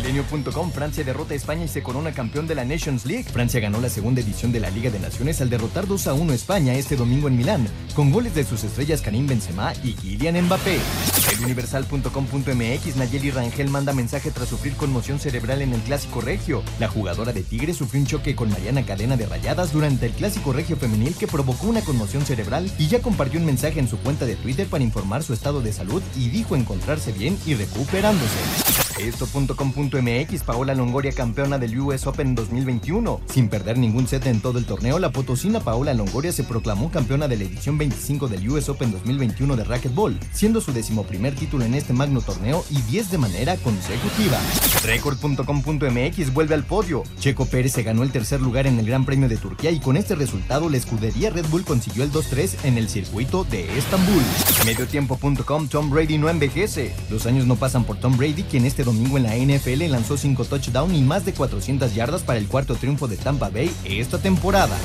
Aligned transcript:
Milenio.com 0.00 0.70
Francia 0.70 1.04
derrota 1.04 1.34
a 1.34 1.36
España 1.36 1.64
y 1.64 1.68
se 1.68 1.82
corona 1.82 2.12
campeón 2.12 2.46
de 2.46 2.54
la 2.54 2.64
Nations 2.64 3.04
League. 3.04 3.24
Francia 3.24 3.60
ganó 3.60 3.82
la 3.82 3.90
segunda 3.90 4.22
edición 4.22 4.50
de 4.50 4.58
la 4.58 4.70
Liga 4.70 4.90
de 4.90 4.98
Naciones 4.98 5.42
al 5.42 5.50
derrotar 5.50 5.86
2 5.86 6.06
a 6.06 6.14
1 6.14 6.32
a 6.32 6.34
España 6.34 6.74
este 6.74 6.96
domingo 6.96 7.28
en 7.28 7.36
Milán, 7.36 7.68
con 7.94 8.10
goles 8.10 8.34
de 8.34 8.44
sus 8.44 8.64
estrellas 8.64 9.02
Karim 9.02 9.26
Benzema 9.26 9.74
y 9.84 9.92
Kylian 9.92 10.40
Mbappé. 10.46 10.78
El 11.32 11.44
Universal.com.mx 11.44 12.96
Nayeli 12.96 13.30
Rangel 13.30 13.68
manda 13.68 13.92
mensaje 13.92 14.30
tras 14.30 14.48
sufrir 14.48 14.74
conmoción 14.74 15.18
cerebral 15.18 15.60
en 15.60 15.74
el 15.74 15.80
Clásico 15.82 16.22
Regio. 16.22 16.62
La 16.78 16.88
jugadora 16.88 17.34
de 17.34 17.42
Tigre 17.42 17.74
sufrió 17.74 18.00
un 18.00 18.06
choque 18.06 18.34
con 18.34 18.48
Mariana 18.48 18.86
Cadena 18.86 19.18
de 19.18 19.26
Rayadas 19.26 19.72
durante 19.72 20.06
el 20.06 20.12
Clásico 20.12 20.54
Regio 20.54 20.76
Femenil 20.76 21.14
que 21.14 21.26
provocó 21.26 21.66
una 21.66 21.82
conmoción 21.82 22.24
cerebral 22.24 22.72
y 22.78 22.88
ya 22.88 23.02
compartió 23.02 23.38
un 23.38 23.46
mensaje 23.46 23.80
en 23.80 23.88
su 23.88 23.98
cuenta 23.98 24.24
de 24.24 24.36
Twitter 24.36 24.66
para 24.66 24.82
informar 24.82 25.22
su 25.22 25.34
estado 25.34 25.60
de 25.60 25.74
salud 25.74 26.02
y 26.16 26.30
dijo 26.30 26.56
encontrarse 26.56 27.12
bien 27.12 27.38
y 27.44 27.54
recuperándose. 27.54 28.38
Esto.com.mx 28.98 29.89
Paola 30.46 30.74
Longoria 30.74 31.12
campeona 31.12 31.58
del 31.58 31.78
US 31.80 32.06
Open 32.06 32.34
2021. 32.34 33.20
Sin 33.26 33.48
perder 33.48 33.76
ningún 33.76 34.06
set 34.06 34.26
en 34.26 34.40
todo 34.40 34.58
el 34.58 34.64
torneo, 34.64 34.98
la 34.98 35.10
potosina 35.10 35.60
Paola 35.60 35.94
Longoria 35.94 36.32
se 36.32 36.44
proclamó 36.44 36.90
campeona 36.90 37.26
de 37.28 37.36
la 37.36 37.44
edición 37.44 37.76
25 37.76 38.28
del 38.28 38.48
US 38.48 38.68
Open 38.68 38.92
2021 38.92 39.56
de 39.56 39.64
racquetball, 39.64 40.18
siendo 40.32 40.60
su 40.60 40.72
decimoprimer 40.72 41.34
título 41.34 41.64
en 41.64 41.74
este 41.74 41.92
magno 41.92 42.20
torneo 42.20 42.64
y 42.70 42.80
10 42.82 43.10
de 43.10 43.18
manera 43.18 43.56
consecutiva. 43.56 44.38
Record.com.mx 44.84 46.32
vuelve 46.32 46.54
al 46.54 46.64
podio. 46.64 47.02
Checo 47.18 47.46
Pérez 47.46 47.72
se 47.72 47.82
ganó 47.82 48.02
el 48.02 48.12
tercer 48.12 48.40
lugar 48.40 48.66
en 48.66 48.78
el 48.78 48.86
Gran 48.86 49.04
Premio 49.04 49.28
de 49.28 49.36
Turquía 49.36 49.70
y 49.70 49.80
con 49.80 49.96
este 49.96 50.14
resultado 50.14 50.68
la 50.68 50.76
escudería 50.76 51.30
Red 51.30 51.46
Bull 51.50 51.64
consiguió 51.64 52.04
el 52.04 52.12
2-3 52.12 52.64
en 52.64 52.78
el 52.78 52.88
circuito 52.88 53.44
de 53.44 53.76
Estambul. 53.76 54.22
Mediotiempo.com 54.64 55.68
Tom 55.68 55.90
Brady 55.90 56.18
no 56.18 56.28
envejece. 56.28 56.94
Los 57.10 57.26
años 57.26 57.46
no 57.46 57.56
pasan 57.56 57.84
por 57.84 57.98
Tom 57.98 58.16
Brady, 58.16 58.44
quien 58.44 58.64
este 58.64 58.84
domingo 58.84 59.16
en 59.16 59.24
la 59.24 59.36
NFL 59.36 59.79
lanzó 59.88 60.16
5 60.16 60.44
touchdowns 60.44 60.94
y 60.94 61.02
más 61.02 61.24
de 61.24 61.32
400 61.32 61.94
yardas 61.94 62.22
para 62.22 62.38
el 62.38 62.46
cuarto 62.46 62.74
triunfo 62.74 63.08
de 63.08 63.16
Tampa 63.16 63.48
Bay 63.50 63.70
esta 63.84 64.18
temporada. 64.18 64.76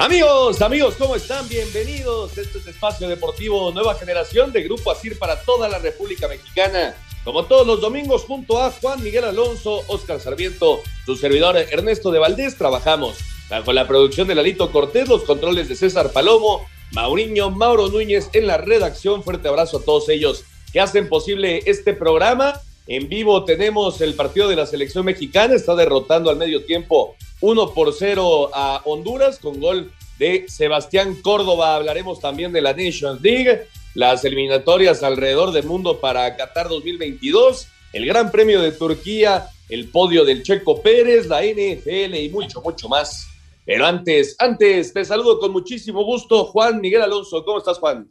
Amigos, 0.00 0.62
amigos, 0.62 0.94
¿cómo 0.96 1.16
están? 1.16 1.48
Bienvenidos. 1.48 2.38
Este 2.38 2.58
es 2.58 2.66
Espacio 2.68 3.08
Deportivo 3.08 3.72
Nueva 3.72 3.96
Generación 3.96 4.52
de 4.52 4.62
Grupo 4.62 4.92
Asir 4.92 5.18
para 5.18 5.42
toda 5.42 5.68
la 5.68 5.78
República 5.78 6.28
Mexicana. 6.28 6.94
Como 7.28 7.44
todos 7.44 7.66
los 7.66 7.82
domingos, 7.82 8.24
junto 8.24 8.58
a 8.58 8.70
Juan 8.70 9.02
Miguel 9.02 9.24
Alonso, 9.24 9.82
Oscar 9.88 10.18
Sarmiento, 10.18 10.80
su 11.04 11.14
servidor 11.14 11.58
Ernesto 11.58 12.10
de 12.10 12.18
Valdés, 12.18 12.56
trabajamos 12.56 13.18
bajo 13.50 13.74
la 13.74 13.86
producción 13.86 14.26
de 14.28 14.34
Lalito 14.34 14.72
Cortés, 14.72 15.10
los 15.10 15.24
controles 15.24 15.68
de 15.68 15.76
César 15.76 16.10
Palomo, 16.10 16.64
Mauriño, 16.92 17.50
Mauro 17.50 17.88
Núñez 17.88 18.30
en 18.32 18.46
la 18.46 18.56
redacción. 18.56 19.22
Fuerte 19.22 19.46
abrazo 19.46 19.76
a 19.76 19.82
todos 19.82 20.08
ellos 20.08 20.44
que 20.72 20.80
hacen 20.80 21.10
posible 21.10 21.60
este 21.66 21.92
programa. 21.92 22.62
En 22.86 23.10
vivo 23.10 23.44
tenemos 23.44 24.00
el 24.00 24.14
partido 24.14 24.48
de 24.48 24.56
la 24.56 24.64
selección 24.64 25.04
mexicana, 25.04 25.54
está 25.54 25.74
derrotando 25.76 26.30
al 26.30 26.38
medio 26.38 26.64
tiempo 26.64 27.14
1 27.42 27.74
por 27.74 27.92
0 27.92 28.52
a 28.54 28.80
Honduras 28.86 29.38
con 29.38 29.60
gol 29.60 29.92
de 30.18 30.46
Sebastián 30.48 31.14
Córdoba. 31.20 31.74
Hablaremos 31.76 32.20
también 32.20 32.54
de 32.54 32.62
la 32.62 32.72
Nations 32.72 33.20
League, 33.20 33.66
las 33.94 34.24
eliminatorias 34.24 35.02
alrededor 35.02 35.52
del 35.52 35.64
mundo 35.64 36.00
para 36.00 36.36
Qatar 36.36 36.68
2022, 36.68 37.68
el 37.92 38.06
Gran 38.06 38.30
Premio 38.30 38.60
de 38.60 38.72
Turquía, 38.72 39.48
el 39.68 39.88
podio 39.90 40.24
del 40.24 40.42
Checo 40.42 40.82
Pérez, 40.82 41.26
la 41.26 41.42
NFL 41.42 42.14
y 42.14 42.28
mucho, 42.30 42.60
mucho 42.60 42.88
más. 42.88 43.26
Pero 43.64 43.86
antes, 43.86 44.36
antes, 44.38 44.92
te 44.92 45.04
saludo 45.04 45.38
con 45.38 45.52
muchísimo 45.52 46.04
gusto, 46.04 46.46
Juan 46.46 46.80
Miguel 46.80 47.02
Alonso. 47.02 47.44
¿Cómo 47.44 47.58
estás, 47.58 47.78
Juan? 47.78 48.08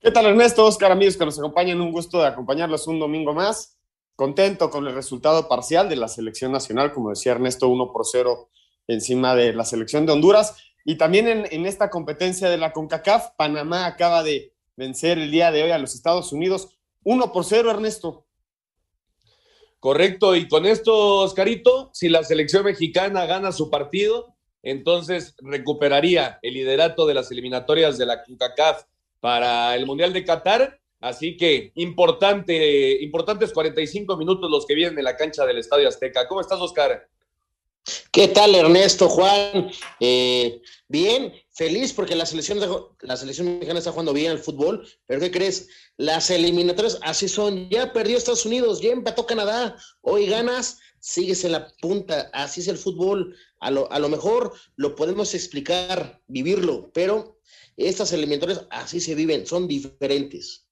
¿Qué 0.00 0.10
tal, 0.10 0.26
Ernesto? 0.26 0.64
Oscar, 0.64 0.92
amigos 0.92 1.16
que 1.16 1.24
nos 1.24 1.38
acompañan, 1.38 1.80
un 1.80 1.92
gusto 1.92 2.20
de 2.20 2.26
acompañarlos 2.26 2.86
un 2.88 2.98
domingo 2.98 3.32
más. 3.32 3.78
Contento 4.16 4.68
con 4.68 4.86
el 4.86 4.94
resultado 4.94 5.48
parcial 5.48 5.88
de 5.88 5.96
la 5.96 6.08
selección 6.08 6.52
nacional, 6.52 6.92
como 6.92 7.10
decía 7.10 7.32
Ernesto, 7.32 7.68
1 7.68 7.92
por 7.92 8.04
0 8.04 8.50
encima 8.88 9.34
de 9.34 9.52
la 9.52 9.64
selección 9.64 10.04
de 10.04 10.12
Honduras. 10.12 10.56
Y 10.84 10.96
también 10.96 11.28
en, 11.28 11.46
en, 11.50 11.66
esta 11.66 11.88
competencia 11.88 12.50
de 12.50 12.58
la 12.58 12.72
CONCACAF, 12.72 13.30
Panamá 13.36 13.86
acaba 13.86 14.22
de 14.22 14.51
vencer 14.76 15.18
el 15.18 15.30
día 15.30 15.50
de 15.50 15.62
hoy 15.62 15.70
a 15.70 15.78
los 15.78 15.94
Estados 15.94 16.32
Unidos 16.32 16.68
1 17.04 17.32
por 17.32 17.44
0, 17.44 17.70
Ernesto. 17.70 18.26
Correcto, 19.80 20.36
y 20.36 20.46
con 20.46 20.64
esto, 20.64 21.18
Oscarito, 21.22 21.90
si 21.92 22.08
la 22.08 22.22
selección 22.22 22.64
mexicana 22.64 23.26
gana 23.26 23.50
su 23.50 23.68
partido, 23.68 24.36
entonces 24.62 25.34
recuperaría 25.40 26.38
el 26.42 26.54
liderato 26.54 27.04
de 27.04 27.14
las 27.14 27.32
eliminatorias 27.32 27.98
de 27.98 28.06
la 28.06 28.22
CONCACAF 28.22 28.84
para 29.18 29.74
el 29.74 29.86
Mundial 29.86 30.12
de 30.12 30.24
Qatar. 30.24 30.78
Así 31.00 31.36
que 31.36 31.72
importante, 31.74 33.02
importantes 33.02 33.52
45 33.52 34.16
minutos 34.16 34.48
los 34.48 34.66
que 34.66 34.76
vienen 34.76 34.96
en 34.96 35.04
la 35.04 35.16
cancha 35.16 35.44
del 35.44 35.58
Estadio 35.58 35.88
Azteca. 35.88 36.28
¿Cómo 36.28 36.40
estás, 36.40 36.60
Oscar? 36.60 37.08
¿Qué 38.12 38.28
tal, 38.28 38.54
Ernesto, 38.54 39.08
Juan? 39.08 39.70
Eh, 39.98 40.62
bien, 40.88 41.32
feliz 41.50 41.92
porque 41.92 42.14
la 42.14 42.26
selección, 42.26 42.60
de, 42.60 42.68
la 43.00 43.16
selección 43.16 43.46
mexicana 43.46 43.78
está 43.78 43.90
jugando 43.90 44.12
bien 44.12 44.30
al 44.30 44.38
fútbol, 44.38 44.86
pero 45.06 45.20
¿qué 45.20 45.30
crees? 45.30 45.68
Las 45.96 46.30
eliminatorias 46.30 46.98
así 47.02 47.28
son. 47.28 47.68
Ya 47.70 47.92
perdió 47.92 48.16
Estados 48.16 48.46
Unidos, 48.46 48.80
ya 48.80 48.90
empató 48.90 49.26
Canadá, 49.26 49.76
hoy 50.00 50.26
ganas, 50.26 50.78
sigues 51.00 51.44
en 51.44 51.52
la 51.52 51.68
punta, 51.80 52.30
así 52.32 52.60
es 52.60 52.68
el 52.68 52.78
fútbol. 52.78 53.34
A 53.58 53.70
lo, 53.70 53.90
a 53.90 53.98
lo 53.98 54.08
mejor 54.08 54.52
lo 54.76 54.94
podemos 54.94 55.34
explicar, 55.34 56.20
vivirlo, 56.28 56.90
pero 56.92 57.40
estas 57.76 58.12
eliminatorias 58.12 58.66
así 58.70 59.00
se 59.00 59.14
viven, 59.14 59.46
son 59.46 59.66
diferentes. 59.66 60.66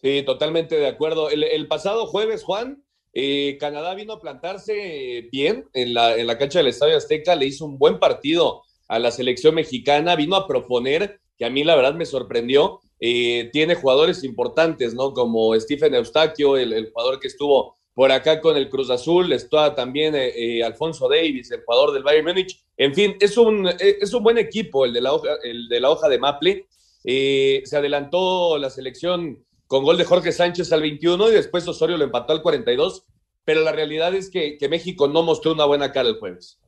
Sí, 0.00 0.22
totalmente 0.24 0.76
de 0.76 0.88
acuerdo. 0.88 1.30
El 1.30 1.68
pasado 1.68 2.06
jueves, 2.06 2.42
Juan, 2.42 2.81
eh, 3.12 3.56
Canadá 3.60 3.94
vino 3.94 4.14
a 4.14 4.20
plantarse 4.20 5.28
bien 5.30 5.66
en 5.74 5.94
la, 5.94 6.16
en 6.16 6.26
la 6.26 6.38
cancha 6.38 6.58
del 6.58 6.68
Estadio 6.68 6.96
Azteca, 6.96 7.36
le 7.36 7.46
hizo 7.46 7.64
un 7.64 7.78
buen 7.78 7.98
partido 7.98 8.62
a 8.88 8.98
la 8.98 9.10
selección 9.10 9.54
mexicana, 9.54 10.16
vino 10.16 10.36
a 10.36 10.46
proponer, 10.46 11.20
que 11.38 11.44
a 11.44 11.50
mí 11.50 11.64
la 11.64 11.76
verdad 11.76 11.94
me 11.94 12.04
sorprendió, 12.04 12.80
eh, 13.00 13.50
tiene 13.52 13.74
jugadores 13.74 14.22
importantes, 14.22 14.94
¿no? 14.94 15.12
Como 15.12 15.58
Stephen 15.58 15.94
Eustaquio, 15.94 16.56
el, 16.56 16.90
jugador 16.92 17.18
que 17.18 17.26
estuvo 17.26 17.76
por 17.94 18.12
acá 18.12 18.40
con 18.40 18.56
el 18.56 18.68
Cruz 18.68 18.90
Azul, 18.90 19.32
está 19.32 19.74
también 19.74 20.14
eh, 20.14 20.28
eh, 20.36 20.62
Alfonso 20.62 21.08
Davis, 21.08 21.50
el 21.50 21.64
jugador 21.64 21.92
del 21.92 22.04
Bayern 22.04 22.26
Múnich, 22.26 22.62
en 22.76 22.94
fin, 22.94 23.16
es 23.18 23.36
un, 23.36 23.68
es 23.78 24.14
un 24.14 24.22
buen 24.22 24.38
equipo 24.38 24.84
el 24.84 24.92
de 24.92 25.00
la 25.00 25.14
hoja, 25.14 25.30
el 25.42 25.68
de, 25.68 25.80
la 25.80 25.90
hoja 25.90 26.08
de 26.08 26.18
Maple, 26.18 26.66
se 27.02 27.76
adelantó 27.76 28.56
la 28.56 28.70
selección 28.70 29.44
con 29.72 29.84
gol 29.84 29.96
de 29.96 30.04
Jorge 30.04 30.32
Sánchez 30.32 30.70
al 30.74 30.82
21 30.82 31.30
y 31.30 31.32
después 31.32 31.66
Osorio 31.66 31.96
lo 31.96 32.04
empató 32.04 32.34
al 32.34 32.42
42, 32.42 33.06
pero 33.42 33.62
la 33.62 33.72
realidad 33.72 34.14
es 34.14 34.28
que, 34.28 34.58
que 34.58 34.68
México 34.68 35.08
no 35.08 35.22
mostró 35.22 35.54
una 35.54 35.64
buena 35.64 35.92
cara 35.92 36.10
el 36.10 36.18
jueves. 36.18 36.60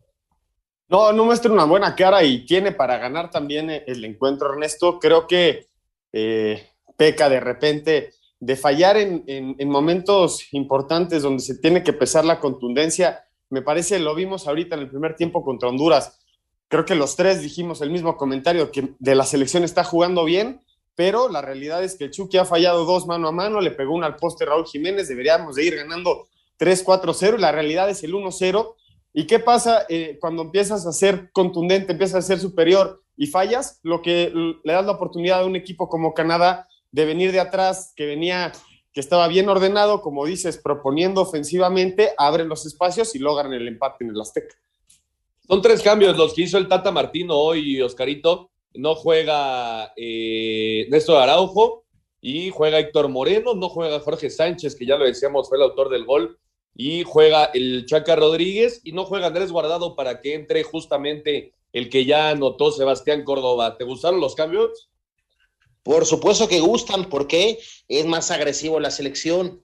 No, 0.89 1.13
no 1.13 1.27
muestra 1.27 1.53
una 1.53 1.67
buena 1.67 1.95
cara 1.95 2.25
y 2.25 2.47
tiene 2.47 2.73
para 2.73 2.97
ganar 2.97 3.31
también 3.31 3.69
el 3.69 4.03
encuentro, 4.07 4.51
Ernesto. 4.51 4.99
Creo 4.99 5.27
que 5.27 5.67
eh, 6.15 6.67
peca 6.97 7.29
de 7.29 7.41
repente 7.41 8.15
de 8.41 8.57
fallar 8.57 8.97
en, 8.97 9.23
en, 9.27 9.55
en, 9.59 9.69
momentos 9.69 10.49
importantes 10.53 11.25
donde 11.25 11.43
se 11.43 11.59
tiene 11.59 11.83
que 11.83 11.93
pesar 11.93 12.25
la 12.25 12.41
contundencia. 12.41 13.27
Me 13.51 13.61
parece, 13.61 13.99
lo 13.99 14.15
vimos 14.15 14.49
ahorita 14.49 14.77
en 14.77 14.81
el 14.81 14.89
primer 14.89 15.15
tiempo 15.15 15.45
contra 15.45 15.69
Honduras. 15.69 16.19
creo 16.69 16.87
que 16.87 16.95
los 16.95 17.17
tres 17.17 17.43
dijimos 17.43 17.83
el 17.83 17.91
mismo 17.91 18.17
comentario, 18.17 18.71
que 18.71 18.95
de 18.99 19.15
la 19.15 19.27
selección 19.27 19.63
está 19.63 19.85
jugando 19.85 20.25
bien, 20.25 20.64
pero 20.97 21.29
la 21.29 21.43
realidad 21.43 21.83
es 21.83 21.97
que 21.97 22.11
Chucky 22.11 22.39
ha 22.39 22.45
fallado 22.45 22.85
dos 22.85 23.07
mano 23.07 23.29
a 23.29 23.33
mano, 23.33 23.61
le 23.61 23.71
pegó 23.71 23.95
una 23.95 24.07
al 24.07 24.17
poste 24.17 24.45
Raúl 24.45 24.67
Jiménez, 24.67 25.09
deberíamos 25.09 25.57
de 25.57 25.65
ir 25.65 25.77
ganando 25.77 26.29
3-4-0, 26.59 27.39
la 27.39 27.53
realidad 27.53 27.91
es 27.91 28.03
el 28.05 28.15
1-0. 28.15 28.75
¿Y 29.13 29.27
qué 29.27 29.39
pasa 29.39 29.87
eh, 29.89 30.19
cuando 30.21 30.43
empiezas 30.43 30.87
a 30.87 30.93
ser 30.93 31.31
contundente, 31.33 31.93
empiezas 31.93 32.25
a 32.25 32.27
ser 32.27 32.39
superior 32.39 33.03
y 33.17 33.27
fallas? 33.27 33.81
Lo 33.83 34.03
que 34.03 34.33
le 34.33 34.73
das 34.73 34.87
la 34.87 34.93
oportunidad 34.93 35.41
a 35.41 35.47
un 35.47 35.57
equipo 35.57 35.89
como 35.89 36.15
Canadá 36.15 36.69
de 36.91 37.05
venir 37.05 37.33
de 37.33 37.41
atrás, 37.41 37.93
que 37.97 38.07
venía, 38.07 38.53
que 38.93 39.01
estaba 39.01 39.27
bien 39.27 39.49
ordenado, 39.49 40.01
como 40.01 40.25
dices, 40.27 40.59
proponiendo 40.59 41.21
ofensivamente, 41.21 42.13
abren 42.19 42.49
los 42.49 42.67
espacios 42.67 43.15
y 43.15 43.19
logran 43.19 43.53
el 43.53 43.67
empate 43.67 44.05
en 44.05 44.11
el 44.11 44.21
Azteca. 44.21 44.55
Son 45.47 45.61
tres 45.61 45.83
cambios 45.83 46.17
los 46.17 46.35
que 46.35 46.43
hizo 46.43 46.57
el 46.57 46.69
Tata 46.69 46.91
Martino 46.91 47.37
hoy, 47.37 47.83
Oscarito. 47.83 48.51
No 48.75 48.95
juega 48.95 49.93
eh, 49.97 50.87
Néstor 50.91 51.23
Araujo 51.23 51.85
y 52.21 52.51
juega 52.51 52.79
Héctor 52.79 53.09
Moreno, 53.09 53.55
no 53.55 53.69
juega 53.69 54.01
Jorge 54.01 54.31
Sánchez, 54.31 54.77
que 54.77 54.87
ya 54.87 54.97
lo 54.97 55.05
decíamos, 55.05 55.49
fue 55.49 55.59
el 55.59 55.65
autor 55.65 55.91
del 55.91 56.05
gol, 56.05 56.39
y 56.75 57.05
juega 57.05 57.47
el 57.55 57.87
Chaca 57.87 58.17
Rodríguez 58.17 58.81
y 58.85 58.93
no 58.93 59.05
juega 59.05 59.29
Andrés 59.29 59.53
Guardado 59.53 59.95
para 59.95 60.21
que 60.21 60.35
entre 60.35 60.63
justamente 60.65 61.55
el 61.73 61.89
que 61.89 62.05
ya 62.05 62.31
anotó 62.31 62.73
Sebastián 62.73 63.25
Córdoba. 63.25 63.77
¿Te 63.77 63.85
gustaron 63.85 64.21
los 64.21 64.35
cambios? 64.35 64.91
Por 65.83 66.07
supuesto 66.07 66.49
que 66.49 66.61
gustan, 66.61 67.09
porque 67.11 67.59
es 67.89 68.07
más 68.07 68.31
agresivo 68.31 68.81
la 68.81 68.91
selección. 68.91 69.63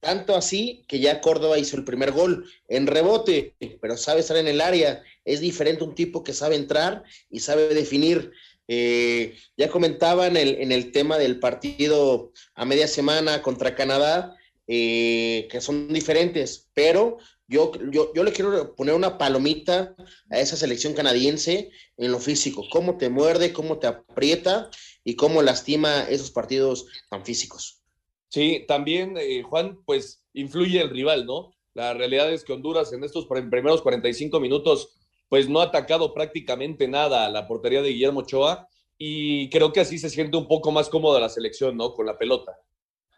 Tanto 0.00 0.36
así 0.36 0.84
que 0.86 1.00
ya 1.00 1.20
Córdoba 1.20 1.58
hizo 1.58 1.76
el 1.76 1.84
primer 1.84 2.12
gol 2.12 2.46
en 2.68 2.86
rebote, 2.86 3.56
pero 3.80 3.96
sabe 3.96 4.20
estar 4.20 4.36
en 4.36 4.46
el 4.46 4.60
área. 4.60 5.02
Es 5.26 5.40
diferente 5.40 5.84
un 5.84 5.94
tipo 5.94 6.24
que 6.24 6.32
sabe 6.32 6.56
entrar 6.56 7.04
y 7.30 7.40
sabe 7.40 7.74
definir. 7.74 8.32
Eh, 8.68 9.36
ya 9.58 9.68
comentaba 9.68 10.26
en 10.26 10.38
el, 10.38 10.54
en 10.62 10.72
el, 10.72 10.90
tema 10.90 11.18
del 11.18 11.38
partido 11.38 12.32
a 12.54 12.64
media 12.64 12.88
semana 12.88 13.42
contra 13.42 13.74
Canadá, 13.74 14.34
eh, 14.66 15.46
que 15.50 15.60
son 15.60 15.92
diferentes, 15.92 16.70
pero 16.72 17.18
yo, 17.46 17.70
yo, 17.92 18.12
yo, 18.14 18.24
le 18.24 18.32
quiero 18.32 18.74
poner 18.74 18.94
una 18.94 19.18
palomita 19.18 19.94
a 20.30 20.40
esa 20.40 20.56
selección 20.56 20.94
canadiense 20.94 21.70
en 21.96 22.10
lo 22.10 22.18
físico, 22.18 22.64
cómo 22.70 22.96
te 22.96 23.08
muerde, 23.08 23.52
cómo 23.52 23.78
te 23.78 23.86
aprieta 23.86 24.70
y 25.04 25.14
cómo 25.14 25.42
lastima 25.42 26.02
esos 26.08 26.32
partidos 26.32 26.86
tan 27.08 27.24
físicos. 27.24 27.82
Sí, 28.28 28.64
también, 28.66 29.16
eh, 29.16 29.42
Juan, 29.42 29.78
pues 29.84 30.24
influye 30.34 30.80
el 30.80 30.90
rival, 30.90 31.26
¿no? 31.26 31.54
La 31.74 31.94
realidad 31.94 32.32
es 32.32 32.42
que 32.42 32.52
Honduras 32.52 32.92
en 32.92 33.04
estos 33.04 33.26
primeros 33.26 33.82
45 33.82 34.40
minutos, 34.40 34.95
pues 35.28 35.48
no 35.48 35.60
ha 35.60 35.64
atacado 35.64 36.14
prácticamente 36.14 36.88
nada 36.88 37.26
a 37.26 37.30
la 37.30 37.46
portería 37.46 37.82
de 37.82 37.90
Guillermo 37.90 38.20
Ochoa 38.20 38.68
y 38.98 39.50
creo 39.50 39.72
que 39.72 39.80
así 39.80 39.98
se 39.98 40.10
siente 40.10 40.36
un 40.36 40.48
poco 40.48 40.72
más 40.72 40.88
cómoda 40.88 41.20
la 41.20 41.28
selección, 41.28 41.76
¿no? 41.76 41.94
Con 41.94 42.06
la 42.06 42.16
pelota. 42.16 42.56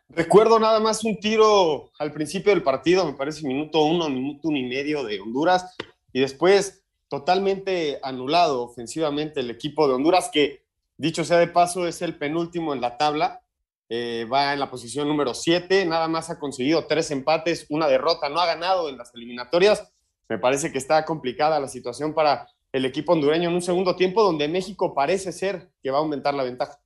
Recuerdo 0.08 0.58
nada 0.58 0.80
más 0.80 1.04
un 1.04 1.20
tiro 1.20 1.90
al 1.98 2.12
principio 2.12 2.50
del 2.52 2.62
partido, 2.62 3.04
me 3.04 3.12
parece 3.12 3.46
minuto 3.46 3.82
uno, 3.82 4.08
minuto 4.08 4.48
uno 4.48 4.56
y 4.56 4.64
medio 4.64 5.04
de 5.04 5.20
Honduras, 5.20 5.76
y 6.12 6.20
después 6.20 6.82
totalmente 7.08 7.98
anulado 8.02 8.62
ofensivamente 8.62 9.40
el 9.40 9.50
equipo 9.50 9.86
de 9.86 9.94
Honduras, 9.94 10.30
que 10.32 10.64
dicho 10.96 11.24
sea 11.24 11.38
de 11.38 11.48
paso 11.48 11.86
es 11.86 12.00
el 12.00 12.16
penúltimo 12.16 12.72
en 12.72 12.80
la 12.80 12.96
tabla, 12.96 13.42
eh, 13.90 14.26
va 14.30 14.54
en 14.54 14.60
la 14.60 14.70
posición 14.70 15.08
número 15.08 15.34
7, 15.34 15.84
nada 15.84 16.08
más 16.08 16.30
ha 16.30 16.38
conseguido 16.38 16.86
tres 16.86 17.10
empates, 17.10 17.66
una 17.68 17.86
derrota, 17.86 18.30
no 18.30 18.40
ha 18.40 18.46
ganado 18.46 18.88
en 18.88 18.96
las 18.96 19.14
eliminatorias, 19.14 19.92
me 20.28 20.38
parece 20.38 20.70
que 20.70 20.78
está 20.78 21.04
complicada 21.04 21.60
la 21.60 21.68
situación 21.68 22.14
para 22.14 22.48
el 22.72 22.84
equipo 22.84 23.12
hondureño 23.12 23.48
en 23.48 23.54
un 23.54 23.62
segundo 23.62 23.96
tiempo 23.96 24.22
donde 24.22 24.46
México 24.48 24.94
parece 24.94 25.32
ser 25.32 25.70
que 25.82 25.90
va 25.90 25.98
a 25.98 26.00
aumentar 26.00 26.34
la 26.34 26.44
ventaja. 26.44 26.78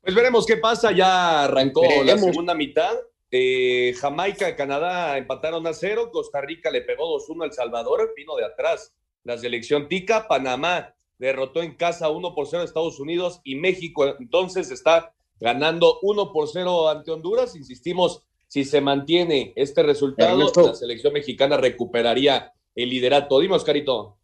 Pues 0.00 0.14
veremos 0.14 0.46
qué 0.46 0.56
pasa. 0.56 0.92
Ya 0.92 1.44
arrancó 1.44 1.82
la 2.04 2.16
segunda 2.16 2.54
mitad. 2.54 2.94
Eh, 3.30 3.94
Jamaica 4.00 4.48
y 4.48 4.56
Canadá 4.56 5.18
empataron 5.18 5.66
a 5.66 5.74
cero. 5.74 6.10
Costa 6.12 6.40
Rica 6.40 6.70
le 6.70 6.82
pegó 6.82 7.18
2-1 7.18 7.44
al 7.44 7.52
Salvador. 7.52 8.12
Vino 8.16 8.36
de 8.36 8.44
atrás 8.44 8.94
la 9.24 9.36
selección 9.36 9.88
tica. 9.88 10.26
Panamá 10.26 10.94
derrotó 11.18 11.62
en 11.62 11.74
casa 11.74 12.08
1 12.08 12.34
por 12.34 12.46
0 12.46 12.62
a 12.62 12.64
Estados 12.64 12.98
Unidos. 12.98 13.40
Y 13.44 13.56
México 13.56 14.06
entonces 14.18 14.70
está 14.70 15.12
ganando 15.38 15.98
1 16.02 16.32
por 16.32 16.48
0 16.48 16.88
ante 16.88 17.10
Honduras. 17.10 17.54
Insistimos, 17.54 18.24
si 18.50 18.64
se 18.64 18.80
mantiene 18.80 19.52
este 19.54 19.84
resultado, 19.84 20.52
la 20.66 20.74
selección 20.74 21.12
mexicana 21.12 21.56
recuperaría 21.56 22.52
el 22.74 22.90
liderato. 22.90 23.38
Dime, 23.38 23.54
Oscarito. 23.54 24.18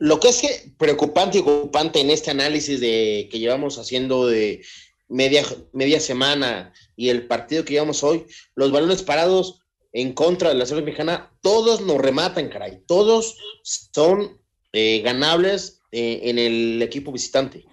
Lo 0.00 0.20
que 0.20 0.28
es 0.28 0.70
preocupante 0.76 1.38
y 1.38 1.42
preocupante 1.42 2.00
en 2.00 2.10
este 2.10 2.30
análisis 2.30 2.78
de 2.78 3.26
que 3.32 3.38
llevamos 3.38 3.78
haciendo 3.78 4.26
de 4.26 4.62
media, 5.08 5.44
media 5.72 5.98
semana 5.98 6.74
y 6.94 7.08
el 7.08 7.26
partido 7.26 7.64
que 7.64 7.72
llevamos 7.72 8.04
hoy, 8.04 8.26
los 8.54 8.70
balones 8.70 9.02
parados 9.02 9.62
en 9.92 10.12
contra 10.12 10.50
de 10.50 10.54
la 10.54 10.66
selección 10.66 10.84
mexicana, 10.84 11.32
todos 11.40 11.80
nos 11.80 11.96
rematan, 11.96 12.50
caray. 12.50 12.82
Todos 12.86 13.38
son 13.62 14.42
eh, 14.74 15.00
ganables 15.00 15.80
eh, 15.90 16.20
en 16.24 16.38
el 16.38 16.82
equipo 16.82 17.12
visitante. 17.12 17.64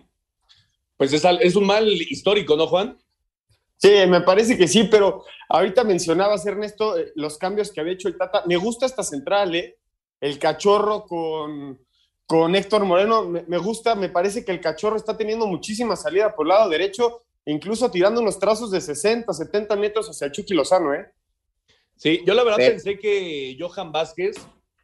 Pues 0.96 1.12
es, 1.12 1.26
es 1.42 1.58
un 1.58 1.66
mal 1.66 1.86
histórico, 1.92 2.56
¿no, 2.56 2.66
Juan? 2.68 2.98
Sí, 3.78 3.92
me 4.08 4.22
parece 4.22 4.58
que 4.58 4.68
sí, 4.68 4.86
pero 4.86 5.24
ahorita 5.50 5.84
mencionabas, 5.84 6.46
Ernesto, 6.46 6.98
eh, 6.98 7.12
los 7.16 7.38
cambios 7.38 7.72
que 7.72 7.82
había 7.82 7.94
hecho 7.94 8.08
el 8.08 8.18
Tata. 8.18 8.44
Me 8.46 8.56
gusta 8.56 8.86
esta 8.86 9.04
central, 9.04 9.54
¿eh? 9.56 9.78
El 10.22 10.40
cachorro 10.40 11.06
con, 11.06 11.80
con 12.26 12.56
Héctor 12.56 12.86
Moreno. 12.86 13.26
Me, 13.26 13.44
me, 13.44 13.58
gusta, 13.58 13.96
me 13.96 14.10
parece 14.10 14.46
que 14.46 14.52
el 14.52 14.62
cachorro 14.62 14.96
está 14.96 15.18
teniendo 15.18 15.46
muchísima 15.46 15.96
salida 15.96 16.34
por 16.34 16.46
el 16.46 16.50
lado 16.50 16.70
derecho 16.70 17.22
incluso 17.46 17.92
tirando 17.92 18.22
unos 18.22 18.40
trazos 18.40 18.72
de 18.72 18.82
60, 18.82 19.32
70 19.32 19.76
metros 19.76 20.10
hacia 20.10 20.32
Chucky 20.32 20.54
Lozano, 20.54 20.94
¿eh? 20.94 21.06
Sí, 21.96 22.22
yo 22.26 22.34
la 22.34 22.44
verdad 22.44 22.58
pensé 22.58 23.00
que 23.00 23.56
Johan 23.58 23.92
Vázquez 23.92 24.36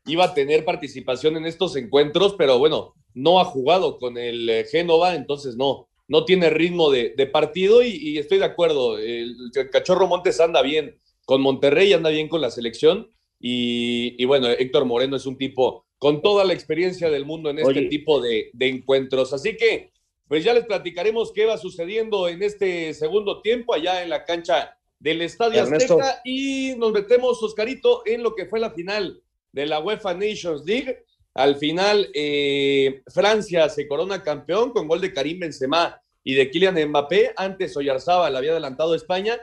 iba 0.06 0.26
a 0.26 0.34
tener 0.34 0.64
participación 0.64 1.36
en 1.36 1.46
estos 1.46 1.76
encuentros, 1.76 2.36
pero 2.38 2.58
bueno, 2.58 2.96
no 3.14 3.40
ha 3.40 3.46
jugado 3.46 3.98
con 3.98 4.18
el 4.18 4.50
eh, 4.50 4.66
Génova, 4.66 5.16
entonces 5.16 5.58
no, 5.58 5.90
no 6.12 6.26
tiene 6.26 6.50
ritmo 6.50 6.92
de, 6.92 7.14
de 7.16 7.26
partido 7.26 7.82
y, 7.82 7.96
y, 7.96 8.18
estoy 8.18 8.40
de 8.40 8.44
acuerdo. 8.44 9.00
El, 9.00 9.34
el, 9.56 9.70
Cachorro 9.70 10.08
Montes 10.08 10.42
anda 10.42 10.62
bien 10.62 11.00
con 11.24 11.42
Monterrey, 11.42 11.94
anda 11.94 12.10
bien 12.10 12.28
con 12.28 12.42
la 12.42 12.52
selección 12.52 13.10
y, 13.40 14.22
y, 14.22 14.26
bueno, 14.26 14.50
Héctor 14.50 14.84
Moreno 14.84 15.16
es 15.16 15.26
un 15.26 15.38
tipo 15.38 15.86
con 15.98 16.22
toda 16.22 16.44
la 16.44 16.52
experiencia 16.52 17.10
del 17.10 17.26
mundo 17.26 17.50
en 17.50 17.60
este 17.60 17.72
Oye. 17.72 17.88
tipo 17.88 18.20
de, 18.20 18.50
de 18.52 18.68
encuentros. 18.68 19.32
Así 19.32 19.56
que 19.56 19.92
pues 20.28 20.44
ya 20.44 20.54
les 20.54 20.66
platicaremos 20.66 21.32
qué 21.32 21.46
va 21.46 21.58
sucediendo 21.58 22.28
en 22.28 22.44
este 22.44 22.94
segundo 22.94 23.42
tiempo 23.42 23.74
allá 23.74 24.04
en 24.04 24.10
la 24.10 24.26
cancha 24.26 24.78
del 25.00 25.22
Estadio 25.22 25.62
Ernesto. 25.62 25.98
Azteca 25.98 26.22
y 26.26 26.76
nos 26.78 26.92
metemos, 26.92 27.42
Oscarito, 27.42 28.04
en 28.06 28.22
lo 28.22 28.36
que 28.36 28.48
fue 28.48 28.60
la 28.60 28.72
final 28.72 29.24
de 29.54 29.66
la 29.66 29.80
UEFA 29.80 30.14
Nations 30.14 30.66
League. 30.66 31.06
Al 31.34 31.56
final, 31.56 32.10
eh, 32.14 33.02
Francia 33.08 33.70
se 33.70 33.88
corona 33.88 34.24
campeón 34.24 34.72
con 34.72 34.88
gol 34.88 35.02
de 35.02 35.14
Karim 35.14 35.40
Benzema 35.40 36.02
y 36.24 36.34
de 36.34 36.50
Kylian 36.50 36.90
Mbappé. 36.90 37.34
Antes 37.36 37.76
Oyarzábal 37.78 38.36
había 38.36 38.52
adelantado 38.52 38.94
a 38.94 38.98
España, 38.98 39.40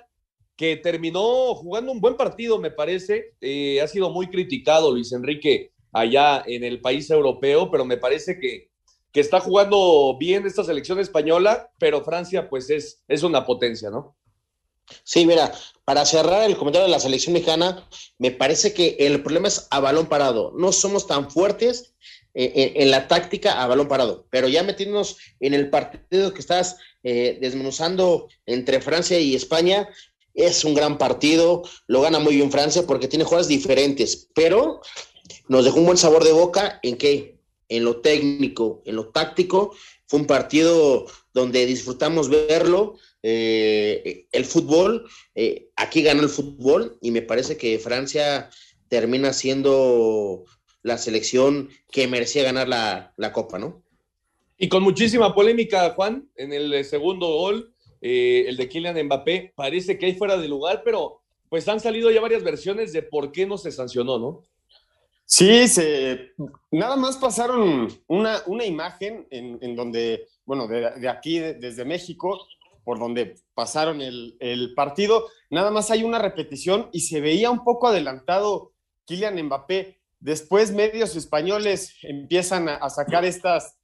que 0.56 0.76
terminó 0.76 1.54
jugando 1.54 1.92
un 1.92 2.00
buen 2.00 2.16
partido, 2.16 2.58
me 2.58 2.70
parece. 2.70 3.34
Eh, 3.40 3.80
ha 3.80 3.88
sido 3.88 4.10
muy 4.10 4.28
criticado 4.28 4.92
Luis 4.92 5.12
Enrique 5.12 5.72
allá 5.92 6.42
en 6.46 6.64
el 6.64 6.80
país 6.80 7.10
europeo, 7.10 7.70
pero 7.70 7.84
me 7.84 7.96
parece 7.96 8.38
que 8.38 8.68
que 9.12 9.20
está 9.20 9.40
jugando 9.40 10.16
bien 10.18 10.46
esta 10.46 10.64
selección 10.64 10.98
española, 10.98 11.70
pero 11.78 12.04
Francia 12.04 12.48
pues 12.48 12.70
es, 12.70 13.02
es 13.08 13.22
una 13.22 13.44
potencia, 13.44 13.90
¿no? 13.90 14.16
Sí, 15.04 15.26
mira, 15.26 15.52
para 15.84 16.04
cerrar 16.04 16.44
el 16.44 16.56
comentario 16.56 16.86
de 16.86 16.92
la 16.92 17.00
selección 17.00 17.32
mexicana, 17.32 17.88
me 18.18 18.30
parece 18.30 18.72
que 18.72 18.96
el 19.00 19.22
problema 19.22 19.48
es 19.48 19.66
a 19.70 19.80
balón 19.80 20.06
parado. 20.06 20.52
No 20.56 20.72
somos 20.72 21.06
tan 21.06 21.30
fuertes 21.30 21.94
eh, 22.34 22.52
en, 22.54 22.82
en, 22.82 22.90
la 22.90 23.08
táctica 23.08 23.62
a 23.62 23.66
balón 23.66 23.88
parado, 23.88 24.26
pero 24.30 24.48
ya 24.48 24.62
metiéndonos 24.62 25.16
en 25.40 25.54
el 25.54 25.70
partido 25.70 26.32
que 26.32 26.40
estás 26.40 26.76
eh, 27.02 27.38
desmenuzando 27.40 28.28
entre 28.46 28.80
Francia 28.80 29.18
y 29.18 29.34
España, 29.34 29.88
es 30.34 30.64
un 30.64 30.74
gran 30.74 30.98
partido, 30.98 31.62
lo 31.86 32.00
gana 32.00 32.18
muy 32.18 32.36
bien 32.36 32.52
Francia 32.52 32.84
porque 32.86 33.08
tiene 33.08 33.24
jugadas 33.24 33.48
diferentes, 33.48 34.28
pero 34.34 34.80
nos 35.48 35.64
dejó 35.64 35.78
un 35.78 35.86
buen 35.86 35.98
sabor 35.98 36.22
de 36.22 36.32
boca 36.32 36.78
en 36.82 36.96
que 36.96 37.38
en 37.68 37.84
lo 37.84 38.00
técnico, 38.00 38.82
en 38.84 38.96
lo 38.96 39.08
táctico. 39.08 39.74
Fue 40.06 40.20
un 40.20 40.26
partido 40.26 41.06
donde 41.34 41.66
disfrutamos 41.66 42.28
verlo. 42.28 42.96
Eh, 43.22 44.26
el 44.30 44.44
fútbol, 44.44 45.08
eh, 45.34 45.70
aquí 45.76 46.02
ganó 46.02 46.22
el 46.22 46.28
fútbol 46.28 46.98
y 47.00 47.10
me 47.10 47.22
parece 47.22 47.56
que 47.56 47.78
Francia 47.78 48.48
termina 48.88 49.32
siendo 49.32 50.44
la 50.82 50.98
selección 50.98 51.68
que 51.90 52.06
merecía 52.06 52.44
ganar 52.44 52.68
la, 52.68 53.12
la 53.16 53.32
Copa, 53.32 53.58
¿no? 53.58 53.82
Y 54.56 54.68
con 54.68 54.82
muchísima 54.82 55.34
polémica, 55.34 55.90
Juan, 55.90 56.28
en 56.36 56.52
el 56.52 56.84
segundo 56.84 57.28
gol, 57.28 57.72
eh, 58.00 58.44
el 58.48 58.56
de 58.56 58.68
Kylian 58.68 59.04
Mbappé, 59.06 59.52
parece 59.54 59.98
que 59.98 60.06
hay 60.06 60.14
fuera 60.14 60.36
de 60.36 60.48
lugar, 60.48 60.82
pero 60.84 61.20
pues 61.48 61.66
han 61.68 61.80
salido 61.80 62.10
ya 62.10 62.20
varias 62.20 62.42
versiones 62.42 62.92
de 62.92 63.02
por 63.02 63.32
qué 63.32 63.46
no 63.46 63.58
se 63.58 63.72
sancionó, 63.72 64.18
¿no? 64.18 64.42
Sí, 65.24 65.68
se, 65.68 66.32
nada 66.70 66.96
más 66.96 67.18
pasaron 67.18 67.88
una, 68.06 68.42
una 68.46 68.64
imagen 68.64 69.26
en, 69.30 69.58
en 69.60 69.76
donde, 69.76 70.26
bueno, 70.46 70.66
de, 70.66 70.90
de 70.92 71.08
aquí, 71.08 71.38
de, 71.38 71.54
desde 71.54 71.84
México, 71.84 72.46
por 72.88 72.98
donde 72.98 73.34
pasaron 73.52 74.00
el, 74.00 74.72
partido, 74.74 75.26
nada 75.50 75.70
más 75.70 75.90
hay 75.90 76.04
una 76.04 76.18
repetición 76.18 76.88
y 76.90 77.00
se 77.00 77.20
veía 77.20 77.50
un 77.50 77.62
poco 77.62 77.88
adelantado 77.88 78.72
Kylian 79.04 79.38
Mbappé. 79.42 79.98
Después 80.20 80.72
medios 80.72 81.14
españoles 81.14 81.96
empiezan 82.02 82.66
a, 82.70 82.88
sacar 82.88 83.26
estas, 83.26 83.76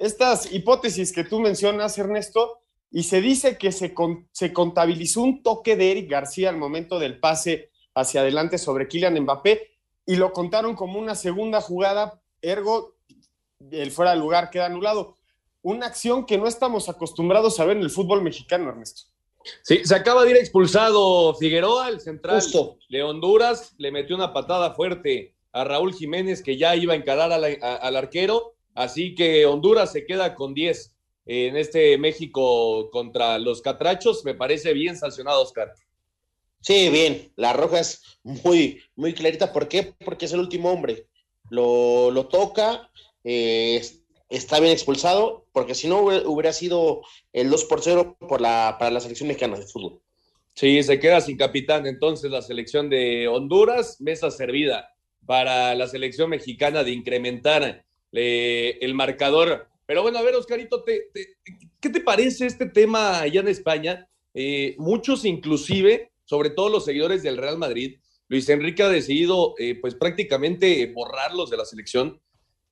estas 0.00 0.50
hipótesis 0.50 1.12
que 1.12 1.24
tú 1.24 1.40
mencionas, 1.40 1.98
Ernesto, 1.98 2.60
y 2.90 3.02
se 3.02 3.20
dice 3.20 3.58
que 3.58 3.70
se, 3.70 3.94
se 4.32 4.52
contabilizó 4.54 5.20
un 5.20 5.42
toque 5.42 5.76
de 5.76 5.90
Eric 5.90 6.10
García 6.10 6.48
al 6.48 6.56
momento 6.56 6.98
del 6.98 7.20
pase 7.20 7.68
hacia 7.94 8.22
adelante 8.22 8.56
sobre 8.56 8.88
Kylian 8.88 9.20
Mbappé 9.24 9.72
y 10.06 10.16
lo 10.16 10.32
contaron 10.32 10.74
como 10.74 10.98
una 10.98 11.16
segunda 11.16 11.60
jugada, 11.60 12.22
ergo, 12.40 12.94
el 13.70 13.90
fuera 13.90 14.12
de 14.12 14.20
lugar 14.20 14.48
queda 14.48 14.64
anulado. 14.64 15.17
Una 15.62 15.86
acción 15.86 16.24
que 16.24 16.38
no 16.38 16.46
estamos 16.46 16.88
acostumbrados 16.88 17.58
a 17.58 17.64
ver 17.64 17.76
en 17.76 17.82
el 17.82 17.90
fútbol 17.90 18.22
mexicano, 18.22 18.70
Ernesto. 18.70 19.02
Sí, 19.62 19.80
se 19.84 19.94
acaba 19.94 20.24
de 20.24 20.32
ir 20.32 20.36
expulsado 20.36 21.34
Figueroa, 21.34 21.88
el 21.88 22.00
central 22.00 22.36
Justo. 22.36 22.78
de 22.88 23.02
Honduras, 23.02 23.74
le 23.78 23.90
metió 23.90 24.16
una 24.16 24.32
patada 24.32 24.74
fuerte 24.74 25.34
a 25.52 25.64
Raúl 25.64 25.94
Jiménez 25.94 26.42
que 26.42 26.56
ya 26.56 26.76
iba 26.76 26.92
a 26.92 26.96
encarar 26.96 27.32
a 27.32 27.38
la, 27.38 27.48
a, 27.62 27.76
al 27.76 27.96
arquero, 27.96 28.54
así 28.74 29.14
que 29.14 29.46
Honduras 29.46 29.92
se 29.92 30.04
queda 30.04 30.34
con 30.34 30.54
10 30.54 30.94
en 31.26 31.56
este 31.56 31.98
México 31.98 32.90
contra 32.90 33.38
los 33.38 33.60
Catrachos, 33.60 34.24
me 34.24 34.34
parece 34.34 34.72
bien 34.72 34.96
sancionado, 34.96 35.42
Oscar. 35.42 35.72
Sí, 36.60 36.88
bien. 36.90 37.32
La 37.36 37.52
roja 37.52 37.80
es 37.80 38.02
muy, 38.22 38.82
muy 38.96 39.14
clarita. 39.14 39.52
¿Por 39.52 39.68
qué? 39.68 39.94
Porque 40.04 40.24
es 40.24 40.32
el 40.32 40.40
último 40.40 40.70
hombre. 40.70 41.06
Lo, 41.50 42.10
lo 42.10 42.26
toca, 42.26 42.90
eh, 43.24 43.80
está 44.28 44.60
bien 44.60 44.72
expulsado, 44.72 45.46
porque 45.58 45.74
si 45.74 45.88
no 45.88 46.02
hubiera 46.02 46.52
sido 46.52 47.02
el 47.32 47.50
2 47.50 47.64
por 47.64 47.82
0 47.82 48.16
por 48.20 48.40
la, 48.40 48.76
para 48.78 48.92
la 48.92 49.00
selección 49.00 49.26
mexicana 49.26 49.58
de 49.58 49.66
fútbol. 49.66 50.00
Sí, 50.54 50.80
se 50.84 51.00
queda 51.00 51.20
sin 51.20 51.36
capitán 51.36 51.84
entonces 51.84 52.30
la 52.30 52.42
selección 52.42 52.88
de 52.88 53.26
Honduras, 53.26 54.00
mesa 54.00 54.30
servida 54.30 54.88
para 55.26 55.74
la 55.74 55.88
selección 55.88 56.30
mexicana 56.30 56.84
de 56.84 56.92
incrementar 56.92 57.84
eh, 58.12 58.78
el 58.80 58.94
marcador. 58.94 59.66
Pero 59.84 60.02
bueno, 60.02 60.18
a 60.18 60.22
ver, 60.22 60.36
Oscarito, 60.36 60.84
te, 60.84 61.08
¿qué 61.80 61.88
te 61.88 62.00
parece 62.00 62.46
este 62.46 62.66
tema 62.66 63.18
allá 63.18 63.40
en 63.40 63.48
España? 63.48 64.08
Eh, 64.34 64.76
muchos 64.78 65.24
inclusive 65.24 66.12
sobre 66.28 66.50
todo 66.50 66.68
los 66.68 66.84
seguidores 66.84 67.22
del 67.22 67.38
Real 67.38 67.56
Madrid, 67.56 68.00
Luis 68.28 68.46
Enrique 68.50 68.82
ha 68.82 68.90
decidido 68.90 69.54
eh, 69.58 69.78
pues 69.80 69.94
prácticamente 69.94 70.92
borrarlos 70.94 71.48
de 71.48 71.56
la 71.56 71.64
selección. 71.64 72.20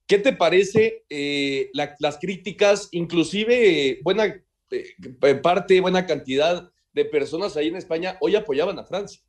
¿Qué 0.06 0.18
te 0.18 0.32
parece 0.32 1.04
eh, 1.08 1.70
la, 1.72 1.96
las 1.98 2.18
críticas, 2.18 2.88
inclusive 2.92 3.88
eh, 3.88 4.00
buena 4.02 4.42
eh, 4.70 5.34
parte, 5.42 5.80
buena 5.80 6.06
cantidad 6.06 6.70
de 6.92 7.04
personas 7.04 7.56
ahí 7.56 7.68
en 7.68 7.76
España 7.76 8.16
hoy 8.20 8.36
apoyaban 8.36 8.78
a 8.78 8.84
Francia? 8.84 9.20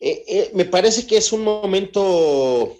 Eh, 0.00 0.50
me 0.54 0.64
parece 0.64 1.06
que 1.06 1.16
es 1.16 1.32
un 1.32 1.42
momento 1.42 2.76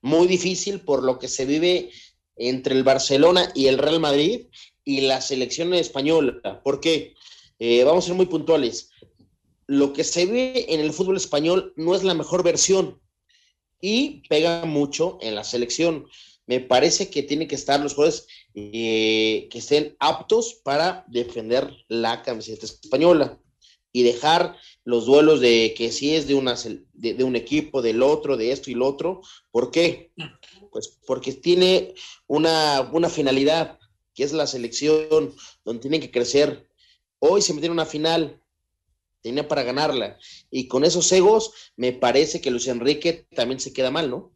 muy 0.00 0.26
difícil 0.26 0.80
por 0.80 1.02
lo 1.02 1.18
que 1.18 1.28
se 1.28 1.46
vive 1.46 1.90
entre 2.36 2.74
el 2.74 2.84
Barcelona 2.84 3.50
y 3.54 3.66
el 3.66 3.78
Real 3.78 4.00
Madrid 4.00 4.46
y 4.84 5.02
la 5.02 5.20
selección 5.20 5.74
española. 5.74 6.62
¿Por 6.62 6.80
qué? 6.80 7.14
vamos 7.84 8.04
a 8.04 8.06
ser 8.06 8.14
muy 8.14 8.26
puntuales 8.26 8.92
lo 9.68 9.92
que 9.92 10.02
se 10.02 10.26
ve 10.26 10.66
en 10.70 10.80
el 10.80 10.92
fútbol 10.92 11.16
español 11.16 11.72
no 11.76 11.94
es 11.94 12.02
la 12.02 12.14
mejor 12.14 12.42
versión 12.42 13.00
y 13.80 14.22
pega 14.28 14.64
mucho 14.64 15.18
en 15.20 15.34
la 15.34 15.44
selección. 15.44 16.06
Me 16.46 16.60
parece 16.60 17.10
que 17.10 17.22
tienen 17.22 17.48
que 17.48 17.54
estar 17.54 17.80
los 17.80 17.94
jugadores 17.94 18.26
eh, 18.54 19.48
que 19.50 19.58
estén 19.58 19.96
aptos 20.00 20.54
para 20.64 21.04
defender 21.08 21.70
la 21.88 22.22
camiseta 22.22 22.64
española 22.64 23.38
y 23.92 24.02
dejar 24.02 24.56
los 24.84 25.06
duelos 25.06 25.40
de 25.40 25.74
que 25.76 25.92
si 25.92 26.14
es 26.14 26.26
de, 26.26 26.34
una, 26.34 26.54
de, 26.94 27.14
de 27.14 27.24
un 27.24 27.36
equipo, 27.36 27.82
del 27.82 28.02
otro, 28.02 28.36
de 28.36 28.52
esto 28.52 28.70
y 28.70 28.74
lo 28.74 28.86
otro. 28.86 29.20
¿Por 29.50 29.70
qué? 29.70 30.12
Pues 30.70 30.98
porque 31.06 31.32
tiene 31.32 31.94
una, 32.26 32.88
una 32.92 33.08
finalidad, 33.08 33.78
que 34.14 34.24
es 34.24 34.32
la 34.32 34.46
selección, 34.46 35.34
donde 35.64 35.80
tienen 35.80 36.00
que 36.00 36.10
crecer. 36.10 36.68
Hoy 37.18 37.42
se 37.42 37.54
metieron 37.54 37.78
a 37.78 37.82
una 37.82 37.90
final, 37.90 38.42
tenía 39.28 39.46
para 39.46 39.62
ganarla. 39.62 40.18
Y 40.50 40.68
con 40.68 40.84
esos 40.84 41.10
egos, 41.12 41.72
me 41.76 41.92
parece 41.92 42.40
que 42.40 42.50
Luis 42.50 42.66
Enrique 42.66 43.26
también 43.34 43.60
se 43.60 43.72
queda 43.72 43.90
mal, 43.90 44.08
¿no? 44.08 44.32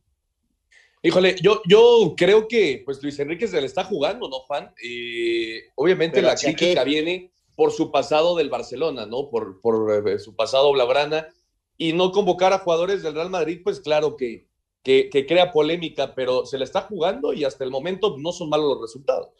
Híjole, 1.02 1.34
yo, 1.42 1.62
yo 1.66 2.14
creo 2.16 2.46
que 2.46 2.82
pues 2.84 3.02
Luis 3.02 3.18
Enrique 3.18 3.48
se 3.48 3.60
le 3.60 3.66
está 3.66 3.84
jugando, 3.84 4.28
¿no, 4.28 4.40
Juan? 4.40 4.72
Eh, 4.84 5.62
obviamente 5.74 6.16
Pero 6.16 6.28
la 6.28 6.36
crítica 6.36 6.84
que... 6.84 6.90
viene 6.90 7.32
por 7.56 7.72
su 7.72 7.90
pasado 7.90 8.36
del 8.36 8.50
Barcelona, 8.50 9.06
¿no? 9.06 9.28
Por, 9.30 9.60
por 9.60 10.08
eh, 10.08 10.18
su 10.18 10.36
pasado 10.36 10.70
blaugrana. 10.72 11.26
Y 11.78 11.94
no 11.94 12.12
convocar 12.12 12.52
a 12.52 12.58
jugadores 12.58 13.02
del 13.02 13.14
Real 13.14 13.30
Madrid, 13.30 13.62
pues 13.64 13.80
claro 13.80 14.16
que, 14.16 14.46
que, 14.84 15.08
que 15.08 15.26
crea 15.26 15.50
polémica, 15.50 16.14
pero 16.14 16.44
se 16.44 16.58
le 16.58 16.64
está 16.64 16.82
jugando 16.82 17.32
y 17.32 17.44
hasta 17.44 17.64
el 17.64 17.70
momento 17.70 18.16
no 18.18 18.30
son 18.30 18.50
malos 18.50 18.74
los 18.74 18.82
resultados. 18.82 19.30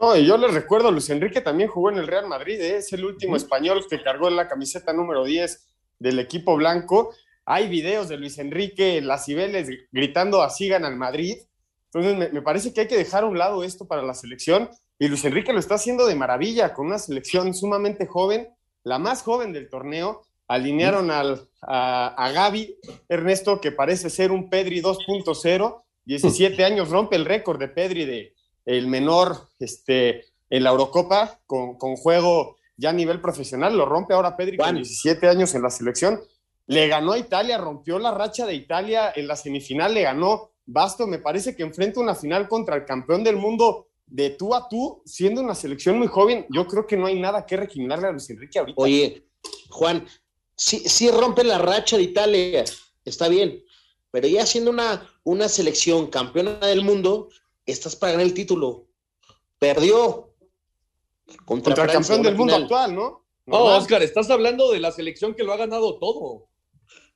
No, 0.00 0.16
y 0.16 0.24
yo 0.24 0.36
les 0.36 0.54
recuerdo, 0.54 0.92
Luis 0.92 1.10
Enrique 1.10 1.40
también 1.40 1.68
jugó 1.68 1.90
en 1.90 1.98
el 1.98 2.06
Real 2.06 2.28
Madrid, 2.28 2.60
¿eh? 2.60 2.76
es 2.76 2.92
el 2.92 3.04
último 3.04 3.34
español 3.34 3.84
que 3.90 4.00
cargó 4.00 4.28
en 4.28 4.36
la 4.36 4.46
camiseta 4.46 4.92
número 4.92 5.24
10 5.24 5.66
del 5.98 6.20
equipo 6.20 6.56
blanco. 6.56 7.12
Hay 7.44 7.68
videos 7.68 8.08
de 8.08 8.16
Luis 8.16 8.38
Enrique 8.38 8.98
en 8.98 9.08
las 9.08 9.24
Cibeles 9.24 9.68
gritando 9.90 10.42
así 10.42 10.68
gana 10.68 10.86
al 10.86 10.96
Madrid. 10.96 11.38
Entonces 11.86 12.16
me, 12.16 12.28
me, 12.28 12.42
parece 12.42 12.72
que 12.72 12.82
hay 12.82 12.86
que 12.86 12.96
dejar 12.96 13.24
a 13.24 13.26
un 13.26 13.38
lado 13.38 13.64
esto 13.64 13.88
para 13.88 14.02
la 14.02 14.14
selección. 14.14 14.70
Y 15.00 15.08
Luis 15.08 15.24
Enrique 15.24 15.52
lo 15.52 15.58
está 15.58 15.74
haciendo 15.74 16.06
de 16.06 16.14
maravilla 16.14 16.74
con 16.74 16.86
una 16.86 16.98
selección 16.98 17.52
sumamente 17.52 18.06
joven, 18.06 18.48
la 18.84 19.00
más 19.00 19.22
joven 19.22 19.52
del 19.52 19.68
torneo. 19.68 20.22
Alinearon 20.46 21.10
al, 21.10 21.48
a, 21.60 22.14
a 22.14 22.30
Gaby 22.30 22.76
Ernesto, 23.08 23.60
que 23.60 23.72
parece 23.72 24.10
ser 24.10 24.30
un 24.30 24.48
Pedri 24.48 24.80
2.0. 24.80 25.82
17 26.04 26.64
años 26.64 26.88
rompe 26.88 27.16
el 27.16 27.24
récord 27.24 27.58
de 27.58 27.68
Pedri 27.68 28.04
de, 28.04 28.34
el 28.68 28.86
menor 28.86 29.48
este, 29.58 30.26
en 30.50 30.62
la 30.62 30.70
Eurocopa 30.70 31.40
con, 31.46 31.78
con, 31.78 31.96
juego 31.96 32.58
ya 32.76 32.90
a 32.90 32.92
nivel 32.92 33.18
profesional, 33.18 33.76
lo 33.76 33.86
rompe 33.86 34.12
ahora 34.12 34.36
Pedri 34.36 34.58
con 34.58 34.74
17 34.74 35.26
años 35.26 35.54
en 35.54 35.62
la 35.62 35.70
selección. 35.70 36.20
Le 36.66 36.86
ganó 36.86 37.12
a 37.12 37.18
Italia, 37.18 37.56
rompió 37.56 37.98
la 37.98 38.12
racha 38.12 38.44
de 38.44 38.54
Italia 38.54 39.10
en 39.16 39.26
la 39.26 39.36
semifinal, 39.36 39.94
le 39.94 40.02
ganó 40.02 40.50
Basto, 40.66 41.06
me 41.06 41.18
parece 41.18 41.56
que 41.56 41.62
enfrenta 41.62 41.98
una 41.98 42.14
final 42.14 42.46
contra 42.46 42.76
el 42.76 42.84
campeón 42.84 43.24
del 43.24 43.36
mundo 43.36 43.88
de 44.06 44.30
tú 44.30 44.54
a 44.54 44.68
tú, 44.68 45.00
siendo 45.06 45.40
una 45.40 45.54
selección 45.54 45.98
muy 45.98 46.08
joven, 46.08 46.44
yo 46.50 46.66
creo 46.66 46.86
que 46.86 46.98
no 46.98 47.06
hay 47.06 47.18
nada 47.18 47.46
que 47.46 47.56
recriminarle 47.56 48.08
a 48.08 48.12
Luis 48.12 48.28
Enrique 48.28 48.58
ahorita. 48.58 48.80
Oye, 48.82 49.24
Juan, 49.70 50.06
sí, 50.54 50.80
sí 50.80 51.10
rompe 51.10 51.42
la 51.42 51.56
racha 51.56 51.96
de 51.96 52.02
Italia, 52.02 52.64
está 53.02 53.28
bien, 53.28 53.64
pero 54.10 54.28
ya 54.28 54.44
siendo 54.44 54.70
una, 54.70 55.10
una 55.24 55.48
selección 55.48 56.08
campeona 56.08 56.58
del 56.58 56.84
mundo, 56.84 57.30
estás 57.72 57.96
para 57.96 58.12
ganar 58.12 58.26
el 58.26 58.34
título. 58.34 58.86
Perdió. 59.58 60.34
Contra, 61.44 61.74
contra 61.74 61.84
el 61.84 61.92
campeón 61.92 62.22
del 62.22 62.36
mundo 62.36 62.54
actual, 62.56 62.94
¿no? 62.94 63.26
No, 63.46 63.56
oh, 63.56 63.76
Oscar, 63.76 64.02
estás 64.02 64.30
hablando 64.30 64.70
de 64.70 64.80
la 64.80 64.92
selección 64.92 65.34
que 65.34 65.42
lo 65.42 65.52
ha 65.52 65.56
ganado 65.56 65.98
todo. 65.98 66.48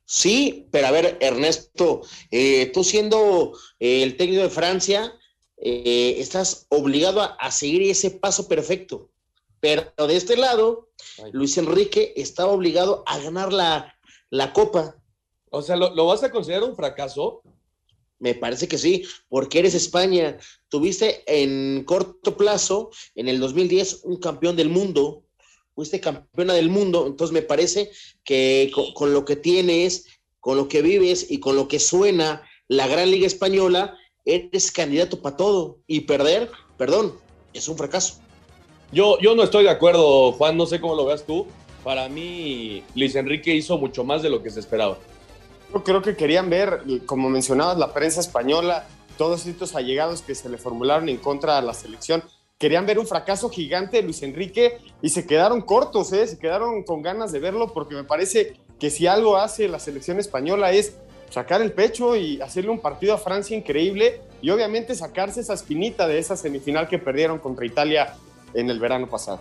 Sí, 0.05 0.69
pero 0.71 0.87
a 0.87 0.91
ver, 0.91 1.19
Ernesto, 1.21 2.03
eh, 2.31 2.71
tú 2.73 2.85
siendo 2.85 3.53
eh, 3.79 4.03
el 4.03 4.17
técnico 4.17 4.43
de 4.43 4.51
Francia, 4.51 5.13
eh, 5.57 6.17
estás 6.19 6.67
obligado 6.71 7.21
a, 7.21 7.27
a, 7.39 7.51
seguir 7.51 7.83
ese 7.83 8.11
paso 8.11 8.49
perfecto. 8.49 9.11
Pero 9.61 9.93
de 10.09 10.17
este 10.17 10.37
lado, 10.37 10.91
Ay. 11.23 11.31
Luis 11.33 11.57
Enrique 11.57 12.13
estaba 12.17 12.53
obligado 12.53 13.05
a 13.07 13.19
ganar 13.19 13.53
la, 13.53 13.95
la 14.31 14.53
copa. 14.53 14.97
O 15.51 15.63
sea, 15.63 15.77
¿lo, 15.77 15.95
¿lo, 15.95 16.07
vas 16.07 16.23
a 16.25 16.31
considerar 16.31 16.65
un 16.65 16.75
fracaso? 16.75 17.43
Me 18.23 18.37
parece 18.37 18.69
que 18.69 18.79
sí, 18.79 19.03
porque 19.29 19.59
eres 19.59 19.75
España. 19.75 20.39
Tuviste 20.69 21.25
en 21.27 21.83
corto 21.83 22.37
plazo, 22.37 22.93
en 23.17 23.27
el 23.27 23.41
2010, 23.41 24.03
un 24.05 24.19
campeón 24.19 24.55
del 24.55 24.69
mundo, 24.69 25.25
fuiste 25.75 25.99
campeona 25.99 26.55
del 26.55 26.71
mundo, 26.71 27.09
entonces 27.09 27.35
me 27.35 27.43
parece 27.43 27.91
que 28.23 28.71
con, 28.95 29.13
lo 29.13 29.25
que 29.25 29.35
tienes, 29.35 30.07
con 30.39 30.57
lo 30.57 30.69
que 30.69 30.83
vives 30.83 31.33
y 31.33 31.41
con 31.41 31.57
lo 31.57 31.67
que 31.67 31.81
suena 31.81 32.49
la 32.69 32.87
Gran 32.87 33.11
Liga 33.11 33.27
Española, 33.27 33.99
eres 34.25 34.71
candidato 34.71 35.21
para 35.21 35.37
todo. 35.37 35.79
Y 35.89 36.03
perder, 36.03 36.49
perdón, 36.79 37.15
es 37.53 37.67
un 37.67 37.77
fracaso. 37.77 38.21
Yo, 38.93 39.19
yo 39.19 39.35
no 39.35 39.43
estoy 39.43 39.65
de 39.65 39.71
acuerdo, 39.71 40.31
Juan, 40.31 40.57
no 40.57 40.67
sé 40.67 40.81
cómo 40.81 40.95
lo 40.95 41.07
veas 41.07 41.27
tú. 41.27 41.49
Para 41.83 42.09
mí, 42.09 42.85
Luis 42.95 43.17
Enrique 43.17 43.53
hizo 43.53 43.79
mucho 43.79 44.05
más 44.05 44.23
de 44.23 44.31
lo 44.31 44.45
que 44.45 44.51
se 44.51 44.61
esperaba. 44.61 44.97
Yo 45.73 45.83
creo 45.83 46.03
que 46.03 46.17
querían 46.17 46.51
ver, 46.51 46.83
como 47.07 47.31
mencionabas, 47.31 47.79
la 47.79 47.95
prensa 47.95 48.21
española, 48.21 48.87
todos 49.17 49.47
estos 49.47 49.75
allegados 49.75 50.21
que 50.21 50.35
se 50.35 50.49
le 50.51 50.59
formularon 50.59 51.09
en 51.09 51.17
contra 51.17 51.57
de 51.57 51.67
la 51.67 51.73
selección, 51.73 52.23
querían 52.59 52.85
ver 52.85 52.99
un 52.99 53.07
fracaso 53.07 53.49
gigante 53.49 53.97
de 53.97 54.03
Luis 54.03 54.23
Enrique 54.23 54.79
y 55.01 55.09
se 55.09 55.27
quedaron 55.27 55.63
cortos, 55.63 56.13
¿eh? 56.13 56.27
se 56.27 56.39
quedaron 56.39 56.83
con 56.83 57.01
ganas 57.01 57.33
de 57.33 57.41
verlo 57.41 57.73
porque 57.73 57.95
me 57.95 58.05
parece 58.05 58.57
que 58.79 58.91
si 58.91 59.07
algo 59.07 59.37
hace 59.37 59.67
la 59.67 59.79
selección 59.79 60.21
española 60.21 60.73
es 60.73 60.97
sacar 61.31 61.63
el 61.63 61.73
pecho 61.73 62.17
y 62.17 62.41
hacerle 62.43 62.71
un 62.71 62.81
partido 62.81 63.15
a 63.15 63.19
Francia 63.19 63.57
increíble 63.57 64.21
y 64.43 64.51
obviamente 64.51 64.95
sacarse 64.95 65.41
esa 65.41 65.55
espinita 65.55 66.07
de 66.07 66.19
esa 66.19 66.37
semifinal 66.37 66.87
que 66.87 66.99
perdieron 66.99 67.39
contra 67.39 67.65
Italia 67.65 68.15
en 68.53 68.69
el 68.69 68.79
verano 68.79 69.09
pasado. 69.09 69.41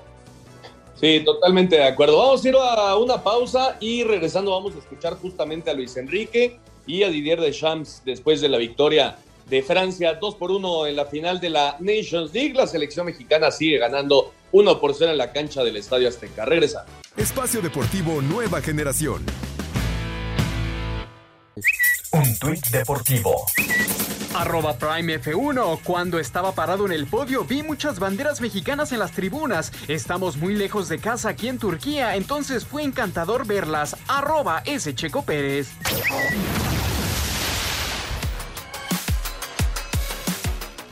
Sí, 1.01 1.24
totalmente 1.25 1.77
de 1.77 1.84
acuerdo. 1.84 2.20
Vamos 2.20 2.46
a 2.46 2.48
ir 2.48 2.55
a 2.55 2.96
una 2.96 3.24
pausa 3.24 3.75
y 3.79 4.03
regresando 4.03 4.51
vamos 4.51 4.75
a 4.75 4.77
escuchar 4.77 5.15
justamente 5.15 5.72
a 5.72 5.74
Luis 5.74 5.98
Enrique 5.98 6.60
y 6.86 7.01
a 7.01 7.10
Didier 7.10 7.41
Deschamps 7.41 8.03
después 8.05 8.39
de 8.39 8.50
la 8.50 8.60
victoria 8.60 9.17
de 9.50 9.63
Francia 9.63 10.13
2 10.13 10.36
por 10.36 10.51
1 10.51 10.86
en 10.86 10.96
la 10.96 11.05
final 11.05 11.39
de 11.39 11.50
la 11.50 11.75
Nations 11.79 12.31
League. 12.31 12.53
La 12.53 12.67
selección 12.67 13.08
mexicana 13.08 13.50
sigue 13.50 13.79
ganando 13.79 14.31
1 14.51 14.79
por 14.79 14.93
0 14.93 15.12
en 15.12 15.17
la 15.17 15.34
cancha 15.34 15.63
del 15.63 15.77
Estadio 15.77 16.08
Azteca. 16.08 16.46
Regresa. 16.46 16.86
Espacio 17.17 17.63
Deportivo 17.63 18.22
Nueva 18.22 18.62
Generación. 18.62 19.25
Un 22.12 22.39
tuit 22.39 22.67
deportivo. 22.67 23.48
Arroba 24.34 24.78
Prime 24.78 25.20
F1. 25.20 25.82
Cuando 25.84 26.20
estaba 26.20 26.54
parado 26.54 26.86
en 26.86 26.92
el 26.92 27.06
podio 27.06 27.44
vi 27.44 27.64
muchas 27.64 28.00
banderas 28.00 28.42
mexicanas 28.42 28.92
en 28.92 29.00
las 29.00 29.12
tribunas. 29.12 29.72
Estamos 29.88 30.38
muy 30.38 30.56
lejos 30.56 30.90
de 30.90 31.00
casa 31.00 31.30
aquí 31.30 31.48
en 31.48 31.58
Turquía, 31.58 32.16
entonces 32.16 32.66
fue 32.66 32.84
encantador 32.84 33.46
verlas. 33.46 33.96
Arroba 34.08 34.62
S. 34.66 34.94
Checo 34.96 35.24
Pérez. 35.24 35.70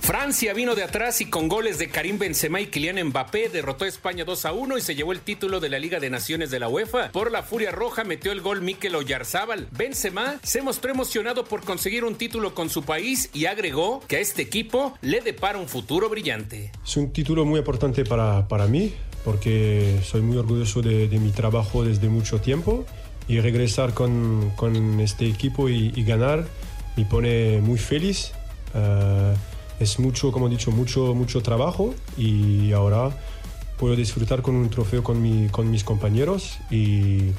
Francia 0.09 0.55
vino 0.55 0.73
de 0.73 0.81
atrás 0.81 1.21
y 1.21 1.25
con 1.29 1.47
goles 1.47 1.77
de 1.77 1.87
Karim 1.87 2.17
Benzema 2.17 2.59
y 2.59 2.65
Kylian 2.65 3.09
Mbappé 3.09 3.47
derrotó 3.49 3.85
a 3.85 3.87
España 3.87 4.25
2 4.25 4.45
a 4.45 4.53
1 4.53 4.79
y 4.79 4.81
se 4.81 4.95
llevó 4.95 5.11
el 5.11 5.19
título 5.19 5.59
de 5.59 5.69
la 5.69 5.77
Liga 5.77 5.99
de 5.99 6.09
Naciones 6.09 6.49
de 6.49 6.59
la 6.59 6.67
UEFA. 6.67 7.11
Por 7.11 7.31
la 7.31 7.43
Furia 7.43 7.69
Roja 7.69 8.03
metió 8.03 8.31
el 8.31 8.41
gol 8.41 8.63
Mikel 8.63 8.95
Oyarzábal. 8.95 9.67
Benzema 9.69 10.39
se 10.41 10.63
mostró 10.63 10.89
emocionado 10.89 11.45
por 11.45 11.63
conseguir 11.63 12.05
un 12.05 12.15
título 12.15 12.55
con 12.55 12.71
su 12.71 12.81
país 12.81 13.29
y 13.35 13.45
agregó 13.45 14.01
que 14.07 14.15
a 14.15 14.19
este 14.19 14.41
equipo 14.41 14.97
le 15.01 15.21
depara 15.21 15.59
un 15.59 15.67
futuro 15.67 16.09
brillante. 16.09 16.71
Es 16.83 16.97
un 16.97 17.13
título 17.13 17.45
muy 17.45 17.59
importante 17.59 18.03
para, 18.03 18.47
para 18.47 18.65
mí 18.65 18.95
porque 19.23 19.99
soy 20.03 20.21
muy 20.21 20.37
orgulloso 20.37 20.81
de, 20.81 21.07
mi 21.19 21.29
trabajo 21.29 21.85
desde 21.85 22.09
mucho 22.09 22.41
tiempo 22.41 22.83
y 23.27 23.41
regresar 23.41 23.93
con, 23.93 24.53
con 24.55 25.01
este 25.01 25.27
equipo 25.27 25.69
y, 25.69 25.91
ganar 26.03 26.47
me 26.97 27.05
pone 27.05 27.61
muy 27.61 27.77
feliz. 27.77 28.31
Uh, 28.73 29.35
es 29.79 29.99
mucho, 29.99 30.31
como 30.31 30.47
he 30.47 30.49
dicho, 30.49 30.71
mucho, 30.71 31.13
mucho 31.13 31.41
trabajo 31.41 31.93
y 32.17 32.71
ahora 32.73 33.11
puedo 33.77 33.95
disfrutar 33.95 34.41
con 34.41 34.55
un 34.55 34.69
trofeo 34.69 35.03
con, 35.03 35.21
mi, 35.21 35.47
con 35.49 35.71
mis 35.71 35.83
compañeros 35.83 36.57
y 36.69 37.31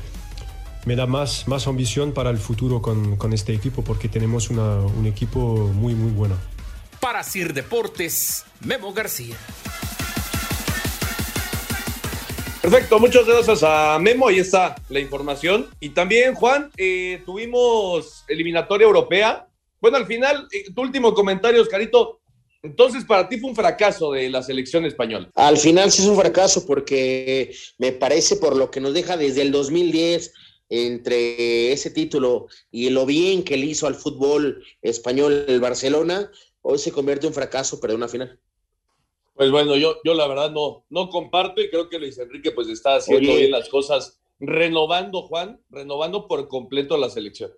me 0.86 0.96
da 0.96 1.06
más, 1.06 1.46
más 1.46 1.66
ambición 1.66 2.12
para 2.12 2.30
el 2.30 2.38
futuro 2.38 2.80
con, 2.80 3.16
con 3.16 3.32
este 3.32 3.52
equipo 3.52 3.82
porque 3.84 4.08
tenemos 4.08 4.48
una, 4.48 4.76
un 4.76 5.06
equipo 5.06 5.70
muy, 5.74 5.94
muy 5.94 6.12
bueno. 6.12 6.36
Para 7.00 7.22
Sir 7.22 7.52
Deportes, 7.52 8.44
Memo 8.60 8.92
García. 8.92 9.36
Perfecto, 12.62 12.98
muchas 13.00 13.26
gracias 13.26 13.62
a 13.62 13.98
Memo, 13.98 14.28
ahí 14.28 14.38
está 14.38 14.76
la 14.90 15.00
información. 15.00 15.68
Y 15.80 15.90
también, 15.90 16.34
Juan, 16.34 16.70
eh, 16.76 17.22
tuvimos 17.24 18.24
eliminatoria 18.28 18.84
europea. 18.84 19.46
Bueno, 19.80 19.96
al 19.96 20.06
final, 20.06 20.46
eh, 20.52 20.70
tu 20.74 20.82
último 20.82 21.14
comentario, 21.14 21.62
Oscarito, 21.62 22.19
entonces, 22.62 23.04
para 23.04 23.28
ti 23.28 23.38
fue 23.38 23.50
un 23.50 23.56
fracaso 23.56 24.12
de 24.12 24.28
la 24.28 24.42
selección 24.42 24.84
española. 24.84 25.30
Al 25.34 25.56
final 25.56 25.90
sí 25.90 26.02
es 26.02 26.08
un 26.08 26.16
fracaso 26.16 26.66
porque 26.66 27.54
me 27.78 27.92
parece 27.92 28.36
por 28.36 28.54
lo 28.54 28.70
que 28.70 28.80
nos 28.80 28.92
deja 28.92 29.16
desde 29.16 29.42
el 29.42 29.50
2010 29.50 30.32
entre 30.68 31.72
ese 31.72 31.90
título 31.90 32.46
y 32.70 32.90
lo 32.90 33.06
bien 33.06 33.42
que 33.42 33.56
le 33.56 33.66
hizo 33.66 33.86
al 33.86 33.94
fútbol 33.94 34.62
español 34.82 35.46
el 35.48 35.60
Barcelona, 35.60 36.30
hoy 36.62 36.78
se 36.78 36.92
convierte 36.92 37.26
en 37.26 37.30
un 37.30 37.34
fracaso 37.34 37.80
pero 37.80 37.94
una 37.94 38.08
final. 38.08 38.38
Pues 39.34 39.50
bueno, 39.50 39.74
yo, 39.76 39.96
yo 40.04 40.12
la 40.12 40.28
verdad 40.28 40.50
no, 40.50 40.84
no 40.90 41.08
comparto 41.08 41.62
y 41.62 41.70
creo 41.70 41.88
que 41.88 41.98
Luis 41.98 42.18
Enrique 42.18 42.50
pues 42.52 42.68
está 42.68 42.96
haciendo 42.96 43.30
Oye. 43.30 43.38
bien 43.38 43.50
las 43.52 43.70
cosas, 43.70 44.20
renovando, 44.38 45.22
Juan, 45.22 45.60
renovando 45.70 46.28
por 46.28 46.46
completo 46.46 46.98
la 46.98 47.08
selección. 47.08 47.50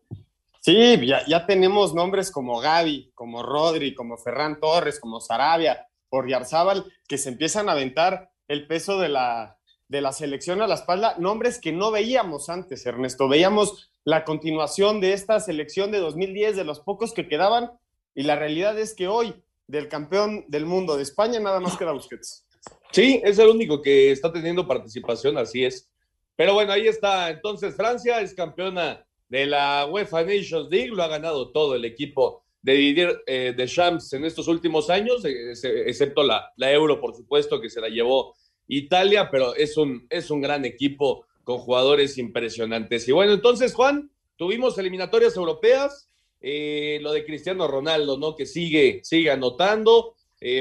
Sí, 0.65 0.97
ya, 1.05 1.27
ya, 1.27 1.45
tenemos 1.45 1.93
nombres 1.93 2.31
como 2.31 2.61
Gaby, 2.61 3.11
como 3.17 3.43
Rodri, 3.43 3.97
como 3.97 4.17
Ferran 4.17 4.61
Torres, 4.61 5.01
como 5.01 5.21
Sarabia, 5.21 5.89
por 6.09 6.29
Yarzábal, 6.29 6.85
que 7.09 7.19
se 7.19 7.31
empiezan 7.31 7.69
a 7.69 7.73
aventar 7.73 8.31
el 8.47 8.69
peso 8.69 9.01
de 9.01 9.09
la, 9.09 9.59
de 9.89 10.01
la 10.01 10.13
selección 10.13 10.63
a 10.63 10.69
la 10.69 10.77
espalda, 10.77 11.17
nombres 11.19 11.59
que 11.59 11.73
no 11.73 11.91
veíamos 11.91 12.49
antes, 12.49 12.87
Ernesto. 12.87 13.29
Veíamos 13.29 13.91
la 14.05 14.25
continuación 14.25 15.01
de 15.01 15.15
esta 15.15 15.41
selección 15.41 15.91
de 15.91 15.99
2010, 15.99 16.55
de 16.55 16.63
los 16.63 16.79
pocos 16.79 17.13
que 17.13 17.27
quedaban, 17.27 17.73
y 18.15 18.23
la 18.23 18.37
realidad 18.37 18.79
es 18.79 18.95
que 18.95 19.09
hoy, 19.09 19.35
del 19.67 19.89
campeón 19.89 20.45
del 20.47 20.65
mundo 20.65 20.97
de 20.97 21.03
España, 21.03 21.41
nada 21.41 21.59
más 21.59 21.77
queda 21.77 21.91
Busquets. 21.91 22.47
Sí, 22.93 23.21
es 23.25 23.37
el 23.41 23.49
único 23.49 23.83
que 23.83 24.13
está 24.13 24.33
teniendo 24.33 24.69
participación, 24.69 25.37
así 25.39 25.65
es. 25.65 25.91
Pero 26.37 26.55
bueno, 26.55 26.73
ahí 26.73 26.87
está. 26.87 27.31
Entonces, 27.31 27.75
Francia 27.75 28.21
es 28.21 28.33
campeona 28.33 29.05
de 29.33 29.47
la 29.47 29.87
UEFA 29.91 30.25
Nations 30.25 30.69
League, 30.71 30.91
lo 30.91 31.03
ha 31.03 31.09
ganado 31.09 31.53
todo 31.53 31.75
el 31.75 31.87
equipo 31.87 32.43
de 32.61 32.75
Didier 32.75 33.23
eh, 33.27 33.55
Deschamps 33.57 34.13
en 34.13 34.27
estos 34.27 34.47
últimos 34.47 34.91
años, 34.91 35.25
eh, 35.25 35.53
excepto 35.87 36.23
la, 36.23 36.53
la, 36.57 36.71
Euro, 36.71 37.01
por 37.01 37.17
supuesto, 37.17 37.59
que 37.59 37.71
se 37.71 37.81
la 37.81 37.89
llevó 37.89 38.35
Italia, 38.69 39.31
pero 39.31 39.55
es 39.55 39.79
un, 39.79 40.07
es 40.11 40.31
un 40.31 40.43
gran 40.43 40.67
equipo 40.67 41.25
con 41.45 41.57
jugadores 41.57 42.19
impresionantes. 42.19 43.09
Y 43.09 43.13
bueno, 43.13 43.33
entonces, 43.33 43.73
Juan, 43.73 44.11
tuvimos 44.37 44.77
eliminatorias 44.77 45.35
europeas, 45.35 46.11
eh, 46.43 46.99
lo 47.01 47.11
de 47.13 47.25
Cristiano 47.25 47.67
Ronaldo, 47.67 48.19
¿no? 48.19 48.37
Que 48.37 48.45
sigue, 48.45 49.01
sigue 49.03 49.31
anotando, 49.31 50.15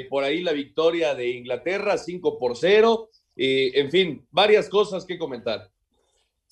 por 0.09 0.23
ahí 0.23 0.41
la 0.43 0.53
victoria 0.53 1.13
de 1.13 1.31
Inglaterra, 1.31 1.97
5 1.97 2.39
por 2.39 2.55
0, 2.55 3.09
en 3.35 3.89
fin, 3.89 4.27
varias 4.29 4.69
cosas 4.69 5.05
que 5.05 5.17
comentar. 5.17 5.70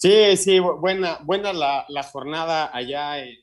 Sí, 0.02 0.38
sí, 0.38 0.60
buena, 0.60 1.20
buena 1.24 1.52
la, 1.52 1.86
la 1.90 2.04
jornada 2.04 2.72
allá 2.74 3.20
en, 3.20 3.36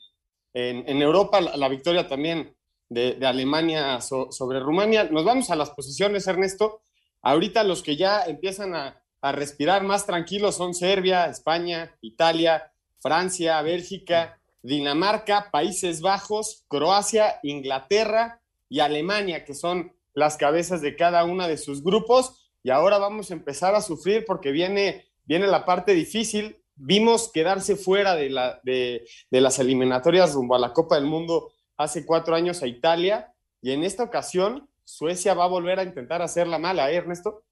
en, 0.55 1.03
Europa, 1.03 1.38
la, 1.38 1.69
victoria 1.69 2.09
también 2.09 2.57
de, 2.88 3.12
de 3.12 3.27
Alemania 3.27 4.01
so, 4.01 4.33
sobre 4.33 4.61
Rumania. 4.61 5.05
Nos 5.05 5.27
vamos 5.27 5.51
a 5.51 5.57
las 5.57 5.69
posiciones, 5.69 6.27
Ernesto. 6.27 6.81
Ahorita 7.21 7.62
los 7.62 7.83
que 7.83 7.97
ya 7.97 8.25
empiezan 8.25 8.75
a, 8.75 9.03
a 9.21 9.33
respirar 9.33 9.83
más 9.83 10.07
tranquilos 10.07 10.57
son 10.57 10.73
Serbia, 10.73 11.27
España, 11.27 11.95
Italia, 12.01 12.73
Francia, 13.01 13.61
Bélgica, 13.61 14.40
Dinamarca, 14.62 15.51
Países 15.51 16.01
Bajos, 16.01 16.64
Croacia, 16.69 17.38
Inglaterra 17.42 18.40
y 18.71 18.81
Alemania, 18.81 19.45
que 19.45 19.53
son 19.53 19.92
las 20.14 20.38
cabezas 20.38 20.81
de 20.81 20.97
cada 20.97 21.25
una 21.25 21.49
de 21.49 21.59
sus 21.59 21.85
grupos. 21.85 22.51
Y 22.62 22.71
ahora 22.71 22.97
vamos 22.97 23.31
a 23.31 23.35
empezar 23.35 23.75
a 23.75 23.83
sufrir 23.83 24.25
porque 24.25 24.53
viene 24.53 25.05
viene 25.27 25.47
la 25.47 25.65
parte 25.65 25.93
difícil. 25.93 26.57
Vimos 26.75 27.31
quedarse 27.33 27.77
fuera 27.77 28.15
de, 28.15 28.31
la, 28.31 28.61
de, 28.62 29.07
de, 29.31 29.41
las 29.41 29.59
eliminatorias 29.59 30.35
rumbo 30.35 30.55
a 30.55 30.59
la 30.59 30.73
Copa 30.73 30.97
del 30.97 31.07
Mundo 31.07 31.51
hace 31.77 32.07
cuatro 32.07 32.35
años 32.35 32.62
a 32.62 32.67
Italia 32.67 33.33
y 33.62 33.73
en 33.73 33.83
esta 33.85 34.05
ocasión 34.05 34.69
Suecia 34.85 35.35
va 35.35 35.45
a 35.45 35.49
volver 35.49 35.81
a 35.81 35.83
intentar 35.83 36.23
hacerla 36.23 36.59
mala, 36.59 36.91
¿eh, 36.91 36.97
Ernesto? 36.97 37.43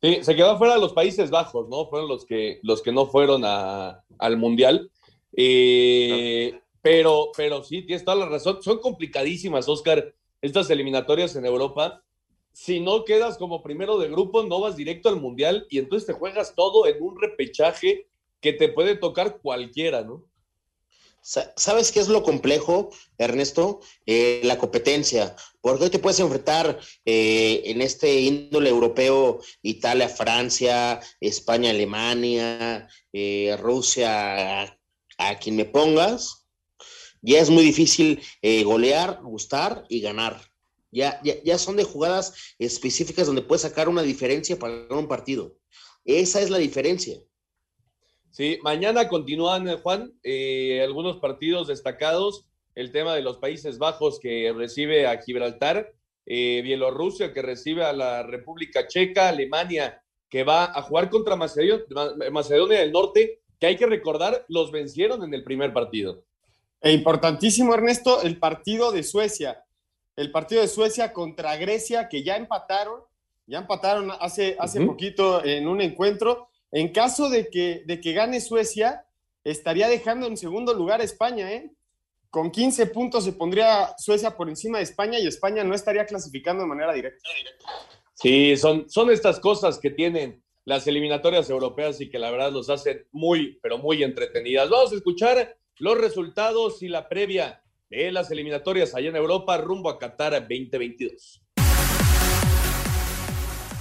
Sí, 0.00 0.18
se 0.22 0.36
quedó 0.36 0.56
fuera 0.56 0.74
de 0.74 0.80
los 0.80 0.92
Países 0.92 1.30
Bajos, 1.30 1.68
¿no? 1.68 1.88
Fueron 1.88 2.08
los 2.08 2.24
que, 2.24 2.60
los 2.62 2.82
que 2.82 2.92
no 2.92 3.06
fueron 3.06 3.42
al 3.44 4.36
Mundial. 4.36 4.90
Eh, 5.36 6.60
pero, 6.80 7.30
pero 7.36 7.64
sí, 7.64 7.82
tienes 7.82 8.04
toda 8.04 8.16
la 8.16 8.28
razón. 8.28 8.62
Son 8.62 8.78
complicadísimas, 8.78 9.68
Oscar, 9.68 10.14
estas 10.40 10.70
eliminatorias 10.70 11.34
en 11.34 11.44
Europa 11.44 12.02
si 12.58 12.80
no 12.80 13.04
quedas 13.04 13.38
como 13.38 13.62
primero 13.62 13.98
de 13.98 14.08
grupo, 14.08 14.42
no 14.42 14.58
vas 14.58 14.74
directo 14.74 15.08
al 15.08 15.20
mundial 15.20 15.68
y 15.70 15.78
entonces 15.78 16.08
te 16.08 16.12
juegas 16.12 16.56
todo 16.56 16.88
en 16.88 17.00
un 17.00 17.16
repechaje 17.16 18.08
que 18.40 18.52
te 18.52 18.68
puede 18.68 18.96
tocar 18.96 19.38
cualquiera, 19.40 20.02
¿no? 20.02 20.24
¿Sabes 21.22 21.92
qué 21.92 22.00
es 22.00 22.08
lo 22.08 22.24
complejo, 22.24 22.90
Ernesto? 23.16 23.78
Eh, 24.06 24.40
la 24.42 24.58
competencia. 24.58 25.36
Porque 25.60 25.84
hoy 25.84 25.90
te 25.90 26.00
puedes 26.00 26.18
enfrentar 26.18 26.80
eh, 27.04 27.62
en 27.66 27.80
este 27.80 28.22
índole 28.22 28.70
europeo, 28.70 29.38
Italia, 29.62 30.08
Francia, 30.08 30.98
España, 31.20 31.70
Alemania, 31.70 32.88
eh, 33.12 33.56
Rusia, 33.60 34.62
a, 35.16 35.38
quien 35.38 35.54
me 35.54 35.64
pongas. 35.64 36.48
Ya 37.22 37.38
es 37.38 37.50
muy 37.50 37.62
difícil 37.62 38.20
golear, 38.64 39.20
gustar 39.22 39.84
y 39.88 40.00
ganar. 40.00 40.40
Ya, 40.90 41.20
ya, 41.22 41.34
ya, 41.44 41.58
son 41.58 41.76
de 41.76 41.84
jugadas 41.84 42.54
específicas 42.58 43.26
donde 43.26 43.42
puedes 43.42 43.62
sacar 43.62 43.88
una 43.88 44.02
diferencia 44.02 44.58
para 44.58 44.86
un 44.90 45.06
partido. 45.06 45.56
Esa 46.04 46.40
es 46.40 46.48
la 46.48 46.58
diferencia. 46.58 47.18
Sí, 48.30 48.58
mañana 48.62 49.08
continúan, 49.08 49.78
Juan, 49.78 50.14
eh, 50.22 50.80
algunos 50.82 51.18
partidos 51.18 51.68
destacados. 51.68 52.46
El 52.74 52.92
tema 52.92 53.14
de 53.14 53.22
los 53.22 53.38
Países 53.38 53.78
Bajos 53.78 54.20
que 54.20 54.52
recibe 54.56 55.06
a 55.06 55.20
Gibraltar, 55.20 55.92
eh, 56.24 56.60
Bielorrusia 56.62 57.32
que 57.32 57.42
recibe 57.42 57.84
a 57.84 57.92
la 57.92 58.22
República 58.22 58.86
Checa, 58.86 59.28
Alemania 59.28 60.00
que 60.28 60.44
va 60.44 60.64
a 60.64 60.82
jugar 60.82 61.08
contra 61.10 61.36
Macedonia, 61.36 61.84
Macedonia 62.30 62.80
del 62.80 62.92
Norte, 62.92 63.40
que 63.58 63.66
hay 63.66 63.76
que 63.76 63.86
recordar, 63.86 64.44
los 64.48 64.70
vencieron 64.70 65.24
en 65.24 65.34
el 65.34 65.42
primer 65.42 65.72
partido. 65.72 66.24
E 66.80 66.92
importantísimo, 66.92 67.74
Ernesto, 67.74 68.22
el 68.22 68.38
partido 68.38 68.92
de 68.92 69.02
Suecia. 69.02 69.64
El 70.18 70.32
partido 70.32 70.60
de 70.60 70.66
Suecia 70.66 71.12
contra 71.12 71.56
Grecia, 71.56 72.08
que 72.08 72.24
ya 72.24 72.34
empataron, 72.34 73.02
ya 73.46 73.58
empataron 73.58 74.10
hace, 74.18 74.56
hace 74.58 74.80
poquito 74.80 75.44
en 75.44 75.68
un 75.68 75.80
encuentro. 75.80 76.48
En 76.72 76.88
caso 76.88 77.30
de 77.30 77.48
que, 77.48 77.84
de 77.86 78.00
que 78.00 78.14
gane 78.14 78.40
Suecia, 78.40 79.06
estaría 79.44 79.86
dejando 79.86 80.26
en 80.26 80.36
segundo 80.36 80.74
lugar 80.74 81.00
a 81.00 81.04
España, 81.04 81.52
¿eh? 81.52 81.70
Con 82.30 82.50
15 82.50 82.86
puntos 82.86 83.22
se 83.22 83.32
pondría 83.32 83.94
Suecia 83.96 84.36
por 84.36 84.48
encima 84.48 84.78
de 84.78 84.84
España 84.84 85.20
y 85.20 85.28
España 85.28 85.62
no 85.62 85.72
estaría 85.72 86.04
clasificando 86.04 86.64
de 86.64 86.68
manera 86.68 86.92
directa. 86.92 87.28
Sí, 88.14 88.56
son, 88.56 88.90
son 88.90 89.12
estas 89.12 89.38
cosas 89.38 89.78
que 89.78 89.90
tienen 89.90 90.42
las 90.64 90.88
eliminatorias 90.88 91.48
europeas 91.48 92.00
y 92.00 92.10
que 92.10 92.18
la 92.18 92.32
verdad 92.32 92.50
los 92.50 92.70
hacen 92.70 93.06
muy, 93.12 93.60
pero 93.62 93.78
muy 93.78 94.02
entretenidas. 94.02 94.68
Vamos 94.68 94.90
a 94.90 94.96
escuchar 94.96 95.56
los 95.76 95.96
resultados 95.96 96.82
y 96.82 96.88
la 96.88 97.08
previa 97.08 97.62
de 97.90 98.12
las 98.12 98.30
eliminatorias 98.30 98.94
allá 98.94 99.08
en 99.08 99.16
Europa 99.16 99.56
rumbo 99.58 99.88
a 99.90 99.98
Qatar 99.98 100.32
2022. 100.40 101.47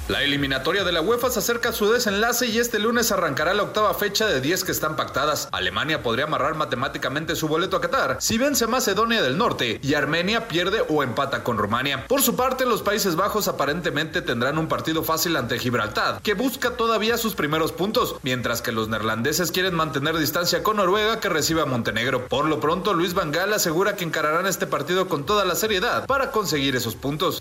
La 0.08 0.24
eliminatoria 0.24 0.86
de 0.86 0.94
la 0.94 1.02
UEFA 1.02 1.30
se 1.30 1.40
acerca 1.40 1.70
a 1.70 1.74
su 1.74 1.92
desenlace 1.92 2.48
y 2.48 2.60
este 2.60 2.80
lunes 2.80 3.12
arrancará 3.12 3.54
la 3.54 3.64
octava 3.64 3.94
fecha 3.94 4.26
de 4.26 4.40
10 4.40 4.64
que 4.64 4.72
están 4.72 4.96
pactadas. 4.96 5.50
Alemania 5.52 6.02
podría 6.02 6.24
amarrar 6.24 6.56
matemáticamente 6.56 7.36
su 7.36 7.50
boleto 7.50 7.76
a 7.76 7.82
Qatar 7.82 8.16
si 8.22 8.38
vence 8.38 8.68
Macedonia 8.68 9.22
del 9.22 9.38
Norte 9.38 9.82
y 9.84 9.96
Armenia 9.96 10.48
pierde 10.48 10.82
o 10.88 11.04
empata 11.04 11.44
con 11.44 11.58
Rumania. 11.58 12.08
Por 12.08 12.22
su 12.22 12.38
parte, 12.38 12.66
los 12.66 12.84
Países 12.84 13.18
Bajos 13.18 13.50
aparentemente 13.50 14.22
tendrán 14.22 14.58
un 14.58 14.70
partido 14.70 15.04
fácil 15.04 15.36
ante 15.36 15.60
Gibraltar, 15.60 16.22
que 16.22 16.36
busca 16.36 16.78
todavía 16.78 17.18
sus 17.18 17.36
primeros 17.36 17.74
puntos, 17.74 18.16
mientras 18.24 18.62
que 18.62 18.72
los 18.72 18.88
neerlandeses 18.88 19.52
quieren 19.52 19.76
mantener 19.76 20.18
distancia 20.18 20.64
con 20.64 20.78
Noruega 20.78 21.20
que 21.20 21.28
recibe 21.28 21.64
a 21.64 21.66
Montenegro. 21.66 22.30
Por 22.30 22.46
lo 22.46 22.62
pronto, 22.62 22.94
Luis 22.94 23.14
Van 23.14 23.34
Gaal 23.34 23.52
asegura 23.52 23.98
que 23.98 24.06
encararán 24.06 24.48
este 24.48 24.68
partido 24.68 25.10
con 25.10 25.26
toda 25.26 25.44
la 25.44 25.56
seriedad 25.56 26.06
para 26.06 26.32
conseguir 26.32 26.78
esos 26.78 26.96
puntos. 26.96 27.40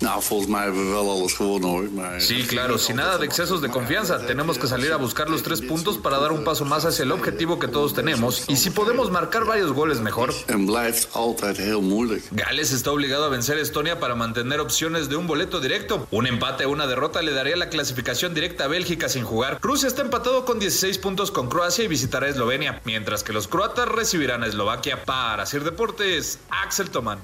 Sí, 2.18 2.44
claro, 2.56 2.78
sin 2.78 2.96
nada 2.96 3.18
de 3.18 3.26
excesos 3.26 3.60
de 3.60 3.68
confianza. 3.68 4.24
Tenemos 4.26 4.58
que 4.58 4.66
salir 4.66 4.90
a 4.92 4.96
buscar 4.96 5.28
los 5.28 5.42
tres 5.42 5.60
puntos 5.60 5.98
para 5.98 6.18
dar 6.18 6.32
un 6.32 6.42
paso 6.42 6.64
más 6.64 6.86
hacia 6.86 7.02
el 7.02 7.12
objetivo 7.12 7.58
que 7.58 7.68
todos 7.68 7.92
tenemos. 7.92 8.48
Y 8.48 8.56
si 8.56 8.70
podemos 8.70 9.10
marcar 9.10 9.44
varios 9.44 9.72
goles 9.72 10.00
mejor. 10.00 10.32
Gales 12.30 12.72
está 12.72 12.90
obligado 12.92 13.26
a 13.26 13.28
vencer 13.28 13.58
a 13.58 13.60
Estonia 13.60 14.00
para 14.00 14.14
mantener 14.14 14.60
opciones 14.60 15.10
de 15.10 15.16
un 15.16 15.26
boleto 15.26 15.60
directo. 15.60 16.06
Un 16.10 16.26
empate 16.26 16.64
o 16.64 16.70
una 16.70 16.86
derrota 16.86 17.20
le 17.20 17.32
daría 17.32 17.56
la 17.56 17.68
clasificación 17.68 18.32
directa 18.32 18.64
a 18.64 18.68
Bélgica 18.68 19.10
sin 19.10 19.24
jugar. 19.24 19.58
Rusia 19.60 19.88
está 19.88 20.00
empatado 20.00 20.46
con 20.46 20.58
16 20.58 20.96
puntos 20.98 21.30
con 21.30 21.50
Croacia 21.50 21.84
y 21.84 21.88
visitará 21.88 22.26
Eslovenia, 22.26 22.80
mientras 22.84 23.22
que 23.22 23.34
los 23.34 23.48
croatas 23.48 23.86
recibirán 23.86 24.42
a 24.42 24.46
Eslovaquia. 24.46 25.04
Para 25.04 25.44
Sir 25.44 25.62
Deportes, 25.62 26.38
Axel 26.48 26.88
Toman. 26.88 27.18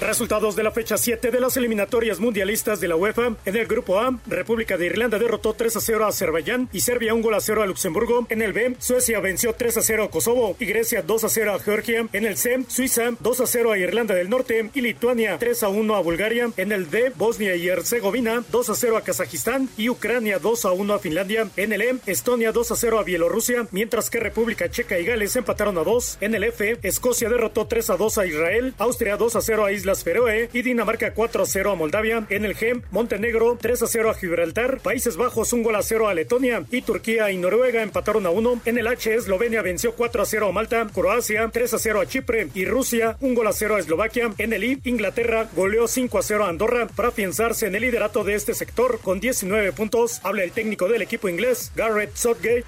Resultados 0.00 0.56
de 0.56 0.62
la 0.62 0.70
fecha 0.70 0.96
7 0.96 1.30
de 1.30 1.40
las 1.40 1.58
eliminatorias 1.58 2.20
mundialistas 2.20 2.80
de 2.80 2.88
la 2.88 2.96
UEFA. 2.96 3.36
En 3.44 3.54
el 3.54 3.66
grupo 3.66 4.00
A, 4.00 4.18
República 4.26 4.78
de 4.78 4.86
Irlanda 4.86 5.18
derrotó 5.18 5.52
3 5.52 5.76
a 5.76 5.80
0 5.80 6.06
a 6.06 6.08
Azerbaiyán 6.08 6.70
y 6.72 6.80
Serbia 6.80 7.12
un 7.12 7.20
gol 7.20 7.34
a 7.34 7.40
0 7.40 7.62
a 7.62 7.66
Luxemburgo. 7.66 8.26
En 8.30 8.40
el 8.40 8.54
B, 8.54 8.76
Suecia 8.78 9.20
venció 9.20 9.52
3 9.52 9.76
a 9.76 9.82
0 9.82 10.04
a 10.04 10.10
Kosovo 10.10 10.56
y 10.58 10.64
Grecia 10.64 11.02
2 11.02 11.24
a 11.24 11.28
0 11.28 11.52
a 11.52 11.58
Georgia. 11.58 12.06
En 12.14 12.24
el 12.24 12.38
C, 12.38 12.64
Suiza 12.68 13.10
2 13.20 13.40
a 13.42 13.46
0 13.46 13.72
a 13.72 13.78
Irlanda 13.78 14.14
del 14.14 14.30
Norte 14.30 14.70
y 14.72 14.80
Lituania 14.80 15.36
3 15.38 15.64
a 15.64 15.68
1 15.68 15.94
a 15.94 16.00
Bulgaria. 16.00 16.50
En 16.56 16.72
el 16.72 16.88
D, 16.88 17.12
Bosnia 17.14 17.54
y 17.54 17.68
Herzegovina 17.68 18.42
2 18.50 18.70
a 18.70 18.74
0 18.74 18.96
a 18.96 19.02
Kazajistán 19.02 19.68
y 19.76 19.90
Ucrania 19.90 20.38
2 20.38 20.64
a 20.64 20.72
1 20.72 20.94
a 20.94 20.98
Finlandia. 20.98 21.50
En 21.58 21.74
el 21.74 21.82
E, 21.82 21.96
Estonia 22.06 22.52
2 22.52 22.70
a 22.70 22.76
0 22.76 23.00
a 23.00 23.04
Bielorrusia, 23.04 23.66
mientras 23.70 24.08
que 24.08 24.18
República 24.18 24.70
Checa 24.70 24.98
y 24.98 25.04
Gales 25.04 25.36
empataron 25.36 25.76
a 25.76 25.84
2. 25.84 26.18
En 26.22 26.34
el 26.34 26.44
F, 26.44 26.78
Escocia 26.82 27.28
derrotó 27.28 27.66
3 27.66 27.90
a 27.90 27.96
2 27.98 28.16
a 28.16 28.26
Israel, 28.26 28.72
Austria 28.78 29.18
2 29.18 29.36
a 29.36 29.42
0 29.42 29.66
a 29.66 29.72
Isla 29.72 29.89
Feroe 29.96 30.48
y 30.52 30.62
Dinamarca 30.62 31.12
4 31.12 31.42
a 31.42 31.46
0 31.46 31.72
a 31.72 31.74
Moldavia. 31.74 32.26
En 32.30 32.44
el 32.44 32.56
G, 32.56 32.82
Montenegro 32.90 33.58
3 33.60 33.82
a 33.82 33.86
0 33.86 34.10
a 34.10 34.14
Gibraltar, 34.14 34.78
Países 34.80 35.16
Bajos 35.16 35.52
un 35.52 35.62
gol 35.62 35.76
a 35.76 35.82
0 35.82 36.08
a 36.08 36.14
Letonia 36.14 36.64
y 36.70 36.82
Turquía 36.82 37.30
y 37.30 37.36
Noruega 37.36 37.82
empataron 37.82 38.26
a 38.26 38.30
1. 38.30 38.62
En 38.64 38.78
el 38.78 38.86
H, 38.86 39.14
Eslovenia 39.14 39.62
venció 39.62 39.94
4 39.94 40.22
a 40.22 40.26
0 40.26 40.48
a 40.48 40.52
Malta, 40.52 40.86
Croacia 40.92 41.50
3 41.52 41.74
a 41.74 41.78
0 41.78 42.00
a 42.00 42.06
Chipre 42.06 42.48
y 42.54 42.64
Rusia 42.64 43.16
un 43.20 43.34
gol 43.34 43.46
a 43.46 43.52
0 43.52 43.76
a 43.76 43.80
Eslovaquia. 43.80 44.30
En 44.38 44.52
el 44.52 44.64
I, 44.64 44.80
Inglaterra 44.84 45.48
goleó 45.54 45.88
5 45.88 46.18
a 46.18 46.22
0 46.22 46.44
a 46.44 46.48
Andorra 46.48 46.86
para 46.88 47.08
afianzarse 47.08 47.66
en 47.66 47.74
el 47.74 47.82
liderato 47.82 48.24
de 48.24 48.34
este 48.34 48.54
sector 48.54 49.00
con 49.00 49.20
19 49.20 49.72
puntos. 49.72 50.20
Habla 50.22 50.44
el 50.44 50.52
técnico 50.52 50.88
del 50.88 51.02
equipo 51.02 51.28
inglés, 51.28 51.72
Garrett 51.74 52.14
Southgate. 52.14 52.64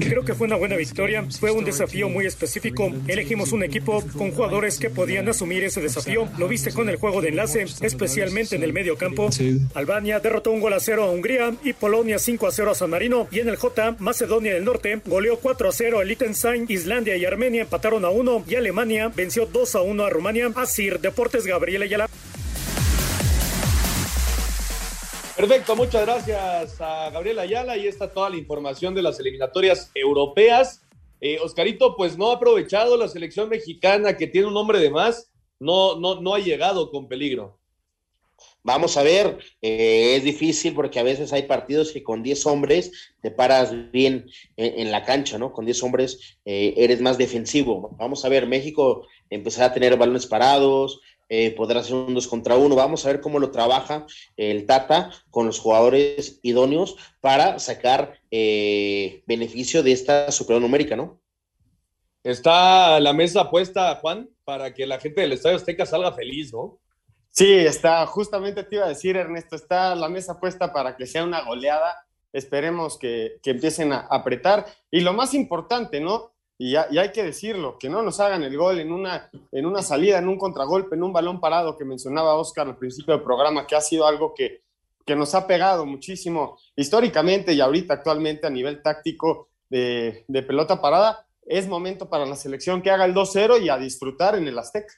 Creo 0.00 0.24
que 0.24 0.34
fue 0.34 0.46
una 0.46 0.56
buena 0.56 0.76
victoria. 0.76 1.24
Fue 1.38 1.50
un 1.50 1.64
desafío 1.64 2.08
muy 2.08 2.26
específico. 2.26 2.92
Elegimos 3.06 3.52
un 3.52 3.62
equipo 3.62 4.02
con 4.16 4.32
jugadores 4.32 4.78
que 4.78 4.90
podían 4.90 5.28
asumir 5.28 5.64
ese 5.64 5.80
desafío. 5.80 6.28
Lo 6.38 6.48
viste 6.54 6.72
con 6.72 6.88
el 6.88 6.98
juego 6.98 7.20
de 7.20 7.30
enlace, 7.30 7.64
especialmente 7.80 8.54
en 8.54 8.62
el 8.62 8.72
medio 8.72 8.96
campo. 8.96 9.28
Albania 9.74 10.20
derrotó 10.20 10.52
un 10.52 10.60
gol 10.60 10.72
a 10.72 10.78
cero 10.78 11.02
a 11.02 11.10
Hungría 11.10 11.52
y 11.64 11.72
Polonia 11.72 12.20
5 12.20 12.46
a 12.46 12.52
0 12.52 12.70
a 12.70 12.74
San 12.76 12.90
Marino. 12.90 13.26
Y 13.32 13.40
en 13.40 13.48
el 13.48 13.56
J, 13.56 13.96
Macedonia 13.98 14.54
del 14.54 14.64
Norte 14.64 15.00
goleó 15.04 15.40
4 15.40 15.68
a 15.68 15.72
0 15.72 15.98
a 15.98 16.04
Liechtenstein, 16.04 16.66
Islandia 16.68 17.16
y 17.16 17.24
Armenia 17.24 17.62
empataron 17.62 18.04
a 18.04 18.10
1 18.10 18.44
y 18.46 18.54
Alemania 18.54 19.10
venció 19.12 19.46
2 19.46 19.74
a 19.74 19.82
1 19.82 20.04
a 20.04 20.10
Rumania. 20.10 20.52
Asir 20.54 21.00
Deportes 21.00 21.44
Gabriel 21.44 21.82
Ayala. 21.82 22.08
Perfecto, 25.36 25.74
muchas 25.74 26.02
gracias 26.02 26.80
a 26.80 27.10
Gabriel 27.10 27.40
Ayala. 27.40 27.76
Y 27.76 27.88
está 27.88 28.12
toda 28.12 28.30
la 28.30 28.36
información 28.36 28.94
de 28.94 29.02
las 29.02 29.18
eliminatorias 29.18 29.90
europeas. 29.92 30.82
Eh, 31.20 31.38
Oscarito, 31.42 31.96
pues 31.96 32.16
no 32.16 32.30
ha 32.30 32.36
aprovechado 32.36 32.96
la 32.96 33.08
selección 33.08 33.48
mexicana 33.48 34.16
que 34.16 34.28
tiene 34.28 34.46
un 34.46 34.56
hombre 34.56 34.78
de 34.78 34.90
más 34.90 35.33
no, 35.64 35.96
no, 35.98 36.20
no 36.20 36.34
ha 36.34 36.38
llegado 36.38 36.90
con 36.90 37.08
peligro. 37.08 37.58
Vamos 38.62 38.96
a 38.96 39.02
ver, 39.02 39.38
eh, 39.60 40.16
es 40.16 40.24
difícil 40.24 40.74
porque 40.74 40.98
a 40.98 41.02
veces 41.02 41.32
hay 41.34 41.42
partidos 41.42 41.92
que 41.92 42.02
con 42.02 42.22
10 42.22 42.46
hombres 42.46 43.12
te 43.20 43.30
paras 43.30 43.92
bien 43.92 44.26
en, 44.56 44.90
la 44.90 45.04
cancha, 45.04 45.36
¿no? 45.36 45.52
Con 45.52 45.66
10 45.66 45.82
hombres 45.82 46.38
eh, 46.46 46.72
eres 46.76 47.00
más 47.02 47.18
defensivo. 47.18 47.94
Vamos 47.98 48.24
a 48.24 48.30
ver, 48.30 48.46
México 48.46 49.06
empezará 49.28 49.66
a 49.66 49.74
tener 49.74 49.96
balones 49.98 50.26
parados, 50.26 51.00
eh, 51.28 51.50
podrá 51.50 51.80
hacer 51.80 51.94
un 51.94 52.14
dos 52.14 52.26
contra 52.26 52.56
uno. 52.56 52.74
Vamos 52.74 53.04
a 53.04 53.08
ver 53.08 53.20
cómo 53.20 53.38
lo 53.38 53.50
trabaja 53.50 54.06
el 54.38 54.64
Tata 54.64 55.10
con 55.30 55.46
los 55.46 55.58
jugadores 55.58 56.40
idóneos 56.42 56.96
para 57.20 57.58
sacar 57.58 58.18
beneficio 58.30 59.82
de 59.82 59.92
esta 59.92 60.32
superior 60.32 60.62
numérica, 60.62 60.96
¿no? 60.96 61.20
Está 62.22 62.98
la 63.00 63.12
mesa 63.12 63.50
puesta, 63.50 63.94
Juan, 63.96 64.30
para 64.44 64.72
que 64.72 64.86
la 64.86 64.98
gente 64.98 65.20
del 65.20 65.32
Estadio 65.32 65.56
Azteca 65.56 65.86
salga 65.86 66.12
feliz, 66.12 66.52
¿no? 66.52 66.78
Sí, 67.30 67.52
está, 67.52 68.06
justamente 68.06 68.62
te 68.62 68.76
iba 68.76 68.84
a 68.84 68.90
decir, 68.90 69.16
Ernesto, 69.16 69.56
está 69.56 69.96
la 69.96 70.08
mesa 70.08 70.38
puesta 70.38 70.72
para 70.72 70.96
que 70.96 71.04
sea 71.04 71.24
una 71.24 71.44
goleada. 71.44 72.06
Esperemos 72.32 72.96
que, 72.96 73.40
empiecen 73.44 73.92
a 73.92 74.06
apretar. 74.08 74.66
Y 74.88 75.00
lo 75.00 75.12
más 75.12 75.34
importante, 75.34 76.00
¿no? 76.00 76.30
Y, 76.56 76.76
hay 76.76 77.10
que 77.12 77.24
decirlo, 77.24 77.76
que 77.76 77.88
no 77.88 78.02
nos 78.02 78.20
hagan 78.20 78.44
el 78.44 78.56
gol 78.56 78.78
en 78.78 78.92
una, 78.92 79.30
en 79.50 79.66
una 79.66 79.82
salida, 79.82 80.18
en 80.18 80.28
un 80.28 80.38
contragolpe, 80.38 80.94
en 80.94 81.02
un 81.02 81.12
balón 81.12 81.40
parado 81.40 81.76
que 81.76 81.84
mencionaba 81.84 82.36
Oscar 82.36 82.68
al 82.68 82.78
principio 82.78 83.14
del 83.14 83.24
programa, 83.24 83.66
que 83.66 83.74
ha 83.74 83.80
sido 83.80 84.06
algo 84.06 84.32
que, 84.32 84.62
que 85.04 85.16
nos 85.16 85.34
ha 85.34 85.48
pegado 85.48 85.86
muchísimo 85.86 86.56
históricamente 86.76 87.52
y 87.52 87.60
ahorita 87.60 87.94
actualmente 87.94 88.46
a 88.46 88.50
nivel 88.50 88.80
táctico 88.80 89.48
de, 89.68 90.24
de 90.28 90.42
pelota 90.44 90.80
parada. 90.80 91.23
Es 91.46 91.68
momento 91.68 92.08
para 92.08 92.26
la 92.26 92.36
selección 92.36 92.82
que 92.82 92.90
haga 92.90 93.04
el 93.04 93.14
2-0 93.14 93.62
y 93.62 93.68
a 93.68 93.78
disfrutar 93.78 94.36
en 94.36 94.48
el 94.48 94.58
Azteca. 94.58 94.94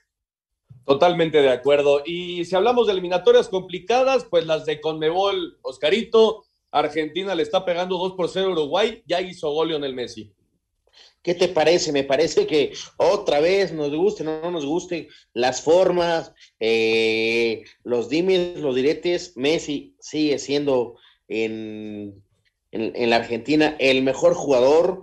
Totalmente 0.84 1.42
de 1.42 1.50
acuerdo. 1.50 2.02
Y 2.04 2.44
si 2.44 2.54
hablamos 2.54 2.86
de 2.86 2.92
eliminatorias 2.92 3.48
complicadas, 3.48 4.24
pues 4.24 4.46
las 4.46 4.64
de 4.66 4.80
Conmebol, 4.80 5.58
Oscarito, 5.62 6.44
Argentina 6.70 7.34
le 7.34 7.42
está 7.42 7.64
pegando 7.64 7.98
2 7.98 8.12
por 8.12 8.28
0 8.28 8.48
a 8.48 8.52
Uruguay, 8.52 9.02
ya 9.06 9.20
hizo 9.20 9.50
gol 9.50 9.72
el 9.72 9.94
Messi. 9.94 10.32
¿Qué 11.22 11.34
te 11.34 11.48
parece? 11.48 11.90
Me 11.90 12.04
parece 12.04 12.46
que 12.46 12.72
otra 12.98 13.40
vez 13.40 13.72
nos 13.72 13.92
guste, 13.92 14.22
no, 14.22 14.40
no 14.40 14.52
nos 14.52 14.64
guste 14.64 15.08
las 15.32 15.60
formas, 15.60 16.32
eh, 16.60 17.64
los 17.82 18.08
dimes, 18.08 18.58
los 18.60 18.76
diretes. 18.76 19.36
Messi 19.36 19.96
sigue 19.98 20.38
siendo 20.38 20.96
en, 21.26 22.22
en, 22.70 23.10
la 23.10 23.16
Argentina 23.16 23.74
el 23.80 24.02
mejor 24.04 24.34
jugador. 24.34 25.02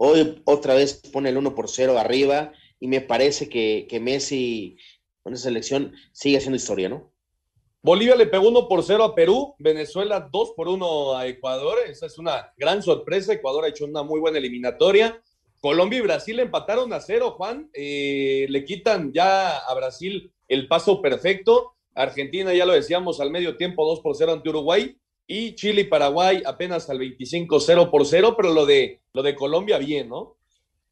Hoy 0.00 0.40
otra 0.44 0.74
vez 0.74 1.02
pone 1.12 1.30
el 1.30 1.36
1 1.36 1.56
por 1.56 1.68
0 1.68 1.98
arriba 1.98 2.52
y 2.78 2.86
me 2.86 3.00
parece 3.00 3.48
que, 3.48 3.88
que 3.90 3.98
Messi 3.98 4.76
con 5.24 5.34
esa 5.34 5.44
selección 5.44 5.92
sigue 6.12 6.36
haciendo 6.36 6.56
historia, 6.56 6.88
¿no? 6.88 7.12
Bolivia 7.82 8.14
le 8.14 8.26
pegó 8.26 8.46
1 8.48 8.68
por 8.68 8.84
0 8.84 9.02
a 9.02 9.14
Perú, 9.16 9.56
Venezuela 9.58 10.28
2 10.30 10.52
por 10.54 10.68
1 10.68 11.16
a 11.16 11.26
Ecuador, 11.26 11.78
esa 11.88 12.06
es 12.06 12.16
una 12.16 12.52
gran 12.56 12.80
sorpresa, 12.80 13.32
Ecuador 13.32 13.64
ha 13.64 13.68
hecho 13.68 13.86
una 13.86 14.04
muy 14.04 14.20
buena 14.20 14.38
eliminatoria, 14.38 15.20
Colombia 15.60 15.98
y 15.98 16.02
Brasil 16.02 16.38
empataron 16.38 16.92
a 16.92 17.00
cero, 17.00 17.32
Juan, 17.32 17.68
eh, 17.72 18.46
le 18.50 18.64
quitan 18.64 19.12
ya 19.12 19.58
a 19.58 19.74
Brasil 19.74 20.32
el 20.46 20.68
paso 20.68 21.02
perfecto, 21.02 21.74
Argentina 21.96 22.54
ya 22.54 22.66
lo 22.66 22.72
decíamos 22.72 23.20
al 23.20 23.32
medio 23.32 23.56
tiempo 23.56 23.84
2 23.84 23.98
por 23.98 24.14
0 24.14 24.32
ante 24.32 24.48
Uruguay, 24.48 24.96
y 25.30 25.54
Chile 25.54 25.82
y 25.82 25.84
Paraguay 25.84 26.42
apenas 26.44 26.88
al 26.88 26.98
25 26.98 27.60
0 27.60 27.90
por 27.90 28.06
0, 28.06 28.34
pero 28.34 28.52
lo 28.54 28.64
de, 28.64 29.02
lo 29.12 29.22
de 29.22 29.34
Colombia 29.34 29.76
bien, 29.76 30.08
¿no? 30.08 30.36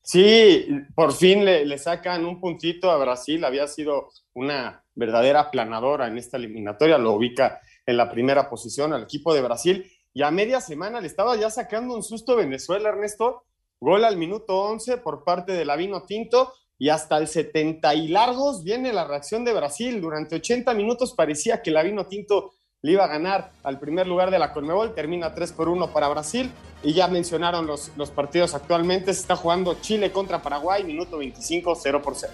Sí, 0.02 0.68
por 0.94 1.14
fin 1.14 1.44
le, 1.44 1.64
le, 1.64 1.78
sacan 1.78 2.26
un 2.26 2.38
puntito 2.38 2.90
a 2.90 2.98
Brasil. 2.98 3.42
Había 3.44 3.66
sido 3.66 4.10
una 4.34 4.84
verdadera 4.94 5.50
planadora 5.50 6.06
en 6.06 6.18
esta 6.18 6.36
eliminatoria. 6.36 6.98
Lo 6.98 7.14
ubica 7.14 7.60
en 7.86 7.96
la 7.96 8.10
primera 8.10 8.48
posición 8.48 8.92
al 8.92 9.04
equipo 9.04 9.34
de 9.34 9.40
Brasil. 9.40 9.90
Y 10.12 10.22
a 10.22 10.30
media 10.30 10.60
semana 10.60 11.00
le 11.00 11.08
estaba 11.08 11.34
ya 11.36 11.50
sacando 11.50 11.94
un 11.94 12.02
susto 12.02 12.36
Venezuela, 12.36 12.90
Ernesto. 12.90 13.44
Gol 13.80 14.04
al 14.04 14.16
minuto 14.16 14.56
11 14.56 14.98
por 14.98 15.24
parte 15.24 15.52
de 15.52 15.64
Lavino 15.64 16.02
Tinto. 16.02 16.52
Y 16.78 16.90
hasta 16.90 17.16
el 17.16 17.26
70 17.26 17.94
y 17.94 18.08
largos 18.08 18.62
viene 18.62 18.92
la 18.92 19.08
reacción 19.08 19.44
de 19.46 19.54
Brasil. 19.54 20.00
Durante 20.00 20.36
80 20.36 20.72
minutos 20.74 21.14
parecía 21.14 21.62
que 21.62 21.70
Lavino 21.70 22.06
Tinto 22.06 22.52
le 22.86 22.92
iba 22.92 23.04
a 23.04 23.08
ganar 23.08 23.50
al 23.64 23.80
primer 23.80 24.06
lugar 24.06 24.30
de 24.30 24.38
la 24.38 24.52
Conmebol. 24.52 24.94
Termina 24.94 25.34
3 25.34 25.50
por 25.52 25.68
1 25.68 25.92
para 25.92 26.08
Brasil. 26.08 26.52
Y 26.84 26.92
ya 26.92 27.08
mencionaron 27.08 27.66
los, 27.66 27.90
los 27.96 28.10
partidos 28.12 28.54
actualmente. 28.54 29.12
Se 29.12 29.20
está 29.20 29.34
jugando 29.34 29.76
Chile 29.80 30.12
contra 30.12 30.40
Paraguay, 30.40 30.84
minuto 30.84 31.18
25, 31.18 31.74
0 31.74 32.00
por 32.00 32.14
0. 32.14 32.32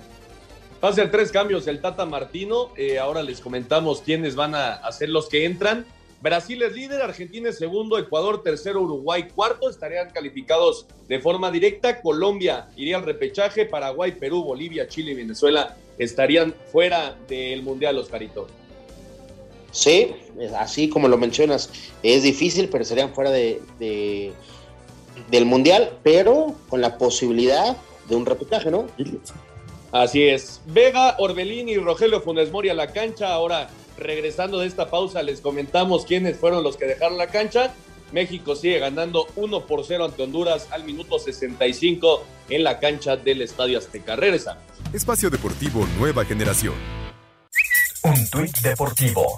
Hace 0.83 1.07
tres 1.07 1.33
cambios 1.33 1.67
el 1.69 1.81
Tata 1.81 2.05
Martino. 2.05 2.69
Eh, 2.77 2.99
ahora 2.99 3.23
les 3.23 3.41
comentamos 3.41 4.03
quiénes 4.03 4.35
van 4.35 4.55
a, 4.55 4.75
a 4.75 4.93
ser 4.93 5.09
los 5.09 5.31
que 5.31 5.47
entran. 5.47 5.87
Brasil 6.21 6.61
es 6.63 6.75
líder, 6.75 7.01
Argentina 7.01 7.49
es 7.49 7.59
segundo, 7.59 7.99
Ecuador 7.99 8.45
tercero, 8.45 8.83
Uruguay 8.83 9.29
cuarto, 9.35 9.69
estarían 9.69 10.11
calificados 10.11 10.87
de 11.09 11.19
forma 11.19 11.51
directa, 11.51 12.01
Colombia 12.01 12.69
iría 12.77 12.97
al 12.97 13.03
repechaje, 13.03 13.67
Paraguay, 13.67 14.13
Perú, 14.13 14.45
Bolivia, 14.45 14.87
Chile 14.87 15.13
y 15.13 15.15
Venezuela 15.17 15.77
estarían 15.99 16.55
fuera 16.71 17.17
del 17.27 17.63
Mundial, 17.63 17.99
Oscarito. 17.99 18.47
Sí, 19.73 20.15
así 20.59 20.89
como 20.89 21.09
lo 21.09 21.19
mencionas, 21.19 21.71
es 22.03 22.23
difícil, 22.23 22.69
pero 22.69 22.85
serían 22.85 23.13
fuera 23.13 23.31
de, 23.31 23.61
de, 23.81 24.33
del 25.31 25.47
Mundial, 25.47 25.99
pero 26.03 26.55
con 26.69 26.81
la 26.81 26.99
posibilidad 26.99 27.77
de 28.09 28.15
un 28.15 28.27
repechaje, 28.27 28.71
¿no? 28.71 28.87
Así 29.91 30.23
es. 30.23 30.61
Vega, 30.67 31.17
Orbelín 31.19 31.69
y 31.69 31.77
Rogelio 31.77 32.21
Funes 32.21 32.53
Mori 32.53 32.69
a 32.69 32.75
la 32.75 32.93
cancha, 32.93 33.33
ahora 33.33 33.71
regresando 33.99 34.59
de 34.59 34.67
esta 34.67 34.91
pausa, 34.91 35.23
les 35.23 35.41
comentamos 35.41 36.05
quiénes 36.05 36.37
fueron 36.37 36.63
los 36.63 36.77
que 36.77 36.87
dejaron 36.87 37.19
la 37.19 37.29
cancha. 37.29 37.75
México 38.13 38.55
sigue 38.55 38.79
ganando 38.79 39.27
1 39.37 39.67
por 39.67 39.85
0 39.87 40.05
ante 40.05 40.23
Honduras 40.23 40.69
al 40.71 40.85
minuto 40.85 41.19
65 41.19 42.25
en 42.51 42.63
la 42.63 42.79
cancha 42.79 43.17
del 43.17 43.41
Estadio 43.41 43.79
Azteca. 43.79 44.17
Regresamos. 44.17 44.63
Espacio 44.93 45.31
Deportivo 45.31 45.87
Nueva 45.99 46.25
Generación. 46.25 46.75
Un 48.05 48.29
tuit 48.31 48.59
deportivo. 48.63 49.37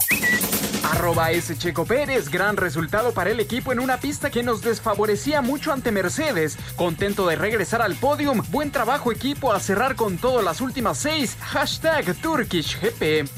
Arroba 0.90 1.30
S. 1.32 1.58
Checo 1.58 1.84
Pérez, 1.84 2.30
gran 2.30 2.56
resultado 2.56 3.12
para 3.12 3.30
el 3.30 3.38
equipo 3.40 3.72
en 3.72 3.78
una 3.78 3.98
pista 3.98 4.30
que 4.30 4.42
nos 4.42 4.62
desfavorecía 4.62 5.42
mucho 5.42 5.70
ante 5.70 5.92
Mercedes. 5.92 6.56
Contento 6.74 7.26
de 7.26 7.36
regresar 7.36 7.82
al 7.82 7.94
podium. 7.94 8.42
Buen 8.48 8.70
trabajo 8.70 9.12
equipo 9.12 9.52
a 9.52 9.60
cerrar 9.60 9.96
con 9.96 10.16
todo 10.16 10.40
las 10.40 10.62
últimas 10.62 10.96
seis. 10.96 11.36
Hashtag 11.40 12.14
TurkishGP. 12.14 13.28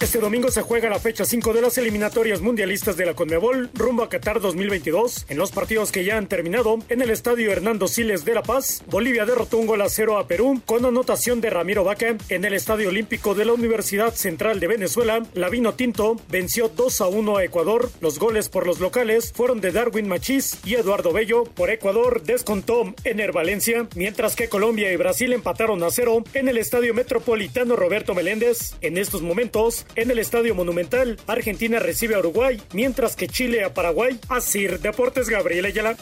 Este 0.00 0.18
domingo 0.18 0.50
se 0.50 0.62
juega 0.62 0.90
la 0.90 0.98
fecha 0.98 1.24
5 1.24 1.52
de 1.52 1.62
las 1.62 1.78
eliminatorias 1.78 2.40
mundialistas 2.40 2.96
de 2.96 3.06
la 3.06 3.14
Conmebol 3.14 3.70
rumbo 3.74 4.02
a 4.02 4.08
Qatar 4.08 4.40
2022. 4.40 5.26
En 5.28 5.38
los 5.38 5.52
partidos 5.52 5.92
que 5.92 6.04
ya 6.04 6.18
han 6.18 6.26
terminado, 6.26 6.78
en 6.88 7.00
el 7.00 7.10
estadio 7.10 7.50
Hernando 7.50 7.88
Siles 7.88 8.24
de 8.24 8.34
La 8.34 8.42
Paz, 8.42 8.82
Bolivia 8.90 9.24
derrotó 9.24 9.56
un 9.56 9.66
gol 9.66 9.80
a 9.82 9.88
cero 9.88 10.18
a 10.18 10.26
Perú 10.26 10.60
con 10.66 10.84
anotación 10.84 11.40
de 11.40 11.48
Ramiro 11.48 11.84
Vaca. 11.84 12.16
En 12.28 12.44
el 12.44 12.54
estadio 12.54 12.88
olímpico 12.88 13.34
de 13.34 13.44
la 13.44 13.52
Universidad 13.52 14.12
Central 14.14 14.60
de 14.60 14.66
Venezuela, 14.66 15.22
Lavino 15.32 15.74
Tinto 15.74 16.16
venció 16.28 16.68
2 16.68 17.00
a 17.00 17.06
1 17.06 17.36
a 17.36 17.44
Ecuador. 17.44 17.90
Los 18.00 18.18
goles 18.18 18.48
por 18.48 18.66
los 18.66 18.80
locales 18.80 19.32
fueron 19.32 19.60
de 19.60 19.72
Darwin 19.72 20.08
Machís 20.08 20.58
y 20.64 20.74
Eduardo 20.74 21.12
Bello. 21.12 21.44
Por 21.44 21.70
Ecuador 21.70 22.22
descontó 22.22 22.94
Ener 23.04 23.32
Valencia, 23.32 23.86
mientras 23.94 24.36
que 24.36 24.48
Colombia 24.48 24.92
y 24.92 24.96
Brasil 24.96 25.32
empataron 25.32 25.82
a 25.82 25.90
cero 25.90 26.24
en 26.34 26.48
el 26.48 26.58
estadio 26.58 26.94
metropolitano 26.94 27.76
Roberto 27.76 28.14
Meléndez. 28.14 28.74
En 28.80 28.98
estos 28.98 29.22
momentos, 29.22 29.86
en 29.96 30.10
el 30.10 30.18
Estadio 30.18 30.54
Monumental, 30.54 31.18
Argentina 31.26 31.78
recibe 31.78 32.14
a 32.14 32.18
Uruguay, 32.18 32.60
mientras 32.72 33.16
que 33.16 33.28
Chile 33.28 33.64
a 33.64 33.72
Paraguay. 33.72 34.18
Asir 34.28 34.80
Deportes 34.80 35.28
Gabriel 35.28 35.66
Ayala. 35.66 35.96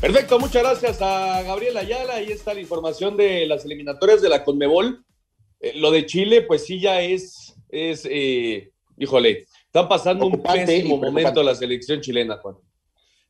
Perfecto, 0.00 0.38
muchas 0.40 0.62
gracias 0.62 1.00
a 1.00 1.42
Gabriel 1.42 1.76
Ayala. 1.76 2.14
Ahí 2.14 2.32
está 2.32 2.54
la 2.54 2.60
información 2.60 3.16
de 3.16 3.46
las 3.46 3.64
eliminatorias 3.64 4.20
de 4.20 4.28
la 4.28 4.42
Conmebol. 4.42 5.04
Eh, 5.60 5.74
lo 5.76 5.90
de 5.90 6.06
Chile, 6.06 6.42
pues 6.42 6.64
sí, 6.66 6.80
ya 6.80 7.00
es, 7.00 7.54
es 7.68 8.06
eh, 8.10 8.72
híjole, 8.98 9.46
están 9.66 9.88
pasando 9.88 10.26
un 10.26 10.42
pésimo 10.42 10.96
momento 10.96 11.42
la 11.42 11.54
selección 11.54 12.00
chilena, 12.00 12.38
Juan. 12.38 12.56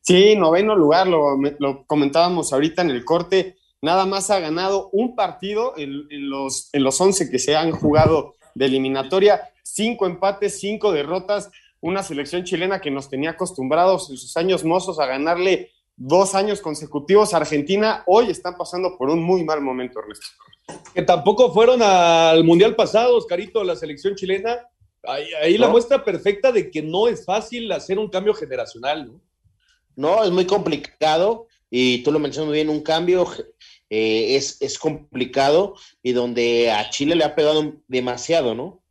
Sí, 0.01 0.35
noveno 0.35 0.75
lugar, 0.75 1.07
lo, 1.07 1.37
lo 1.59 1.85
comentábamos 1.85 2.51
ahorita 2.51 2.81
en 2.81 2.89
el 2.89 3.05
corte 3.05 3.55
nada 3.83 4.05
más 4.05 4.29
ha 4.29 4.39
ganado 4.39 4.89
un 4.93 5.13
partido 5.13 5.73
en, 5.75 6.07
en, 6.09 6.29
los, 6.29 6.69
en 6.71 6.83
los 6.83 6.99
11 6.99 7.29
que 7.29 7.37
se 7.37 7.57
han 7.57 7.71
jugado 7.71 8.35
de 8.55 8.65
eliminatoria, 8.65 9.51
cinco 9.61 10.05
empates, 10.05 10.57
cinco 10.57 10.93
derrotas, 10.93 11.51
una 11.81 12.01
selección 12.01 12.45
chilena 12.45 12.79
que 12.79 12.89
nos 12.89 13.09
tenía 13.09 13.31
acostumbrados 13.31 14.09
en 14.09 14.15
sus 14.15 14.37
años 14.37 14.63
mozos 14.63 14.99
a 14.99 15.05
ganarle 15.05 15.71
dos 15.97 16.33
años 16.33 16.61
consecutivos 16.61 17.33
a 17.33 17.37
Argentina, 17.37 18.03
hoy 18.07 18.29
están 18.29 18.55
pasando 18.57 18.97
por 18.97 19.09
un 19.09 19.21
muy 19.21 19.43
mal 19.43 19.59
momento, 19.59 19.99
Ernesto. 19.99 20.27
Que 20.93 21.01
tampoco 21.01 21.53
fueron 21.53 21.81
al 21.81 22.45
Mundial 22.45 22.77
pasado, 22.77 23.17
Oscarito, 23.17 23.65
la 23.65 23.75
selección 23.75 24.15
chilena. 24.15 24.65
Ahí, 25.03 25.27
ahí 25.41 25.53
¿No? 25.55 25.65
la 25.65 25.67
muestra 25.67 26.05
perfecta 26.05 26.53
de 26.53 26.71
que 26.71 26.81
no 26.81 27.09
es 27.09 27.25
fácil 27.25 27.69
hacer 27.73 27.99
un 27.99 28.07
cambio 28.07 28.33
generacional, 28.33 29.07
¿no? 29.07 29.19
No, 29.95 30.23
es 30.23 30.31
muy 30.31 30.45
complicado 30.45 31.47
y 31.69 32.03
tú 32.03 32.11
lo 32.11 32.19
mencionas 32.19 32.47
muy 32.49 32.55
bien, 32.55 32.69
un 32.69 32.81
cambio 32.81 33.25
eh, 33.95 34.37
es, 34.37 34.59
es, 34.59 34.79
complicado 34.79 35.75
y 36.01 36.13
donde 36.13 36.71
a 36.71 36.89
Chile 36.89 37.15
le 37.15 37.23
ha 37.23 37.35
pegado 37.35 37.75
demasiado, 37.87 38.55
¿no? 38.55 38.81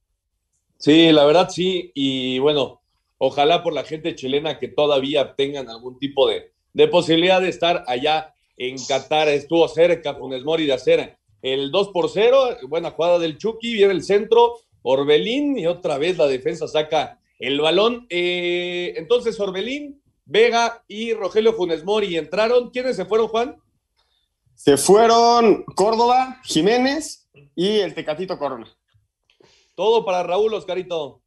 Sí, 0.78 1.10
la 1.10 1.24
verdad 1.24 1.50
sí, 1.50 1.90
y 1.92 2.38
bueno, 2.38 2.80
ojalá 3.18 3.64
por 3.64 3.72
la 3.72 3.82
gente 3.82 4.14
chilena 4.14 4.60
que 4.60 4.68
todavía 4.68 5.34
tengan 5.34 5.68
algún 5.68 5.98
tipo 5.98 6.28
de, 6.28 6.52
de 6.72 6.86
posibilidad 6.86 7.40
de 7.40 7.48
estar 7.48 7.82
allá 7.88 8.32
en 8.56 8.76
Qatar, 8.86 9.28
estuvo 9.28 9.66
cerca 9.66 10.14
Funes 10.14 10.44
Mori 10.44 10.66
de 10.66 10.74
hacer 10.74 11.16
el 11.42 11.72
2 11.72 11.88
por 11.88 12.08
0, 12.08 12.58
buena 12.68 12.92
jugada 12.92 13.18
del 13.18 13.38
Chucky, 13.38 13.72
viene 13.74 13.94
el 13.94 14.04
centro, 14.04 14.60
Orbelín 14.82 15.58
y 15.58 15.66
otra 15.66 15.98
vez 15.98 16.16
la 16.16 16.28
defensa 16.28 16.68
saca 16.68 17.18
el 17.40 17.60
balón. 17.60 18.06
Eh, 18.08 18.94
entonces 18.96 19.40
Orbelín, 19.40 20.00
Vega 20.26 20.84
y 20.86 21.12
Rogelio 21.12 21.54
Funes 21.54 21.82
Mori 21.82 22.16
entraron. 22.16 22.70
¿Quiénes 22.70 22.94
se 22.94 23.04
fueron, 23.04 23.26
Juan? 23.26 23.56
Se 24.64 24.76
fueron 24.76 25.64
Córdoba, 25.74 26.40
Jiménez 26.44 27.28
y 27.56 27.80
el 27.80 27.94
Tecatito 27.94 28.38
Corona. 28.38 28.72
Todo 29.74 30.04
para 30.04 30.22
Raúl 30.22 30.54
Oscarito. 30.54 31.20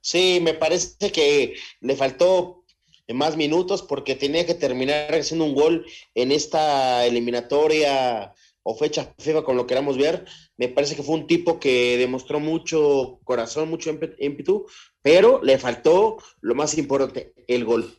Sí, 0.00 0.38
me 0.40 0.54
parece 0.54 1.10
que 1.10 1.56
le 1.80 1.96
faltó 1.96 2.62
más 3.08 3.36
minutos 3.36 3.82
porque 3.82 4.14
tenía 4.14 4.46
que 4.46 4.54
terminar 4.54 5.12
haciendo 5.12 5.46
un 5.46 5.56
gol 5.56 5.84
en 6.14 6.30
esta 6.30 7.04
eliminatoria 7.04 8.32
o 8.62 8.76
fecha 8.76 9.12
FIFA, 9.18 9.42
con 9.42 9.56
lo 9.56 9.66
queramos 9.66 9.98
ver. 9.98 10.24
Me 10.56 10.68
parece 10.68 10.94
que 10.94 11.02
fue 11.02 11.16
un 11.16 11.26
tipo 11.26 11.58
que 11.58 11.98
demostró 11.98 12.38
mucho 12.38 13.18
corazón, 13.24 13.68
mucho 13.68 13.90
ímpetu, 13.90 14.66
pero 15.02 15.42
le 15.42 15.58
faltó 15.58 16.18
lo 16.40 16.54
más 16.54 16.78
importante, 16.78 17.34
el 17.48 17.64
gol. 17.64 17.92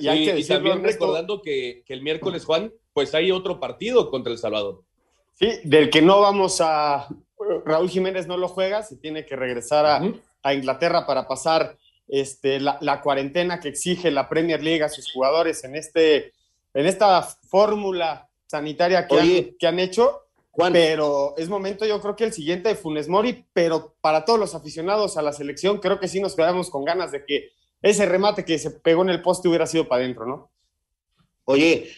Y, 0.00 0.02
sí, 0.02 0.08
hay 0.08 0.24
que 0.24 0.38
y 0.40 0.44
también 0.44 0.82
recordando 0.82 1.40
que, 1.42 1.84
que, 1.86 1.94
el 1.94 2.02
miércoles, 2.02 2.44
Juan, 2.44 2.72
pues 2.96 3.14
hay 3.14 3.30
otro 3.30 3.60
partido 3.60 4.10
contra 4.10 4.32
El 4.32 4.38
Salvador. 4.38 4.82
Sí, 5.34 5.50
del 5.64 5.90
que 5.90 6.00
no 6.00 6.22
vamos 6.22 6.62
a... 6.62 7.06
Raúl 7.66 7.90
Jiménez 7.90 8.26
no 8.26 8.38
lo 8.38 8.48
juega, 8.48 8.82
se 8.82 8.96
tiene 8.96 9.26
que 9.26 9.36
regresar 9.36 9.84
a, 9.84 10.00
uh 10.00 10.06
-huh. 10.06 10.22
a 10.42 10.54
Inglaterra 10.54 11.06
para 11.06 11.28
pasar 11.28 11.76
este, 12.08 12.58
la, 12.58 12.78
la, 12.80 13.02
cuarentena 13.02 13.60
que 13.60 13.68
exige 13.68 14.10
la 14.10 14.30
Premier 14.30 14.62
League 14.62 14.82
a 14.82 14.88
sus 14.88 15.12
jugadores 15.12 15.62
en, 15.64 15.76
este, 15.76 16.32
en 16.72 16.86
esta 16.86 17.20
fórmula 17.20 18.30
sanitaria 18.46 19.06
que, 19.06 19.14
Oye, 19.14 19.38
han, 19.50 19.56
que 19.58 19.66
han 19.66 19.78
hecho. 19.78 20.22
Juan. 20.52 20.72
Pero 20.72 21.34
es 21.36 21.50
momento, 21.50 21.84
yo 21.84 22.00
creo 22.00 22.16
que 22.16 22.24
el 22.24 22.32
siguiente 22.32 22.70
de 22.70 22.76
Funes 22.76 23.08
Mori, 23.08 23.44
pero 23.52 23.94
para 24.00 24.24
todos 24.24 24.40
los 24.40 24.54
aficionados 24.54 25.18
a 25.18 25.22
la 25.22 25.34
selección, 25.34 25.80
creo 25.80 26.00
que 26.00 26.08
sí 26.08 26.18
nos 26.18 26.34
quedamos 26.34 26.70
con 26.70 26.82
ganas 26.82 27.12
de 27.12 27.26
que 27.26 27.50
ese 27.82 28.06
remate 28.06 28.46
que 28.46 28.58
se 28.58 28.70
pegó 28.70 29.02
en 29.02 29.10
el 29.10 29.20
poste 29.20 29.48
hubiera 29.48 29.66
sido 29.66 29.86
para 29.86 30.02
adentro, 30.02 30.24
¿no? 30.24 30.50
Oye, 31.48 31.92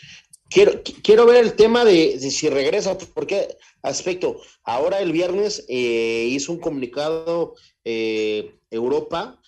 quiero, 0.48 0.82
quiero 1.02 1.26
ver 1.26 1.44
el 1.44 1.54
tema 1.54 1.84
de, 1.84 2.18
de 2.18 2.30
si 2.30 2.48
regresa, 2.48 2.96
porque 3.14 3.56
aspecto, 3.82 4.40
ahora 4.64 5.00
el 5.00 5.12
viernes 5.12 5.64
eh, 5.68 6.28
hizo 6.30 6.52
un 6.52 6.60
comunicado 6.60 7.54
eh, 7.84 8.54
Europa 8.70 9.40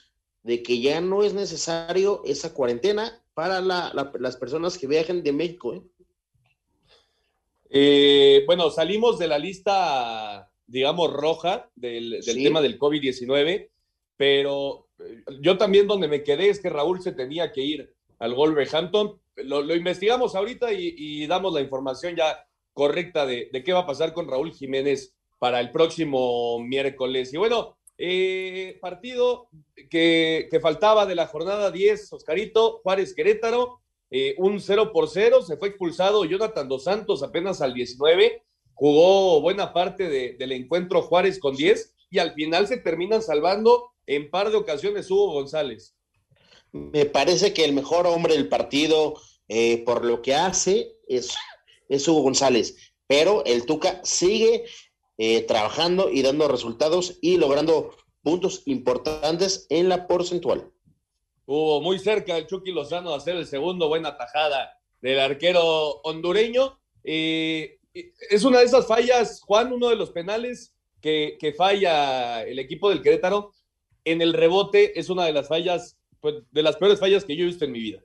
de 0.43 0.63
que 0.63 0.81
ya 0.81 1.01
no 1.01 1.23
es 1.23 1.35
necesario 1.35 2.23
esa 2.25 2.55
cuarentena 2.55 3.23
para 3.35 3.61
la, 3.61 3.93
la, 3.95 4.11
las 4.19 4.37
personas 4.37 4.79
que 4.79 4.87
viajen 4.87 5.23
de 5.23 5.33
México. 5.33 5.75
¿eh? 5.75 5.83
Eh, 7.71 8.43
bueno, 8.47 8.71
salimos 8.71 9.19
de 9.19 9.29
la 9.29 9.39
lista, 9.39 10.51
digamos, 10.67 11.13
roja 11.13 11.71
del, 11.75 12.11
del 12.11 12.23
sí. 12.23 12.45
tema 12.45 12.61
del 12.61 12.79
COVID-19 12.79 13.71
pero 14.21 14.91
eh, 14.99 15.25
yo 15.41 15.57
también 15.57 15.87
donde 15.87 16.07
me 16.07 16.23
quedé 16.23 16.51
es 16.51 16.61
que 16.61 16.69
Raúl 16.69 17.01
se 17.01 17.13
tenía 17.13 17.53
que 17.53 17.63
ir 17.63 17.95
al 18.19 18.35
Wolverhampton. 18.35 19.19
Lo, 19.37 19.63
lo 19.63 19.75
investigamos 19.75 20.35
ahorita 20.35 20.73
y, 20.73 21.27
damos 21.27 21.55
la 21.55 21.61
información 21.61 22.17
ya 22.17 22.47
correcta 22.73 23.27
de, 23.27 23.51
qué 23.65 23.73
va 23.73 23.81
a 23.81 23.87
pasar 23.87 24.13
con 24.13 24.29
Raúl 24.29 24.53
Jiménez 24.53 25.15
para 25.39 25.61
el 25.61 25.71
próximo 25.71 26.59
miércoles. 26.61 27.33
Y 27.33 27.37
bueno, 27.37 27.77
eh, 27.99 28.79
partido 28.81 29.49
que, 29.91 30.49
faltaba 30.63 31.07
de 31.07 31.15
la 31.15 31.27
jornada 31.27 31.71
10, 31.71 32.13
Oscarito, 32.13 32.81
Juárez 32.83 33.15
Querétaro, 33.15 33.81
eh, 34.11 34.35
un 34.39 34.61
0 34.61 34.93
por 34.93 35.09
0, 35.09 35.43
se 35.43 35.57
fue 35.57 35.69
expulsado 35.69 36.25
Jonathan 36.25 36.69
Dos 36.69 36.85
Santos 36.85 37.23
apenas 37.23 37.61
al 37.61 37.75
19, 37.75 38.43
jugó 38.75 39.41
buena 39.41 39.73
parte 39.73 40.09
de, 40.09 40.37
del 40.39 40.53
encuentro 40.53 41.03
Juárez 41.03 41.39
con 41.39 41.55
10 41.55 41.95
y 42.11 42.19
al 42.19 42.33
final 42.33 42.67
se 42.67 42.79
terminan 42.79 43.23
salvando 43.23 43.91
en 44.07 44.31
par 44.31 44.51
de 44.51 44.57
ocasiones 44.57 45.11
Hugo 45.11 45.33
González. 45.33 45.95
Me 46.73 47.05
parece 47.05 47.53
que 47.53 47.65
el 47.65 47.73
mejor 47.73 48.07
hombre 48.07 48.35
del 48.35 48.49
partido 48.49 49.15
eh, 49.49 49.83
por 49.85 50.05
lo 50.05 50.23
que 50.23 50.35
hace 50.35 50.97
es, 51.09 51.35
es 51.89 52.07
Hugo 52.07 52.23
González, 52.23 52.77
pero 53.07 53.45
el 53.45 53.67
Tuca 53.67 54.01
sigue 54.05 54.65
eh, 55.19 55.43
trabajando 55.43 56.11
y 56.11 56.23
dando 56.23 56.47
resultados 56.47 57.19
y 57.21 57.37
logrando 57.37 57.97
puntos 58.23 58.63
importantes 58.67 59.67
en 59.69 59.89
la 59.89 60.07
porcentual. 60.07 60.71
Hubo 61.47 61.81
muy 61.81 61.99
cerca 61.99 62.37
el 62.37 62.47
Chucky 62.47 62.71
Lozano 62.71 63.11
de 63.11 63.17
hacer 63.17 63.37
el 63.37 63.47
segundo, 63.47 63.89
buena 63.89 64.17
tajada 64.17 64.79
del 65.01 65.19
arquero 65.19 66.01
hondureño. 66.03 66.79
Es 67.03 68.45
una 68.45 68.61
de 68.61 68.67
esas 68.67 68.87
fallas, 68.87 69.41
Juan, 69.41 69.73
uno 69.73 69.89
de 69.89 69.97
los 69.97 70.11
penales 70.11 70.77
que, 71.01 71.37
que, 71.41 71.53
falla 71.55 72.45
el 72.45 72.61
equipo 72.61 72.89
del 72.89 73.03
Querétaro 73.03 73.53
en 74.05 74.23
el 74.23 74.33
rebote 74.33 74.99
es 74.99 75.09
una 75.09 75.25
de 75.25 75.33
las 75.33 75.49
fallas, 75.49 75.99
de 76.23 76.63
las 76.63 76.77
peores 76.77 77.01
fallas 77.01 77.25
que 77.25 77.37
yo 77.37 77.45
he 77.45 77.49
visto 77.49 77.65
en 77.65 77.73
mi 77.73 77.81
vida. 77.81 78.01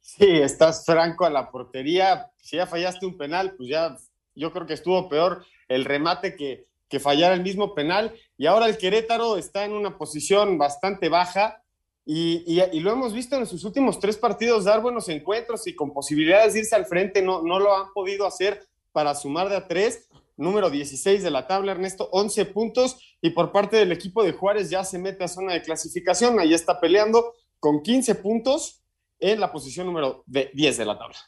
Sí, 0.00 0.26
estás 0.26 0.84
franco 0.84 1.24
a 1.24 1.30
la 1.30 1.50
portería. 1.50 2.30
Si 2.36 2.56
ya 2.56 2.66
fallaste 2.66 3.06
un 3.06 3.16
penal, 3.16 3.54
pues 3.56 3.68
ya 3.68 3.96
yo 4.34 4.52
creo 4.52 4.66
que 4.66 4.74
estuvo 4.74 5.08
peor 5.08 5.44
el 5.68 5.84
remate 5.84 6.36
que, 6.36 6.66
que 6.88 7.00
fallar 7.00 7.32
el 7.32 7.42
mismo 7.42 7.74
penal. 7.74 8.14
Y 8.36 8.46
ahora 8.46 8.66
el 8.66 8.78
Querétaro 8.78 9.36
está 9.36 9.64
en 9.64 9.72
una 9.72 9.98
posición 9.98 10.58
bastante 10.58 11.08
baja 11.08 11.62
y, 12.04 12.42
y, 12.46 12.62
y, 12.72 12.80
lo 12.80 12.90
hemos 12.90 13.12
visto 13.12 13.36
en 13.36 13.46
sus 13.46 13.62
últimos 13.62 14.00
tres 14.00 14.16
partidos 14.16 14.64
dar 14.64 14.80
buenos 14.80 15.08
encuentros 15.10 15.66
y 15.66 15.76
con 15.76 15.92
posibilidades 15.92 16.54
de 16.54 16.60
irse 16.60 16.74
al 16.74 16.86
frente. 16.86 17.22
No, 17.22 17.42
no 17.42 17.60
lo 17.60 17.76
han 17.76 17.92
podido 17.92 18.26
hacer 18.26 18.66
para 18.90 19.14
sumar 19.14 19.48
de 19.48 19.56
a 19.56 19.68
tres. 19.68 20.08
Número 20.36 20.70
16 20.70 21.22
de 21.22 21.30
la 21.30 21.46
tabla, 21.46 21.72
Ernesto, 21.72 22.08
11 22.12 22.46
puntos. 22.46 23.16
Y 23.20 23.30
por 23.30 23.52
parte 23.52 23.76
del 23.76 23.92
equipo 23.92 24.22
de 24.24 24.32
Juárez 24.32 24.70
ya 24.70 24.84
se 24.84 24.98
mete 24.98 25.24
a 25.24 25.28
zona 25.28 25.52
de 25.52 25.62
clasificación. 25.62 26.38
Ahí 26.40 26.54
está 26.54 26.80
peleando 26.80 27.34
con 27.58 27.82
15 27.82 28.14
puntos 28.16 28.82
en 29.18 29.38
la 29.40 29.52
posición 29.52 29.86
número 29.86 30.24
10 30.26 30.76
de 30.78 30.84
la 30.84 30.98
tabla. 30.98 31.18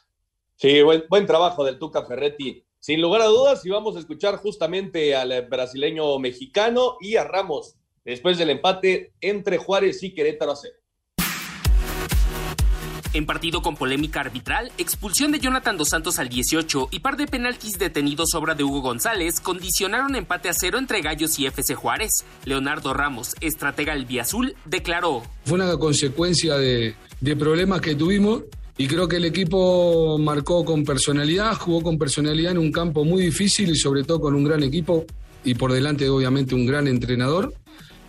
Sí, 0.55 0.81
buen, 0.81 1.25
trabajo 1.25 1.63
del 1.63 1.79
Tuca 1.79 2.05
Ferretti. 2.05 2.65
Sin 2.79 3.01
lugar 3.01 3.21
a 3.21 3.27
dudas, 3.27 3.65
y 3.65 3.69
vamos 3.69 3.95
a 3.95 3.99
escuchar 3.99 4.37
justamente 4.37 5.15
al 5.15 5.47
brasileño 5.47 6.19
mexicano 6.19 6.97
y 6.99 7.15
a 7.15 7.23
Ramos 7.23 7.77
después 8.03 8.37
del 8.37 8.49
empate 8.49 9.13
entre 9.21 9.57
Juárez 9.57 10.03
y 10.03 10.13
Querétaro 10.13 10.51
a 10.51 10.55
cero. 10.55 10.82
En 13.13 13.27
partido 13.27 13.61
con 13.61 13.75
polémica 13.75 14.21
arbitral, 14.21 14.71
expulsión 14.79 15.31
de 15.31 15.39
Jonathan 15.39 15.77
Dos 15.77 15.89
Santos 15.89 16.17
al 16.17 16.29
18 16.29 16.87
y 16.89 16.99
par 16.99 17.15
de 17.15 17.27
penaltis 17.27 17.77
detenidos 17.77 18.33
obra 18.33 18.55
de 18.55 18.63
Hugo 18.63 18.81
González 18.81 19.39
condicionaron 19.39 20.15
empate 20.15 20.49
a 20.49 20.53
cero 20.53 20.79
entre 20.79 21.01
Gallos 21.01 21.37
y 21.37 21.45
FC 21.45 21.75
Juárez. 21.75 22.25
Leonardo 22.45 22.91
Ramos, 22.91 23.35
estratega 23.39 23.93
del 23.93 24.19
Azul, 24.19 24.55
declaró. 24.65 25.21
Fue 25.45 25.59
una 25.59 25.77
consecuencia 25.77 26.57
de, 26.57 26.95
de 27.21 27.35
problemas 27.35 27.81
que 27.81 27.93
tuvimos 27.93 28.45
y 28.79 28.87
creo 28.87 29.07
que 29.07 29.17
el 29.17 29.25
equipo 29.25 30.17
marcó 30.17 30.65
con 30.65 30.83
personalidad, 30.83 31.53
jugó 31.55 31.83
con 31.83 31.99
personalidad 31.99 32.53
en 32.53 32.57
un 32.57 32.71
campo 32.71 33.05
muy 33.05 33.21
difícil 33.21 33.69
y 33.69 33.75
sobre 33.75 34.03
todo 34.03 34.21
con 34.21 34.33
un 34.33 34.43
gran 34.43 34.63
equipo 34.63 35.05
y 35.43 35.53
por 35.53 35.71
delante 35.71 36.09
obviamente 36.09 36.55
un 36.55 36.65
gran 36.65 36.87
entrenador. 36.87 37.53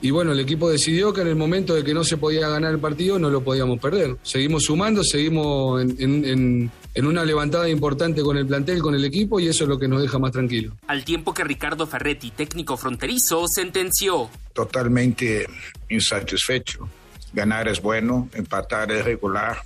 Y 0.05 0.11
bueno, 0.11 0.33
el 0.33 0.41
equipo 0.41 0.69
decidió 0.69 1.15
que 1.15 1.23
en 1.23 1.29
el 1.29 1.35
momento 1.35 1.75
de 1.75 1.83
que 1.83 1.95
no 1.95 2.05
se 2.05 2.19
podía 2.19 2.47
ganar 2.47 2.75
el 2.75 2.79
partido 2.79 3.19
no 3.19 3.31
lo 3.31 3.43
podíamos 3.43 3.81
perder. 3.81 4.19
Seguimos 4.23 4.65
sumando, 4.65 5.03
seguimos 5.03 5.81
en, 5.81 5.97
en, 5.99 6.71
en, 6.95 7.07
una 7.07 7.25
levantada 7.25 7.71
importante 7.71 8.21
con 8.21 8.37
el 8.37 8.47
plantel, 8.47 8.83
con 8.83 8.95
el 8.95 9.03
equipo 9.03 9.41
y 9.41 9.49
eso 9.49 9.65
es 9.65 9.71
lo 9.71 9.79
que 9.79 9.89
nos 9.89 10.03
deja 10.03 10.19
más 10.19 10.33
tranquilos. 10.33 10.75
Al 10.89 11.07
tiempo 11.07 11.33
que 11.33 11.43
Ricardo 11.43 11.87
Ferretti, 11.87 12.33
técnico 12.33 12.77
fronterizo, 12.77 13.49
sentenció. 13.49 14.29
Totalmente 14.53 15.47
insatisfecho. 15.89 16.87
Ganar 17.33 17.69
es 17.69 17.81
bueno, 17.81 18.29
empatar 18.35 18.93
es 18.93 19.07
regular 19.07 19.57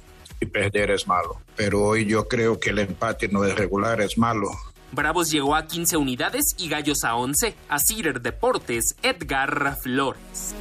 y 0.40 0.46
perder 0.46 0.92
es 0.92 1.08
malo. 1.08 1.40
Pero 1.56 1.82
hoy 1.82 2.06
yo 2.06 2.28
creo 2.28 2.60
que 2.60 2.70
el 2.70 2.78
empate 2.78 3.26
no 3.26 3.44
es 3.44 3.56
regular, 3.56 4.00
es 4.02 4.16
malo. 4.16 4.50
Bravos 4.92 5.30
llegó 5.30 5.54
a 5.54 5.66
15 5.66 5.96
unidades 5.96 6.54
y 6.58 6.68
Gallos 6.68 7.04
a 7.04 7.16
11. 7.16 7.54
A 7.68 7.78
Cider 7.78 8.20
Deportes, 8.20 8.96
Edgar 9.02 9.76
Flores. 9.82 10.54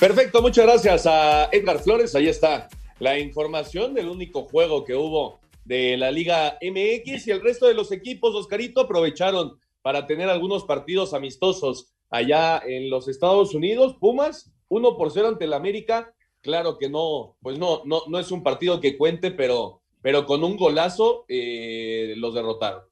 Perfecto, 0.00 0.42
muchas 0.42 0.66
gracias 0.66 1.06
a 1.06 1.48
Edgar 1.52 1.78
Flores. 1.82 2.14
Ahí 2.14 2.28
está 2.28 2.68
la 2.98 3.18
información 3.18 3.94
del 3.94 4.08
único 4.08 4.44
juego 4.44 4.84
que 4.84 4.94
hubo 4.94 5.40
de 5.64 5.96
la 5.96 6.10
Liga 6.10 6.58
MX 6.62 7.26
y 7.26 7.30
el 7.30 7.42
resto 7.42 7.66
de 7.66 7.74
los 7.74 7.92
equipos, 7.92 8.34
Oscarito, 8.34 8.82
aprovecharon 8.82 9.58
para 9.82 10.06
tener 10.06 10.28
algunos 10.28 10.64
partidos 10.64 11.12
amistosos 11.12 11.92
allá 12.10 12.62
en 12.64 12.88
los 12.88 13.08
Estados 13.08 13.54
Unidos. 13.54 13.96
Pumas, 14.00 14.52
1 14.68 14.96
por 14.96 15.12
0 15.12 15.28
ante 15.28 15.44
el 15.44 15.52
América. 15.52 16.14
Claro 16.40 16.78
que 16.78 16.88
no, 16.88 17.36
pues 17.42 17.58
no, 17.58 17.82
no, 17.84 18.02
no 18.08 18.18
es 18.18 18.30
un 18.30 18.42
partido 18.42 18.80
que 18.80 18.96
cuente, 18.96 19.30
pero 19.30 19.82
pero 20.06 20.24
con 20.24 20.44
un 20.44 20.56
golazo 20.56 21.24
eh, 21.26 22.14
los 22.16 22.32
derrotaron. 22.32 22.82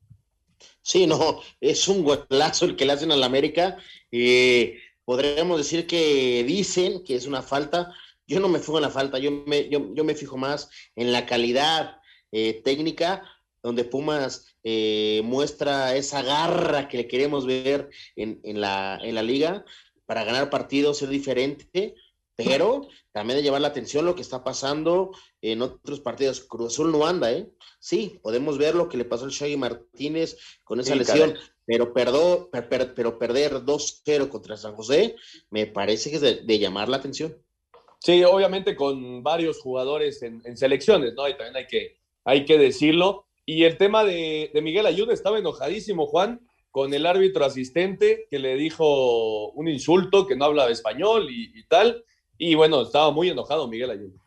Sí, 0.82 1.06
no, 1.06 1.40
es 1.60 1.86
un 1.86 2.02
golazo 2.02 2.64
el 2.64 2.74
que 2.74 2.84
le 2.84 2.92
hacen 2.92 3.12
al 3.12 3.22
América. 3.22 3.76
Eh, 4.10 4.80
podríamos 5.04 5.58
decir 5.58 5.86
que 5.86 6.42
dicen 6.42 7.04
que 7.04 7.14
es 7.14 7.28
una 7.28 7.40
falta. 7.40 7.94
Yo 8.26 8.40
no 8.40 8.48
me 8.48 8.58
fijo 8.58 8.78
en 8.78 8.82
la 8.82 8.90
falta, 8.90 9.20
yo 9.20 9.30
me, 9.30 9.68
yo, 9.68 9.94
yo 9.94 10.02
me 10.02 10.16
fijo 10.16 10.36
más 10.36 10.68
en 10.96 11.12
la 11.12 11.24
calidad 11.24 12.00
eh, 12.32 12.60
técnica, 12.64 13.22
donde 13.62 13.84
Pumas 13.84 14.56
eh, 14.64 15.22
muestra 15.22 15.94
esa 15.94 16.20
garra 16.20 16.88
que 16.88 16.96
le 16.96 17.06
queremos 17.06 17.46
ver 17.46 17.90
en, 18.16 18.40
en, 18.42 18.60
la, 18.60 18.98
en 19.00 19.14
la 19.14 19.22
liga 19.22 19.64
para 20.04 20.24
ganar 20.24 20.50
partidos, 20.50 20.98
ser 20.98 21.10
diferente 21.10 21.94
pero 22.36 22.88
también 23.12 23.38
de 23.38 23.42
llevar 23.42 23.60
la 23.60 23.68
atención 23.68 24.04
lo 24.04 24.14
que 24.14 24.22
está 24.22 24.42
pasando 24.42 25.12
en 25.52 25.62
otros 25.62 26.00
partidos. 26.00 26.40
Cruz 26.40 26.72
Azul 26.72 26.90
no 26.90 27.06
anda, 27.06 27.32
¿eh? 27.32 27.50
Sí, 27.78 28.18
podemos 28.22 28.56
ver 28.58 28.74
lo 28.74 28.88
que 28.88 28.96
le 28.96 29.04
pasó 29.04 29.24
al 29.24 29.30
Shaggy 29.30 29.56
Martínez 29.56 30.38
con 30.64 30.80
esa 30.80 30.92
sí, 30.92 30.98
lesión, 30.98 31.34
pero, 31.66 31.92
perdó, 31.92 32.48
per, 32.50 32.68
per, 32.68 32.94
pero 32.94 33.18
perder 33.18 33.52
2-0 33.56 34.28
contra 34.28 34.56
San 34.56 34.74
José 34.74 35.16
me 35.50 35.66
parece 35.66 36.10
que 36.10 36.16
es 36.16 36.22
de, 36.22 36.34
de, 36.42 36.58
llamar 36.58 36.88
la 36.88 36.96
atención. 36.96 37.36
Sí, 38.00 38.22
obviamente 38.24 38.74
con 38.74 39.22
varios 39.22 39.60
jugadores 39.60 40.22
en, 40.22 40.42
en, 40.44 40.56
selecciones, 40.56 41.14
¿no? 41.14 41.28
Y 41.28 41.36
también 41.36 41.56
hay 41.56 41.66
que, 41.66 41.98
hay 42.24 42.44
que 42.44 42.58
decirlo. 42.58 43.26
Y 43.46 43.64
el 43.64 43.76
tema 43.76 44.04
de, 44.04 44.50
de 44.52 44.62
Miguel 44.62 44.86
Ayuda 44.86 45.12
estaba 45.12 45.38
enojadísimo, 45.38 46.06
Juan, 46.06 46.40
con 46.70 46.92
el 46.94 47.06
árbitro 47.06 47.44
asistente 47.44 48.26
que 48.30 48.38
le 48.38 48.56
dijo 48.56 49.50
un 49.50 49.68
insulto, 49.68 50.26
que 50.26 50.36
no 50.36 50.46
hablaba 50.46 50.70
español 50.70 51.28
y, 51.30 51.58
y 51.58 51.64
tal 51.66 52.04
y 52.38 52.54
bueno, 52.54 52.82
estaba 52.82 53.10
muy 53.10 53.28
enojado 53.28 53.68
Miguel 53.68 53.90
Ayun. 53.90 54.20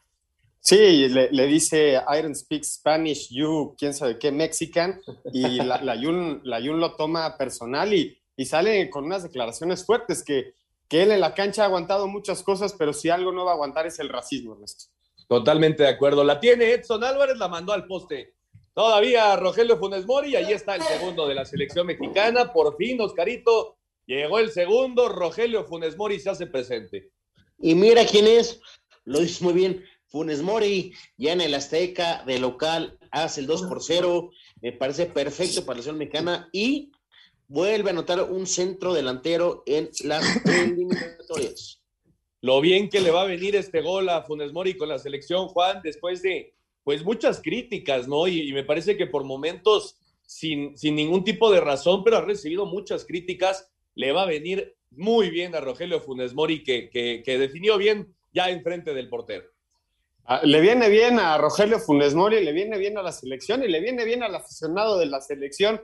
Sí, 0.60 1.08
le, 1.08 1.32
le, 1.32 1.46
dice, 1.48 1.94
I 1.94 2.22
don't 2.22 2.36
speak 2.36 2.64
Spanish, 2.64 3.30
you, 3.30 3.76
quién 3.78 3.94
sabe 3.94 4.20
qué, 4.20 4.32
Mexican, 4.32 5.00
y 5.32 5.58
la, 5.62 5.82
la, 5.82 5.94
Ayun, 5.94 6.42
la 6.44 6.58
Ayun 6.58 6.80
lo 6.80 6.96
toma 6.96 7.38
personal 7.38 7.94
y, 7.94 8.18
y 8.36 8.46
sale 8.46 8.90
con 8.90 9.06
unas 9.06 9.24
declaraciones 9.24 9.86
fuertes 9.86 10.24
que, 10.24 10.54
que 10.88 11.04
él 11.04 11.12
en 11.12 11.22
la 11.22 11.34
cancha 11.34 11.64
ha 11.64 11.66
aguantado 11.66 12.08
muchas 12.08 12.44
cosas, 12.44 12.74
pero 12.74 12.94
si 12.94 13.10
algo 13.10 13.32
no 13.32 13.46
va 13.46 13.52
a 13.52 13.54
aguantar 13.54 13.88
es 13.88 14.00
el 14.00 14.10
racismo, 14.10 14.54
Ernesto. 14.54 14.86
Totalmente 15.28 15.84
de 15.84 15.90
acuerdo. 15.90 16.24
La 16.24 16.40
tiene 16.40 16.72
Edson 16.72 17.04
Álvarez, 17.04 17.38
la 17.38 17.48
mandó 17.48 17.74
al 17.74 17.86
poste. 17.86 18.34
Todavía 18.74 19.36
Rogelio 19.36 19.78
Funes 19.78 20.06
Mori, 20.06 20.36
ahí 20.36 20.54
está 20.54 20.76
el 20.76 20.84
segundo 20.84 21.28
de 21.28 21.36
la 21.36 21.46
selección 21.46 21.88
mexicana. 21.88 22.54
Por 22.54 22.78
fin, 22.78 23.02
Oscarito, 23.02 23.78
llegó 24.06 24.40
el 24.40 24.52
segundo. 24.52 25.10
Rogelio 25.10 25.66
Funes 25.66 25.98
Mori 25.98 26.20
se 26.20 26.30
hace 26.30 26.48
presente. 26.48 27.12
Y 27.60 27.76
mira 27.76 28.06
quién 28.06 28.28
es, 28.28 28.62
lo 29.04 29.20
dice 29.20 29.44
muy 29.44 29.54
bien, 29.54 29.84
Funes 30.18 30.42
Mori, 30.42 30.94
ya 31.16 31.34
en 31.34 31.42
el 31.42 31.54
Azteca 31.54 32.24
de 32.26 32.40
local 32.40 32.98
hace 33.12 33.42
el 33.42 33.46
2 33.46 33.68
por 33.68 33.84
0, 33.84 34.32
me 34.64 34.72
parece 34.72 35.06
perfecto 35.06 35.64
para 35.64 35.78
la 35.78 35.84
selección 35.84 36.00
mexicana 36.00 36.50
y 36.52 36.92
vuelve 37.48 37.90
a 37.90 37.94
anotar 37.94 38.24
un 38.24 38.48
centro 38.48 38.96
delantero 38.96 39.62
en 39.68 39.92
las 40.06 40.26
eliminatorias. 40.48 41.84
Lo 42.42 42.62
bien 42.62 42.90
que 42.90 43.00
le 43.00 43.12
va 43.12 43.22
a 43.22 43.26
venir 43.28 43.56
este 43.56 43.84
gol 43.84 44.10
a 44.10 44.24
Funes 44.24 44.54
Mori 44.54 44.76
con 44.76 44.90
la 44.90 44.98
selección, 44.98 45.50
Juan, 45.50 45.82
después 45.84 46.24
de 46.24 46.56
pues 46.84 47.04
muchas 47.04 47.40
críticas, 47.40 48.08
¿no? 48.08 48.28
Y, 48.28 48.50
y 48.50 48.54
me 48.54 48.64
parece 48.64 48.98
que 48.98 49.06
por 49.06 49.24
momentos 49.24 49.98
sin, 50.26 50.76
sin 50.76 50.96
ningún 50.96 51.24
tipo 51.24 51.52
de 51.52 51.62
razón, 51.62 52.04
pero 52.04 52.18
ha 52.18 52.22
recibido 52.22 52.66
muchas 52.66 53.06
críticas 53.06 53.72
le 53.94 54.12
va 54.14 54.24
a 54.24 54.28
venir 54.28 54.76
muy 54.90 55.30
bien 55.30 55.54
a 55.54 55.60
Rogelio 55.60 56.02
Funes 56.02 56.34
Mori, 56.34 56.64
que, 56.64 56.90
que, 56.90 57.22
que 57.24 57.38
definió 57.38 57.78
bien 57.78 58.16
ya 58.34 58.50
enfrente 58.50 58.96
del 58.96 59.10
portero. 59.10 59.46
Ah, 60.30 60.42
le 60.44 60.60
viene 60.60 60.90
bien 60.90 61.20
a 61.20 61.38
Rogelio 61.38 61.80
Funes 61.80 62.14
Mori, 62.14 62.44
le 62.44 62.52
viene 62.52 62.78
bien 62.78 62.98
a 62.98 63.02
la 63.02 63.14
selección 63.14 63.64
y 63.64 63.70
le 63.70 63.80
viene 63.80 64.04
bien 64.04 64.24
al 64.24 64.36
aficionado 64.36 64.98
de 64.98 65.06
la 65.06 65.22
selección, 65.22 65.82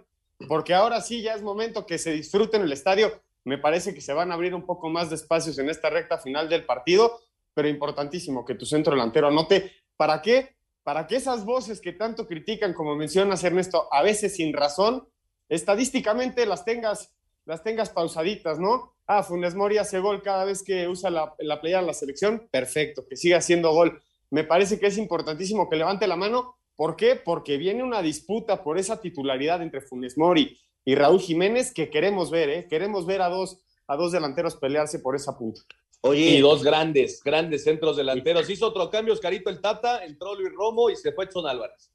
porque 0.49 0.73
ahora 0.73 0.99
sí 0.99 1.21
ya 1.21 1.33
es 1.33 1.41
momento 1.41 1.85
que 1.85 1.97
se 1.97 2.11
disfrute 2.11 2.57
en 2.57 2.63
el 2.63 2.73
estadio. 2.73 3.23
Me 3.45 3.57
parece 3.57 3.93
que 3.93 4.01
se 4.01 4.11
van 4.11 4.31
a 4.31 4.33
abrir 4.33 4.53
un 4.53 4.65
poco 4.65 4.89
más 4.89 5.09
de 5.09 5.15
espacios 5.15 5.57
en 5.59 5.69
esta 5.69 5.89
recta 5.89 6.17
final 6.17 6.49
del 6.49 6.65
partido, 6.65 7.21
pero 7.53 7.69
importantísimo 7.69 8.43
que 8.43 8.55
tu 8.55 8.65
centro 8.65 8.91
delantero 8.91 9.29
anote. 9.29 9.71
¿Para 9.95 10.21
qué? 10.21 10.57
Para 10.83 11.07
que 11.07 11.15
esas 11.15 11.45
voces 11.45 11.79
que 11.79 11.93
tanto 11.93 12.27
critican, 12.27 12.73
como 12.73 12.97
mencionas 12.97 13.45
Ernesto, 13.45 13.87
a 13.93 14.01
veces 14.01 14.35
sin 14.35 14.51
razón, 14.51 15.07
estadísticamente 15.47 16.45
las 16.45 16.65
tengas, 16.65 17.13
las 17.45 17.63
tengas 17.63 17.91
pausaditas, 17.91 18.59
¿no? 18.59 18.93
Ah, 19.07 19.23
Funes 19.23 19.55
Mori 19.55 19.77
hace 19.77 19.99
gol 19.99 20.21
cada 20.21 20.43
vez 20.43 20.63
que 20.63 20.89
usa 20.89 21.09
la, 21.09 21.33
la 21.39 21.61
playa 21.61 21.79
de 21.79 21.87
la 21.87 21.93
selección, 21.93 22.49
perfecto, 22.51 23.05
que 23.07 23.15
siga 23.15 23.37
haciendo 23.37 23.71
gol 23.71 24.01
me 24.33 24.43
parece 24.43 24.79
que 24.79 24.87
es 24.87 24.97
importantísimo 24.97 25.69
que 25.69 25.75
levante 25.75 26.07
la 26.07 26.15
mano. 26.15 26.55
¿Por 26.75 26.95
qué? 26.95 27.15
Porque 27.15 27.57
viene 27.57 27.83
una 27.83 28.01
disputa 28.01 28.63
por 28.63 28.79
esa 28.79 28.99
titularidad 28.99 29.61
entre 29.61 29.79
Funes 29.79 30.17
Mori 30.17 30.57
y 30.83 30.95
Raúl 30.95 31.19
Jiménez 31.19 31.71
que 31.71 31.91
queremos 31.91 32.31
ver, 32.31 32.49
¿eh? 32.49 32.67
Queremos 32.67 33.05
ver 33.05 33.21
a 33.21 33.29
dos, 33.29 33.63
a 33.85 33.95
dos 33.95 34.11
delanteros 34.11 34.55
pelearse 34.55 34.97
por 34.97 35.15
esa 35.15 35.37
punta. 35.37 35.61
Oye, 36.01 36.31
y 36.31 36.41
dos 36.41 36.63
grandes, 36.63 37.21
grandes 37.23 37.63
centros 37.63 37.95
delanteros. 37.95 38.49
Hizo 38.49 38.65
otro 38.65 38.89
cambio, 38.89 39.13
Oscarito 39.13 39.51
el 39.51 39.61
Tata, 39.61 40.03
entró 40.03 40.33
Luis 40.33 40.51
Romo 40.51 40.89
y 40.89 40.95
se 40.95 41.11
fue 41.11 41.25
Edson 41.25 41.45
Álvarez. 41.45 41.91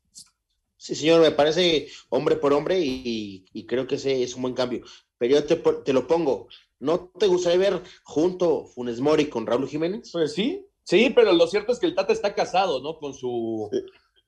Sí, 0.76 0.94
señor, 0.94 1.20
me 1.20 1.32
parece 1.32 1.88
hombre 2.08 2.36
por 2.36 2.52
hombre 2.52 2.78
y, 2.80 3.66
creo 3.66 3.88
que 3.88 3.96
ese 3.96 4.22
es 4.22 4.36
un 4.36 4.42
buen 4.42 4.54
cambio. 4.54 4.84
Pero 5.18 5.34
yo 5.34 5.44
te, 5.44 5.56
te, 5.56 5.92
lo 5.92 6.06
pongo, 6.06 6.46
¿no 6.78 7.10
te 7.18 7.26
gustaría 7.26 7.58
ver 7.58 7.82
junto 8.04 8.66
Funes 8.66 9.00
Mori 9.00 9.26
con 9.26 9.44
Raúl 9.44 9.66
Jiménez? 9.66 10.10
Pues 10.12 10.34
sí, 10.34 10.67
Sí, 10.88 11.12
pero 11.14 11.34
lo 11.34 11.46
cierto 11.46 11.72
es 11.72 11.78
que 11.78 11.84
el 11.84 11.94
Tata 11.94 12.14
está 12.14 12.34
casado, 12.34 12.80
¿no? 12.80 12.98
Con 12.98 13.12
su, 13.12 13.68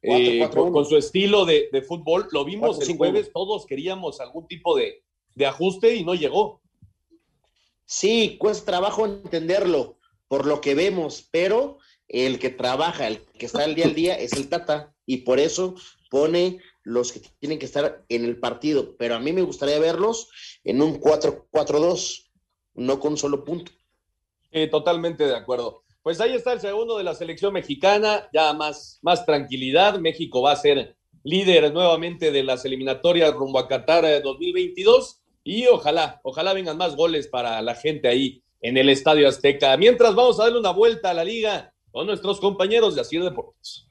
eh, 0.03 0.47
con, 0.53 0.85
su 0.85 0.99
estilo 0.99 1.47
de, 1.47 1.71
fútbol. 1.89 2.29
Lo 2.33 2.45
vimos 2.45 2.87
el 2.87 2.99
jueves, 2.99 3.33
todos 3.33 3.65
queríamos 3.65 4.21
algún 4.21 4.47
tipo 4.47 4.77
de, 4.77 5.03
ajuste 5.43 5.95
y 5.95 6.05
no 6.05 6.15
llegó. 6.15 6.61
Sí, 7.87 8.37
cuesta 8.39 8.73
trabajo 8.73 9.07
entenderlo 9.07 9.97
por 10.29 10.45
lo 10.45 10.61
que 10.61 10.75
vemos, 10.75 11.27
pero 11.31 11.79
el 12.09 12.39
que 12.39 12.51
trabaja, 12.51 13.07
el 13.07 13.23
que 13.23 13.47
está 13.47 13.65
al 13.65 13.75
día 13.75 13.87
al 13.87 13.95
día 13.95 14.19
es 14.19 14.35
el 14.35 14.51
Tata 14.51 14.95
y 15.07 15.19
por 15.19 15.41
eso 15.41 15.77
pone 16.11 16.59
los 16.83 17.13
que 17.13 17.23
tienen 17.39 17.59
que 17.59 17.65
estar 17.65 18.05
en 18.11 18.27
el 18.27 18.39
partido. 18.39 18.97
Pero 18.99 19.15
a 19.15 19.19
mí 19.19 19.33
me 19.33 19.41
gustaría 19.41 19.79
verlos 19.79 20.29
en 20.65 20.83
un 20.83 21.01
4-4-2, 21.01 22.29
no 22.75 23.01
con 23.01 23.13
un 23.13 23.17
solo 23.17 23.47
punto. 23.47 23.73
totalmente 24.71 25.25
de 25.25 25.37
acuerdo. 25.37 25.85
Pues 26.03 26.21
ahí 26.21 26.33
está 26.33 26.55
el 26.55 26.61
segundo 26.61 26.97
de 26.97 27.05
la 27.05 27.15
selección 27.15 27.53
mexicana, 27.53 28.29
ya 28.33 28.55
más, 28.55 28.99
más 29.03 29.27
tranquilidad. 29.27 29.99
México 29.99 30.41
va 30.41 30.53
a 30.53 30.57
ser 30.57 30.97
líder 31.25 31.73
nuevamente 31.75 32.31
de 32.31 32.43
las 32.43 32.65
eliminatorias 32.65 33.35
rumbo 33.35 33.59
a 33.59 33.69
Qatar 33.69 34.23
2022 34.23 35.11
eh, 35.11 35.31
y 35.45 35.67
ojalá, 35.67 36.21
ojalá 36.23 36.55
vengan 36.55 36.79
más 36.79 36.97
goles 36.97 37.29
para 37.29 37.61
la 37.61 37.75
gente 37.75 38.09
ahí 38.09 38.43
en 38.63 38.79
el 38.79 38.89
Estadio 38.89 39.29
Azteca. 39.29 39.77
Mientras 39.77 40.15
vamos 40.15 40.41
a 40.41 40.45
darle 40.45 40.59
una 40.59 40.71
vuelta 40.71 41.11
a 41.11 41.15
la 41.15 41.25
liga 41.25 41.75
con 41.91 42.07
nuestros 42.07 42.41
compañeros 42.41 42.95
de 42.95 43.03
Asir 43.03 43.23
Deportes. 43.23 43.90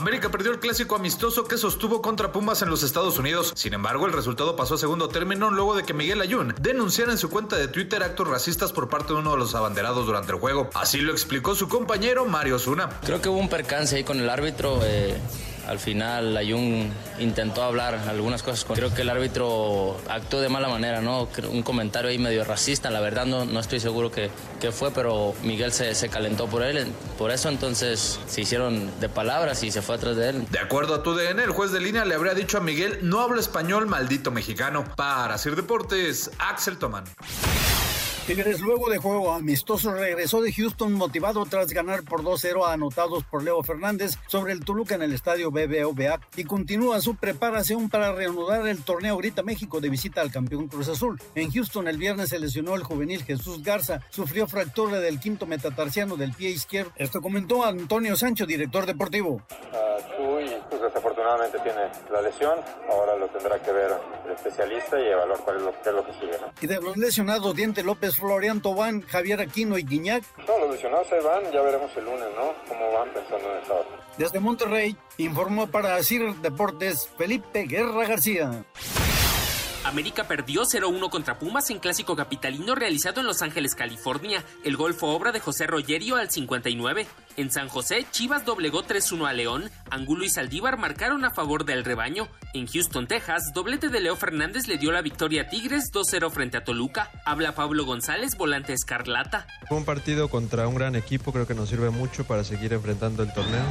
América 0.00 0.30
perdió 0.30 0.50
el 0.50 0.60
clásico 0.60 0.96
amistoso 0.96 1.44
que 1.44 1.58
sostuvo 1.58 2.00
contra 2.00 2.32
Pumas 2.32 2.62
en 2.62 2.70
los 2.70 2.82
Estados 2.82 3.18
Unidos. 3.18 3.52
Sin 3.54 3.74
embargo, 3.74 4.06
el 4.06 4.14
resultado 4.14 4.56
pasó 4.56 4.76
a 4.76 4.78
segundo 4.78 5.08
término 5.08 5.50
luego 5.50 5.76
de 5.76 5.84
que 5.84 5.92
Miguel 5.92 6.22
Ayun 6.22 6.54
denunciara 6.58 7.12
en 7.12 7.18
su 7.18 7.28
cuenta 7.28 7.56
de 7.56 7.68
Twitter 7.68 8.02
actos 8.02 8.26
racistas 8.26 8.72
por 8.72 8.88
parte 8.88 9.12
de 9.12 9.18
uno 9.18 9.32
de 9.32 9.36
los 9.36 9.54
abanderados 9.54 10.06
durante 10.06 10.32
el 10.32 10.38
juego. 10.38 10.70
Así 10.72 11.02
lo 11.02 11.12
explicó 11.12 11.54
su 11.54 11.68
compañero 11.68 12.24
Mario 12.24 12.58
Zuna. 12.58 12.88
Creo 13.04 13.20
que 13.20 13.28
hubo 13.28 13.38
un 13.38 13.50
percance 13.50 13.94
ahí 13.94 14.02
con 14.02 14.18
el 14.18 14.30
árbitro. 14.30 14.80
Eh 14.82 15.20
al 15.70 15.78
final 15.78 16.36
Ayun 16.36 16.92
intentó 17.20 17.62
hablar 17.62 17.94
algunas 18.08 18.42
cosas. 18.42 18.66
Creo 18.74 18.92
que 18.92 19.02
el 19.02 19.08
árbitro 19.08 20.00
actuó 20.08 20.40
de 20.40 20.48
mala 20.48 20.68
manera, 20.68 21.00
¿no? 21.00 21.28
Un 21.48 21.62
comentario 21.62 22.10
ahí 22.10 22.18
medio 22.18 22.42
racista, 22.42 22.90
la 22.90 22.98
verdad 22.98 23.24
no, 23.24 23.44
no 23.44 23.60
estoy 23.60 23.78
seguro 23.78 24.10
que, 24.10 24.30
que 24.60 24.72
fue, 24.72 24.90
pero 24.90 25.32
Miguel 25.44 25.72
se, 25.72 25.94
se, 25.94 26.08
calentó 26.08 26.48
por 26.48 26.64
él. 26.64 26.88
Por 27.16 27.30
eso 27.30 27.48
entonces 27.48 28.18
se 28.26 28.40
hicieron 28.40 28.90
de 28.98 29.08
palabras 29.08 29.62
y 29.62 29.70
se 29.70 29.80
fue 29.80 29.94
atrás 29.94 30.16
de 30.16 30.30
él. 30.30 30.46
De 30.50 30.58
acuerdo 30.58 30.92
a 30.96 31.04
tu 31.04 31.14
DN, 31.14 31.40
el 31.40 31.52
juez 31.52 31.70
de 31.70 31.78
línea 31.78 32.04
le 32.04 32.16
habría 32.16 32.34
dicho 32.34 32.58
a 32.58 32.60
Miguel, 32.60 32.98
no 33.02 33.20
hablo 33.20 33.38
español, 33.38 33.86
maldito 33.86 34.32
mexicano. 34.32 34.84
Para 34.96 35.34
hacer 35.34 35.54
deportes, 35.54 36.32
Axel 36.40 36.78
Tomán. 36.78 37.04
Tigres 38.30 38.60
luego 38.60 38.88
de 38.88 38.98
juego 38.98 39.32
amistoso 39.32 39.92
regresó 39.92 40.40
de 40.40 40.52
Houston 40.52 40.92
motivado 40.92 41.44
tras 41.46 41.72
ganar 41.72 42.04
por 42.04 42.22
2-0 42.22 42.64
anotados 42.64 43.24
por 43.24 43.42
Leo 43.42 43.60
Fernández 43.64 44.18
sobre 44.28 44.52
el 44.52 44.64
Toluca 44.64 44.94
en 44.94 45.02
el 45.02 45.12
estadio 45.12 45.50
BBVA 45.50 46.20
y 46.36 46.44
continúa 46.44 47.00
su 47.00 47.16
preparación 47.16 47.90
para 47.90 48.12
reanudar 48.12 48.68
el 48.68 48.84
torneo 48.84 49.14
ahorita 49.14 49.42
México 49.42 49.80
de 49.80 49.88
visita 49.88 50.20
al 50.20 50.30
campeón 50.30 50.68
Cruz 50.68 50.88
Azul. 50.88 51.20
En 51.34 51.50
Houston 51.50 51.88
el 51.88 51.98
viernes 51.98 52.28
se 52.28 52.38
lesionó 52.38 52.76
el 52.76 52.84
juvenil 52.84 53.24
Jesús 53.24 53.64
Garza, 53.64 54.00
sufrió 54.10 54.46
fractura 54.46 55.00
del 55.00 55.18
quinto 55.18 55.46
metatarsiano 55.46 56.16
del 56.16 56.32
pie 56.32 56.50
izquierdo. 56.50 56.92
Esto 56.94 57.20
comentó 57.20 57.64
Antonio 57.64 58.14
Sancho, 58.14 58.46
director 58.46 58.86
deportivo. 58.86 59.42
Uh, 59.72 59.90
pues 60.68 60.82
desafortunadamente 60.82 61.58
tiene 61.60 61.90
la 62.12 62.22
lesión, 62.22 62.58
ahora 62.88 63.16
lo 63.16 63.28
tendrá 63.28 63.60
que 63.60 63.72
ver 63.72 63.90
el 64.24 64.32
especialista 64.32 65.00
y 65.00 65.06
evaluar 65.06 65.40
cuál 65.40 65.56
es 65.56 65.62
lo, 65.62 65.72
qué 65.82 65.88
es 65.88 65.94
lo 65.94 66.06
que 66.06 66.12
sigue. 66.12 66.38
Y 66.60 66.66
de 66.66 66.80
los 66.80 66.96
lesionados, 66.96 67.54
Diente 67.54 67.82
López 67.82 68.19
Florian 68.20 68.60
Tobán, 68.60 69.02
Javier 69.02 69.40
Aquino 69.40 69.78
y 69.78 69.82
Guiñac. 69.82 70.22
No, 70.46 70.58
los 70.58 70.72
lesionados 70.72 71.08
se 71.08 71.18
van, 71.20 71.50
ya 71.52 71.60
veremos 71.62 71.90
el 71.96 72.04
lunes, 72.04 72.28
¿no? 72.36 72.52
Cómo 72.68 72.92
van 72.92 73.08
pensando 73.12 73.50
en 73.52 73.62
esa 73.62 73.74
hora. 73.74 73.88
Desde 74.16 74.38
Monterrey, 74.38 74.96
informó 75.16 75.66
para 75.66 76.02
CIR 76.02 76.36
Deportes 76.36 77.08
Felipe 77.16 77.62
Guerra 77.64 78.06
García. 78.06 78.64
América 79.90 80.28
perdió 80.28 80.62
0-1 80.62 81.10
contra 81.10 81.40
Pumas 81.40 81.68
en 81.70 81.80
clásico 81.80 82.14
capitalino 82.14 82.76
realizado 82.76 83.20
en 83.20 83.26
Los 83.26 83.42
Ángeles, 83.42 83.74
California. 83.74 84.44
El 84.64 84.76
gol 84.76 84.94
fue 84.94 85.08
obra 85.08 85.32
de 85.32 85.40
José 85.40 85.66
Rogerio 85.66 86.14
al 86.14 86.30
59. 86.30 87.08
En 87.36 87.50
San 87.50 87.68
José, 87.68 88.06
Chivas 88.12 88.44
doblegó 88.44 88.84
3-1 88.84 89.28
a 89.28 89.32
León. 89.32 89.70
Angulo 89.90 90.24
y 90.24 90.28
Saldívar 90.28 90.78
marcaron 90.78 91.24
a 91.24 91.30
favor 91.30 91.64
del 91.64 91.84
rebaño. 91.84 92.28
En 92.54 92.66
Houston, 92.66 93.08
Texas, 93.08 93.52
doblete 93.52 93.88
de 93.88 94.00
Leo 94.00 94.14
Fernández 94.14 94.68
le 94.68 94.78
dio 94.78 94.92
la 94.92 95.02
victoria 95.02 95.42
a 95.42 95.48
Tigres 95.48 95.90
2-0 95.92 96.30
frente 96.30 96.56
a 96.56 96.64
Toluca. 96.64 97.10
Habla 97.24 97.54
Pablo 97.54 97.84
González, 97.84 98.36
volante 98.36 98.72
escarlata. 98.72 99.46
Fue 99.68 99.76
un 99.76 99.84
partido 99.84 100.28
contra 100.28 100.68
un 100.68 100.76
gran 100.76 100.94
equipo, 100.94 101.32
creo 101.32 101.46
que 101.46 101.54
nos 101.54 101.68
sirve 101.68 101.90
mucho 101.90 102.24
para 102.24 102.44
seguir 102.44 102.72
enfrentando 102.72 103.22
el 103.22 103.32
torneo. 103.32 103.64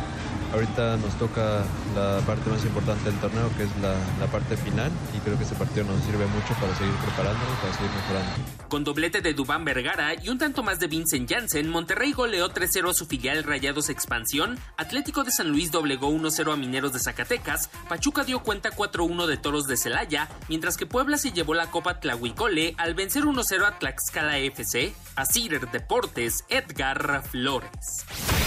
Ahorita 0.53 0.97
nos 0.97 1.17
toca 1.20 1.63
la 1.95 2.20
parte 2.26 2.49
más 2.49 2.63
importante 2.65 3.09
del 3.09 3.20
torneo, 3.20 3.49
que 3.55 3.63
es 3.63 3.70
la, 3.82 3.93
la 4.20 4.28
parte 4.32 4.57
final, 4.57 4.91
y 5.15 5.20
creo 5.20 5.38
que 5.38 5.43
ese 5.43 5.55
partido 5.55 5.86
nos 5.86 6.03
sirve 6.10 6.26
mucho 6.26 6.53
para 6.55 6.76
seguir 6.76 6.93
preparándonos, 6.95 7.60
para 7.60 7.74
seguir 7.74 7.91
mejorando. 7.91 8.32
Con 8.68 8.84
doblete 8.84 9.22
de 9.22 9.34
Dubán 9.34 9.64
Vergara 9.64 10.16
y 10.16 10.30
un 10.30 10.39
tanto 10.39 10.64
más 10.64 10.80
de 10.80 10.88
Vincent 10.88 11.30
Janssen, 11.30 11.70
Monterrey 11.70 12.14
goleó 12.14 12.49
3-0 12.49 12.89
a 12.89 12.93
su 12.93 13.05
filial 13.05 13.43
Rayados 13.43 13.89
Expansión, 13.89 14.57
Atlético 14.78 15.24
de 15.24 15.32
San 15.32 15.49
Luis 15.49 15.72
doblegó 15.72 16.10
1-0 16.10 16.51
a 16.51 16.55
Mineros 16.55 16.93
de 16.93 16.99
Zacatecas, 16.99 17.70
Pachuca 17.88 18.24
dio 18.24 18.41
cuenta 18.41 18.72
4-1 18.72 19.28
de 19.28 19.38
Toros 19.38 19.68
de 19.68 19.78
Celaya, 19.78 20.30
mientras 20.47 20.78
que 20.78 20.88
Puebla 20.88 21.18
se 21.18 21.32
llevó 21.32 21.53
la 21.53 21.70
Copa 21.70 21.99
Tlahuicole 21.99 22.74
al 22.78 22.95
vencer 22.95 23.24
1-0 23.24 23.66
a 23.66 23.78
Tlaxcala 23.78 24.39
FC, 24.39 24.93
a 25.16 25.26
Cider 25.26 25.70
Deportes, 25.70 26.43
Edgar 26.49 27.24
Flores. 27.30 28.39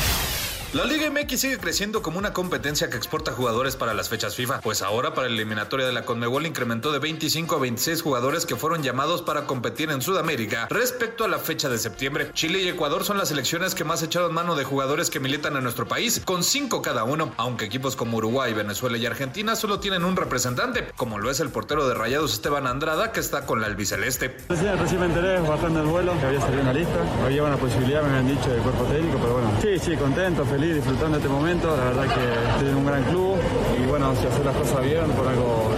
La 0.72 0.86
Liga 0.86 1.10
MX 1.10 1.38
sigue 1.38 1.58
creciendo 1.58 2.00
como 2.00 2.16
una 2.16 2.32
competencia 2.32 2.88
que 2.88 2.96
exporta 2.96 3.32
jugadores 3.32 3.76
para 3.76 3.92
las 3.92 4.08
fechas 4.08 4.34
FIFA, 4.36 4.62
pues 4.62 4.80
ahora 4.80 5.12
para 5.12 5.28
la 5.28 5.34
eliminatoria 5.34 5.84
de 5.84 5.92
la 5.92 6.06
Conmebol 6.06 6.46
incrementó 6.46 6.92
de 6.92 6.98
25 6.98 7.56
a 7.56 7.58
26 7.58 8.00
jugadores 8.00 8.46
que 8.46 8.56
fueron 8.56 8.82
llamados 8.82 9.20
para 9.20 9.44
competir 9.44 9.90
en 9.90 10.00
Sudamérica 10.00 10.68
respecto 10.70 11.24
a 11.24 11.28
la 11.28 11.38
fecha 11.38 11.68
de 11.68 11.76
septiembre. 11.76 12.30
Chile 12.32 12.62
y 12.62 12.68
Ecuador 12.68 13.04
son 13.04 13.18
las 13.18 13.28
selecciones 13.28 13.74
que 13.74 13.84
más 13.84 14.02
echaron 14.02 14.32
mano 14.32 14.54
de 14.54 14.64
jugadores 14.64 15.10
que 15.10 15.20
militan 15.20 15.58
en 15.58 15.62
nuestro 15.62 15.86
país, 15.86 16.22
con 16.24 16.42
5 16.42 16.80
cada 16.80 17.04
uno, 17.04 17.34
aunque 17.36 17.66
equipos 17.66 17.94
como 17.94 18.16
Uruguay, 18.16 18.54
Venezuela 18.54 18.96
y 18.96 19.04
Argentina 19.04 19.56
solo 19.56 19.78
tienen 19.78 20.06
un 20.06 20.16
representante, 20.16 20.88
como 20.96 21.18
lo 21.18 21.30
es 21.30 21.40
el 21.40 21.50
portero 21.50 21.86
de 21.86 21.92
Rayados 21.92 22.32
Esteban 22.32 22.66
Andrada, 22.66 23.12
que 23.12 23.20
está 23.20 23.44
con 23.44 23.60
la 23.60 23.66
albiceleste. 23.66 24.38
Recién, 24.48 24.78
recién 24.78 25.00
me 25.00 25.06
enteré 25.06 25.38
bajando 25.40 25.82
el 25.82 25.86
vuelo 25.86 26.18
que 26.18 26.24
había 26.24 26.40
salido 26.40 26.62
una 26.62 26.72
lista, 26.72 26.98
había 27.26 27.42
una 27.42 27.58
posibilidad, 27.58 28.02
me 28.02 28.16
habían 28.16 28.28
dicho 28.38 28.48
del 28.48 28.62
cuerpo 28.62 28.84
técnico, 28.84 29.18
pero 29.18 29.34
bueno, 29.34 29.52
sí, 29.60 29.78
sí, 29.78 29.96
contento, 29.98 30.46
feliz 30.46 30.61
disfrutando 30.70 31.16
este 31.16 31.28
momento. 31.28 31.76
La 31.76 31.84
verdad 31.84 32.04
que 32.14 32.50
estoy 32.52 32.68
en 32.68 32.76
un 32.76 32.86
gran 32.86 33.02
club 33.04 33.36
y 33.80 33.86
bueno, 33.86 34.14
si 34.16 34.26
hacer 34.26 34.44
las 34.44 34.56
cosas 34.56 34.84
bien, 34.84 35.10
por 35.16 35.26
algo 35.26 35.70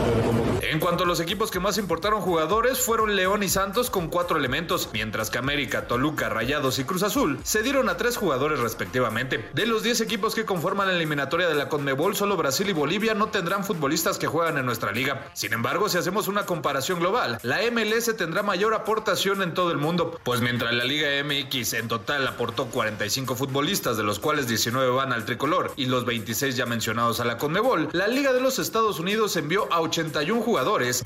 En 0.70 0.80
cuanto 0.80 1.04
a 1.04 1.06
los 1.06 1.20
equipos 1.20 1.50
que 1.50 1.60
más 1.60 1.76
importaron 1.76 2.22
jugadores, 2.22 2.80
fueron 2.80 3.16
León 3.16 3.42
y 3.42 3.50
Santos 3.50 3.90
con 3.90 4.08
cuatro 4.08 4.38
elementos, 4.38 4.88
mientras 4.94 5.28
que 5.28 5.36
América, 5.36 5.86
Toluca, 5.86 6.30
Rayados 6.30 6.78
y 6.78 6.84
Cruz 6.84 7.02
Azul 7.02 7.38
se 7.42 7.62
dieron 7.62 7.90
a 7.90 7.98
tres 7.98 8.16
jugadores 8.16 8.60
respectivamente. 8.60 9.50
De 9.52 9.66
los 9.66 9.82
10 9.82 10.00
equipos 10.00 10.34
que 10.34 10.46
conforman 10.46 10.88
la 10.88 10.94
eliminatoria 10.94 11.48
de 11.48 11.54
la 11.54 11.68
Conmebol, 11.68 12.16
solo 12.16 12.38
Brasil 12.38 12.70
y 12.70 12.72
Bolivia 12.72 13.12
no 13.12 13.28
tendrán 13.28 13.62
futbolistas 13.62 14.16
que 14.16 14.26
juegan 14.26 14.56
en 14.56 14.64
nuestra 14.64 14.90
liga. 14.90 15.28
Sin 15.34 15.52
embargo, 15.52 15.90
si 15.90 15.98
hacemos 15.98 16.28
una 16.28 16.46
comparación 16.46 16.98
global, 16.98 17.38
la 17.42 17.60
MLS 17.70 18.16
tendrá 18.16 18.42
mayor 18.42 18.72
aportación 18.72 19.42
en 19.42 19.52
todo 19.52 19.70
el 19.70 19.78
mundo, 19.78 20.18
pues 20.22 20.40
mientras 20.40 20.72
la 20.72 20.84
Liga 20.84 21.08
MX 21.22 21.74
en 21.74 21.88
total 21.88 22.26
aportó 22.26 22.66
45 22.66 23.34
futbolistas, 23.34 23.98
de 23.98 24.02
los 24.02 24.18
cuales 24.18 24.48
19 24.48 24.90
van 24.90 25.12
al 25.12 25.26
tricolor 25.26 25.72
y 25.76 25.86
los 25.86 26.06
26 26.06 26.56
ya 26.56 26.64
mencionados 26.64 27.20
a 27.20 27.26
la 27.26 27.36
Conmebol, 27.36 27.90
la 27.92 28.08
Liga 28.08 28.32
de 28.32 28.40
los 28.40 28.58
Estados 28.58 28.98
Unidos 28.98 29.36
envió 29.36 29.70
a 29.70 29.80
81 29.80 30.40
jugadores 30.40 30.54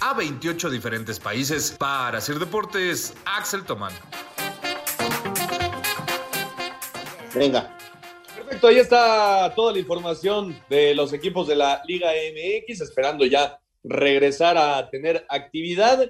a 0.01 0.15
28 0.15 0.71
diferentes 0.71 1.19
países. 1.19 1.75
Para 1.77 2.19
hacer 2.19 2.39
deportes, 2.39 3.13
Axel 3.25 3.65
Tomán. 3.65 3.93
Venga. 7.35 7.77
Perfecto, 8.37 8.69
ahí 8.69 8.79
está 8.79 9.53
toda 9.57 9.73
la 9.73 9.81
información 9.81 10.57
de 10.71 10.95
los 10.95 11.13
equipos 11.13 11.49
de 11.49 11.57
la 11.57 11.83
Liga 11.89 12.11
MX, 12.13 12.83
esperando 12.83 13.27
ya 13.27 13.59
regresar 13.83 14.57
a 14.57 14.89
tener 14.91 15.27
actividad. 15.29 16.09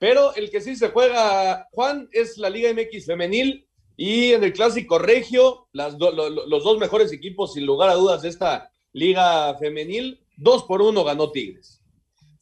Pero 0.00 0.34
el 0.34 0.50
que 0.50 0.60
sí 0.60 0.74
se 0.74 0.88
juega, 0.88 1.68
Juan, 1.70 2.08
es 2.10 2.36
la 2.36 2.50
Liga 2.50 2.72
MX 2.72 3.06
femenil 3.06 3.64
y 3.96 4.32
en 4.32 4.42
el 4.42 4.52
clásico 4.52 4.98
regio, 4.98 5.68
las 5.72 5.94
los 5.98 6.64
dos 6.64 6.78
mejores 6.78 7.12
equipos, 7.12 7.54
sin 7.54 7.64
lugar 7.64 7.90
a 7.90 7.94
dudas, 7.94 8.22
de 8.22 8.28
esta 8.30 8.72
Liga 8.92 9.56
femenil, 9.56 10.20
dos 10.36 10.64
por 10.64 10.82
uno 10.82 11.04
ganó 11.04 11.30
Tigres. 11.30 11.77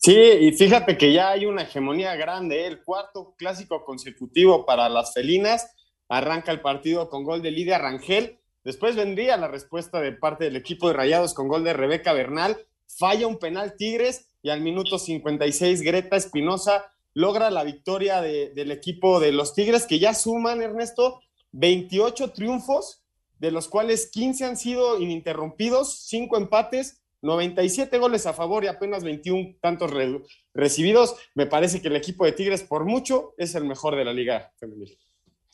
Sí, 0.07 0.15
y 0.15 0.53
fíjate 0.53 0.97
que 0.97 1.13
ya 1.13 1.31
hay 1.31 1.47
una 1.47 1.63
hegemonía 1.63 2.15
grande, 2.15 2.61
¿eh? 2.61 2.67
el 2.69 2.85
cuarto 2.85 3.35
clásico 3.37 3.85
consecutivo 3.85 4.65
para 4.65 4.89
las 4.89 5.13
felinas. 5.13 5.69
Arranca 6.09 6.53
el 6.53 6.61
partido 6.61 7.09
con 7.09 7.25
gol 7.25 7.43
de 7.43 7.51
Lidia 7.51 7.79
Rangel. 7.79 8.39
Después 8.63 8.95
vendría 8.95 9.37
la 9.37 9.49
respuesta 9.49 10.01
de 10.01 10.13
parte 10.13 10.45
del 10.45 10.55
equipo 10.55 10.87
de 10.87 10.95
Rayados 10.95 11.35
con 11.35 11.49
gol 11.49 11.65
de 11.65 11.73
Rebeca 11.73 12.13
Bernal. 12.13 12.57
Falla 12.87 13.27
un 13.27 13.41
penal 13.41 13.75
Tigres 13.77 14.29
y 14.43 14.51
al 14.51 14.61
minuto 14.61 15.01
56 15.01 15.83
Greta 15.83 16.15
Espinosa 16.15 16.85
logra 17.13 17.51
la 17.51 17.65
victoria 17.65 18.21
del 18.21 18.71
equipo 18.71 19.19
de 19.19 19.33
los 19.33 19.55
Tigres 19.55 19.87
que 19.87 19.99
ya 19.99 20.15
suman, 20.15 20.63
Ernesto, 20.63 21.21
28 21.51 22.31
triunfos, 22.31 23.03
de 23.41 23.51
los 23.51 23.67
cuales 23.67 24.09
15 24.13 24.45
han 24.45 24.57
sido 24.57 25.01
ininterrumpidos, 25.01 25.99
5 26.07 26.37
empates, 26.37 27.03
97 27.23 27.99
goles 27.99 28.27
a 28.27 28.33
favor 28.33 28.65
y 28.65 28.69
apenas 28.69 29.05
21 29.05 29.57
tantos 29.61 29.91
recibidos. 30.55 31.17
Me 31.35 31.47
parece 31.47 31.81
que 31.81 31.89
el 31.89 31.97
equipo 31.97 32.25
de 32.25 32.33
Tigres, 32.33 32.63
por 32.63 32.85
mucho, 32.85 33.35
es 33.37 33.55
el 33.55 33.65
mejor 33.65 33.97
de 33.97 34.05
la 34.05 34.13
liga 34.13 34.53
femenil. 34.59 34.99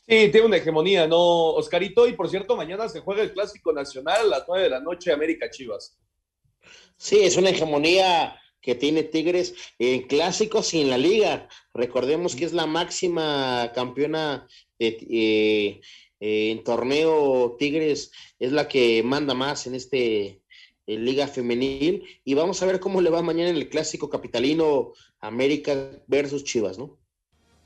Sí, 0.05 0.29
tiene 0.29 0.47
una 0.47 0.57
hegemonía, 0.57 1.07
¿no, 1.07 1.51
Oscarito? 1.51 2.07
Y 2.07 2.13
por 2.13 2.29
cierto, 2.29 2.57
mañana 2.57 2.89
se 2.89 2.99
juega 2.99 3.23
el 3.23 3.31
Clásico 3.31 3.71
Nacional 3.71 4.21
a 4.21 4.37
las 4.39 4.43
9 4.47 4.63
de 4.63 4.69
la 4.69 4.81
noche, 4.81 5.13
América 5.13 5.49
Chivas. 5.49 5.97
Sí, 6.97 7.19
es 7.21 7.37
una 7.37 7.49
hegemonía 7.49 8.37
que 8.61 8.75
tiene 8.75 9.03
Tigres 9.03 9.53
en 9.79 10.07
clásicos 10.07 10.73
y 10.73 10.81
en 10.81 10.89
la 10.89 10.97
liga. 10.97 11.47
Recordemos 11.73 12.35
que 12.35 12.45
es 12.45 12.53
la 12.53 12.65
máxima 12.65 13.71
campeona 13.73 14.47
eh, 14.79 15.81
en 16.19 16.63
torneo 16.63 17.55
Tigres, 17.59 18.11
es 18.39 18.51
la 18.51 18.67
que 18.67 19.03
manda 19.03 19.33
más 19.33 19.67
en 19.67 19.75
este 19.75 20.42
Liga 20.85 21.27
Femenil. 21.27 22.03
Y 22.23 22.33
vamos 22.33 22.61
a 22.61 22.65
ver 22.65 22.79
cómo 22.79 23.01
le 23.01 23.09
va 23.09 23.21
mañana 23.21 23.49
en 23.49 23.55
el 23.55 23.69
clásico 23.69 24.09
capitalino 24.09 24.93
América 25.19 25.91
versus 26.07 26.43
Chivas, 26.43 26.77
¿no? 26.77 26.97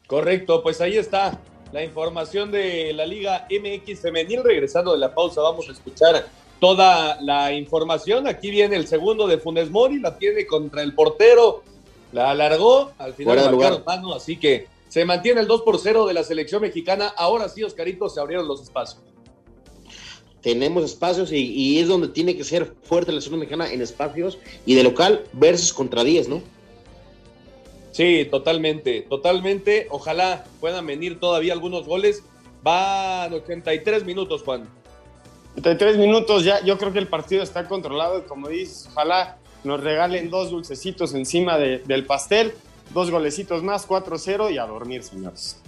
Correcto, 0.08 0.64
pues 0.64 0.80
ahí 0.80 0.98
está 0.98 1.42
la 1.72 1.84
información 1.84 2.52
de 2.52 2.94
la 2.94 3.06
Liga 3.06 3.48
MX 3.50 4.00
Femenil. 4.00 4.44
Regresando 4.44 4.94
de 4.94 5.00
la 5.00 5.14
pausa, 5.14 5.42
vamos 5.42 5.68
a 5.70 5.74
escuchar 5.74 6.28
toda 6.60 7.22
la 7.22 7.52
información. 7.54 8.28
Aquí 8.28 8.50
viene 8.50 8.76
el 8.76 8.88
segundo 8.88 9.28
de 9.28 9.38
Funes 9.38 9.70
Mori, 9.70 10.00
la 10.00 10.18
tiene 10.18 10.46
contra 10.46 10.82
el 10.82 10.94
portero, 10.94 11.64
la 12.12 12.32
alargó, 12.32 12.92
al 12.98 13.14
final 13.14 13.52
marcaron 13.52 13.84
mano, 13.86 14.14
así 14.14 14.38
que 14.38 14.68
se 14.88 15.04
mantiene 15.06 15.42
el 15.42 15.48
2 15.48 15.62
por 15.64 15.80
0 15.80 16.06
de 16.06 16.14
la 16.14 16.24
selección 16.24 16.62
mexicana. 16.62 17.14
Ahora 17.18 17.50
sí, 17.50 17.64
Oscarito, 17.64 18.10
se 18.10 18.20
abrieron 18.20 18.48
los 18.48 18.62
espacios. 18.62 19.02
Tenemos 20.48 20.86
espacios 20.86 21.34
y, 21.34 21.40
y 21.40 21.80
es 21.82 21.90
donde 21.90 22.08
tiene 22.08 22.38
que 22.38 22.46
ser 22.46 22.74
fuerte 22.84 23.12
la 23.12 23.20
selección 23.20 23.42
mexicana 23.42 23.70
en 23.70 23.82
espacios 23.82 24.38
y 24.66 24.76
de 24.76 24.84
local 24.84 25.26
versus 25.34 25.74
contra 25.74 26.06
10, 26.06 26.30
¿no? 26.30 26.42
Sí, 27.92 28.26
totalmente, 28.32 29.02
totalmente. 29.10 29.88
Ojalá 29.90 30.46
puedan 30.62 30.88
venir 30.88 31.20
todavía 31.20 31.52
algunos 31.52 31.86
goles. 31.86 32.24
Van 32.64 33.34
83 33.34 34.06
minutos, 34.06 34.42
Juan. 34.44 34.70
83 35.58 35.98
minutos, 35.98 36.46
ya 36.46 36.64
yo 36.64 36.78
creo 36.78 36.94
que 36.94 37.00
el 37.00 37.10
partido 37.10 37.44
está 37.44 37.68
controlado 37.68 38.20
y 38.20 38.22
como 38.22 38.48
dices, 38.48 38.88
ojalá 38.94 39.40
nos 39.66 39.82
regalen 39.82 40.30
dos 40.30 40.50
dulcecitos 40.50 41.14
encima 41.14 41.58
del 41.58 42.06
pastel, 42.06 42.54
dos 42.94 43.12
golecitos 43.12 43.64
más, 43.64 43.86
4-0 43.86 44.54
y 44.54 44.60
a 44.60 44.66
dormir, 44.66 45.04
señores. 45.04 45.60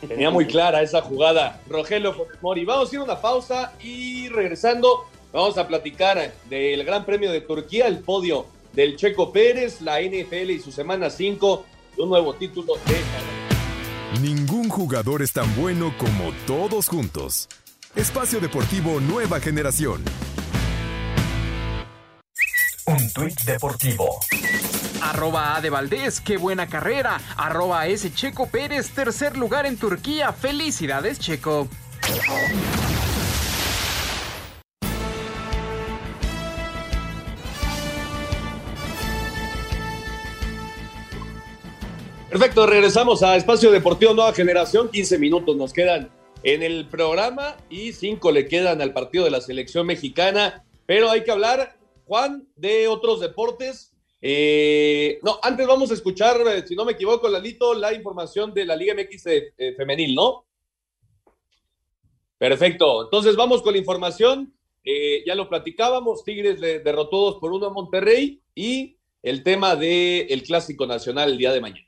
Tenía 0.00 0.30
muy 0.30 0.46
clara 0.46 0.82
esa 0.82 1.02
jugada, 1.02 1.60
Rogelio 1.68 2.14
Mori. 2.40 2.64
Vamos 2.64 2.90
a 2.90 2.94
ir 2.94 3.00
a 3.00 3.04
una 3.04 3.20
pausa 3.20 3.72
y 3.82 4.28
regresando 4.28 5.06
vamos 5.32 5.58
a 5.58 5.66
platicar 5.66 6.34
del 6.48 6.84
Gran 6.84 7.04
Premio 7.04 7.30
de 7.30 7.40
Turquía, 7.40 7.86
el 7.86 7.98
podio 8.00 8.46
del 8.72 8.96
Checo 8.96 9.32
Pérez, 9.32 9.80
la 9.80 10.00
NFL 10.00 10.50
y 10.50 10.60
su 10.60 10.70
semana 10.70 11.10
5, 11.10 11.64
un 11.98 12.08
nuevo 12.08 12.34
título 12.34 12.74
de... 12.86 14.20
Ningún 14.20 14.68
jugador 14.68 15.22
es 15.22 15.32
tan 15.32 15.54
bueno 15.56 15.94
como 15.98 16.32
todos 16.46 16.88
juntos. 16.88 17.48
Espacio 17.94 18.40
Deportivo 18.40 19.00
Nueva 19.00 19.40
Generación. 19.40 20.04
Un 22.86 23.12
tuit 23.12 23.40
deportivo. 23.42 24.20
Arroba 25.02 25.56
A 25.56 25.60
de 25.60 25.70
Valdés, 25.70 26.20
qué 26.20 26.36
buena 26.36 26.66
carrera. 26.66 27.20
Arroba 27.36 27.86
S 27.86 28.12
Checo 28.14 28.48
Pérez, 28.48 28.90
tercer 28.90 29.36
lugar 29.36 29.66
en 29.66 29.76
Turquía. 29.76 30.32
Felicidades, 30.32 31.18
Checo. 31.18 31.68
Perfecto, 42.28 42.66
regresamos 42.66 43.22
a 43.22 43.36
Espacio 43.36 43.70
Deportivo 43.70 44.12
Nueva 44.12 44.34
Generación. 44.34 44.90
15 44.90 45.18
minutos 45.18 45.56
nos 45.56 45.72
quedan 45.72 46.10
en 46.42 46.62
el 46.62 46.86
programa 46.86 47.56
y 47.70 47.92
5 47.92 48.30
le 48.30 48.46
quedan 48.46 48.82
al 48.82 48.92
partido 48.92 49.24
de 49.24 49.30
la 49.30 49.40
selección 49.40 49.86
mexicana. 49.86 50.64
Pero 50.84 51.10
hay 51.10 51.24
que 51.24 51.30
hablar, 51.30 51.78
Juan, 52.06 52.46
de 52.56 52.88
otros 52.88 53.20
deportes. 53.20 53.95
Eh, 54.28 55.20
no, 55.22 55.38
antes 55.40 55.64
vamos 55.68 55.88
a 55.92 55.94
escuchar, 55.94 56.36
eh, 56.48 56.66
si 56.66 56.74
no 56.74 56.84
me 56.84 56.94
equivoco, 56.94 57.28
Lalito, 57.28 57.74
la 57.74 57.94
información 57.94 58.52
de 58.52 58.64
la 58.64 58.74
Liga 58.74 58.92
MX 58.92 59.26
eh, 59.26 59.74
femenil, 59.76 60.16
¿no? 60.16 60.46
Perfecto. 62.36 63.04
Entonces 63.04 63.36
vamos 63.36 63.62
con 63.62 63.74
la 63.74 63.78
información. 63.78 64.52
ya 65.24 65.34
lo 65.36 65.48
platicábamos, 65.48 66.24
Tigres 66.24 66.58
le 66.58 66.80
derrotó 66.80 67.18
dos 67.18 67.36
por 67.36 67.52
uno 67.52 67.66
a 67.66 67.72
Monterrey 67.72 68.40
y 68.52 68.96
el 69.22 69.44
tema 69.44 69.76
del 69.76 70.42
Clásico 70.42 70.88
Nacional 70.88 71.30
el 71.30 71.38
día 71.38 71.52
de 71.52 71.60
mañana. 71.60 71.85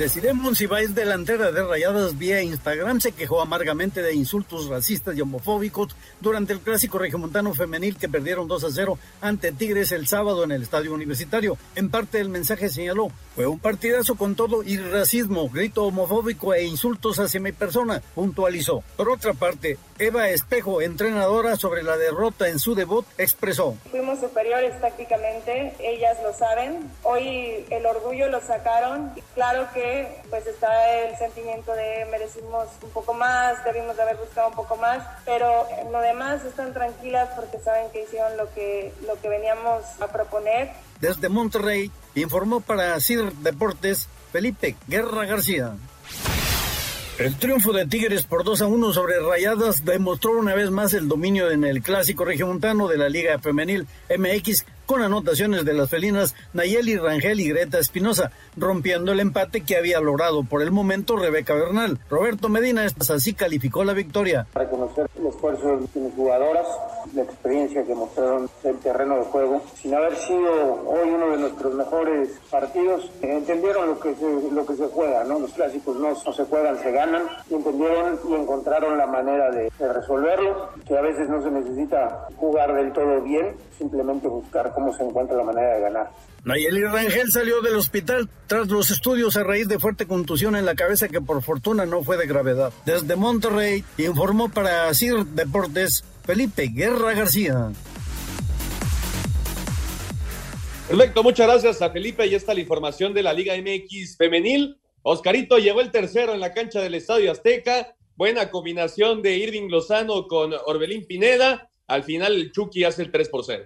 Desiree 0.00 0.32
Monsiváis, 0.32 0.94
delantera 0.94 1.52
de 1.52 1.62
Rayadas 1.62 2.16
vía 2.16 2.40
Instagram, 2.40 3.02
se 3.02 3.12
quejó 3.12 3.42
amargamente 3.42 4.00
de 4.00 4.14
insultos 4.14 4.66
racistas 4.66 5.14
y 5.14 5.20
homofóbicos 5.20 5.94
durante 6.22 6.54
el 6.54 6.60
clásico 6.60 6.96
regiomontano 6.96 7.52
femenil 7.52 7.98
que 7.98 8.08
perdieron 8.08 8.48
2 8.48 8.64
a 8.64 8.70
0 8.70 8.98
ante 9.20 9.52
Tigres 9.52 9.92
el 9.92 10.06
sábado 10.06 10.44
en 10.44 10.52
el 10.52 10.62
estadio 10.62 10.94
universitario. 10.94 11.58
En 11.74 11.90
parte 11.90 12.16
del 12.16 12.30
mensaje 12.30 12.70
señaló, 12.70 13.12
fue 13.40 13.46
un 13.46 13.58
partidazo 13.58 14.16
con 14.16 14.36
todo 14.36 14.62
y 14.62 14.76
racismo, 14.76 15.48
grito 15.48 15.86
homofóbico 15.86 16.52
e 16.52 16.64
insultos 16.64 17.18
hacia 17.18 17.40
mi 17.40 17.52
persona, 17.52 18.02
puntualizó. 18.14 18.84
Por 18.98 19.08
otra 19.08 19.32
parte, 19.32 19.78
Eva 19.98 20.28
Espejo, 20.28 20.82
entrenadora 20.82 21.56
sobre 21.56 21.82
la 21.82 21.96
derrota 21.96 22.48
en 22.48 22.58
su 22.58 22.74
debut, 22.74 23.06
expresó. 23.16 23.76
Fuimos 23.90 24.20
superiores 24.20 24.78
tácticamente, 24.78 25.74
ellas 25.80 26.18
lo 26.22 26.34
saben. 26.34 26.90
Hoy 27.02 27.64
el 27.70 27.86
orgullo 27.86 28.28
lo 28.28 28.42
sacaron. 28.42 29.10
Claro 29.32 29.66
que 29.72 30.20
pues 30.28 30.46
está 30.46 30.98
el 30.98 31.16
sentimiento 31.16 31.72
de 31.72 32.06
merecimos 32.10 32.68
un 32.82 32.90
poco 32.90 33.14
más, 33.14 33.64
debimos 33.64 33.96
de 33.96 34.02
haber 34.02 34.16
buscado 34.16 34.48
un 34.48 34.54
poco 34.54 34.76
más, 34.76 35.02
pero 35.24 35.66
lo 35.90 36.00
demás 36.02 36.44
están 36.44 36.74
tranquilas 36.74 37.30
porque 37.34 37.58
saben 37.58 37.90
que 37.90 38.02
hicieron 38.02 38.36
lo 38.36 38.52
que, 38.52 38.92
lo 39.06 39.18
que 39.18 39.30
veníamos 39.30 39.82
a 39.98 40.08
proponer. 40.08 40.89
Desde 41.00 41.28
Monterrey 41.28 41.90
informó 42.14 42.60
para 42.60 42.98
CIR 43.00 43.32
Deportes 43.42 44.08
Felipe 44.32 44.76
Guerra 44.86 45.26
García. 45.26 45.74
El 47.18 47.36
triunfo 47.36 47.72
de 47.72 47.84
Tigres 47.84 48.24
por 48.24 48.44
2 48.44 48.62
a 48.62 48.66
1 48.66 48.92
sobre 48.94 49.20
Rayadas 49.20 49.84
demostró 49.84 50.38
una 50.38 50.54
vez 50.54 50.70
más 50.70 50.94
el 50.94 51.06
dominio 51.06 51.50
en 51.50 51.64
el 51.64 51.82
clásico 51.82 52.24
regiomontano 52.24 52.88
de 52.88 52.96
la 52.96 53.10
Liga 53.10 53.38
Femenil 53.38 53.86
MX 54.08 54.64
con 54.90 55.02
anotaciones 55.02 55.64
de 55.64 55.72
las 55.72 55.88
felinas 55.88 56.34
Nayeli 56.52 56.96
Rangel 56.96 57.38
y 57.38 57.48
Greta 57.48 57.78
Espinosa, 57.78 58.32
rompiendo 58.56 59.12
el 59.12 59.20
empate 59.20 59.60
que 59.60 59.76
había 59.76 60.00
logrado 60.00 60.42
por 60.42 60.62
el 60.62 60.72
momento 60.72 61.14
Rebeca 61.14 61.54
Bernal. 61.54 62.00
Roberto 62.10 62.48
Medina 62.48 62.84
así 62.84 63.32
calificó 63.32 63.84
la 63.84 63.92
victoria. 63.92 64.48
Reconocer 64.52 65.08
el 65.16 65.28
esfuerzo 65.28 65.78
de 65.94 66.00
mis 66.00 66.12
jugadoras, 66.14 66.66
la 67.14 67.22
experiencia 67.22 67.84
que 67.84 67.94
mostraron 67.94 68.50
el 68.64 68.78
terreno 68.78 69.18
de 69.18 69.22
juego. 69.26 69.62
Sin 69.80 69.94
haber 69.94 70.16
sido 70.16 70.82
hoy 70.88 71.08
uno 71.08 71.30
de 71.30 71.38
nuestros 71.38 71.72
mejores 71.72 72.28
partidos, 72.50 73.12
entendieron 73.22 73.90
lo 73.90 74.00
que 74.00 74.12
se, 74.16 74.50
lo 74.50 74.66
que 74.66 74.74
se 74.74 74.88
juega, 74.88 75.22
¿no? 75.22 75.38
Los 75.38 75.52
clásicos 75.52 75.96
no, 75.98 76.10
no 76.10 76.32
se 76.32 76.44
juegan, 76.46 76.76
se 76.80 76.90
ganan. 76.90 77.28
Y 77.48 77.54
entendieron 77.54 78.18
y 78.28 78.34
encontraron 78.34 78.98
la 78.98 79.06
manera 79.06 79.52
de, 79.52 79.70
de 79.78 79.92
resolverlo, 79.92 80.70
que 80.84 80.98
a 80.98 81.00
veces 81.00 81.28
no 81.28 81.40
se 81.40 81.50
necesita 81.52 82.26
jugar 82.34 82.74
del 82.74 82.92
todo 82.92 83.22
bien, 83.22 83.54
simplemente 83.78 84.26
buscar 84.26 84.72
cómo 84.80 84.96
se 84.96 85.04
encuentra 85.04 85.36
la 85.36 85.44
manera 85.44 85.74
de 85.74 85.80
ganar. 85.80 86.10
Nayeli 86.44 86.84
Rangel 86.84 87.30
salió 87.30 87.60
del 87.60 87.76
hospital 87.76 88.28
tras 88.46 88.68
los 88.68 88.90
estudios 88.90 89.36
a 89.36 89.44
raíz 89.44 89.68
de 89.68 89.78
fuerte 89.78 90.06
contusión 90.06 90.56
en 90.56 90.64
la 90.64 90.74
cabeza 90.74 91.08
que 91.08 91.20
por 91.20 91.42
fortuna 91.42 91.84
no 91.84 92.02
fue 92.02 92.16
de 92.16 92.26
gravedad. 92.26 92.72
Desde 92.86 93.14
Monterrey 93.14 93.84
informó 93.98 94.48
para 94.48 94.92
CIR 94.94 95.26
Deportes 95.26 96.02
Felipe 96.24 96.68
Guerra 96.68 97.12
García. 97.12 97.72
Perfecto, 100.88 101.22
muchas 101.22 101.46
gracias 101.46 101.82
a 101.82 101.90
Felipe. 101.90 102.26
Y 102.26 102.34
está 102.34 102.54
la 102.54 102.60
información 102.60 103.12
de 103.12 103.22
la 103.22 103.32
Liga 103.32 103.54
MX 103.54 104.16
femenil. 104.16 104.78
Oscarito 105.02 105.58
llegó 105.58 105.80
el 105.80 105.90
tercero 105.90 106.32
en 106.32 106.40
la 106.40 106.52
cancha 106.52 106.80
del 106.80 106.94
Estadio 106.94 107.30
Azteca. 107.30 107.94
Buena 108.16 108.50
combinación 108.50 109.22
de 109.22 109.36
Irving 109.36 109.68
Lozano 109.68 110.26
con 110.26 110.52
Orbelín 110.66 111.06
Pineda. 111.06 111.70
Al 111.86 112.02
final 112.02 112.34
el 112.34 112.52
Chucky 112.52 112.84
hace 112.84 113.02
el 113.02 113.10
3 113.10 113.28
por 113.28 113.44
0. 113.44 113.64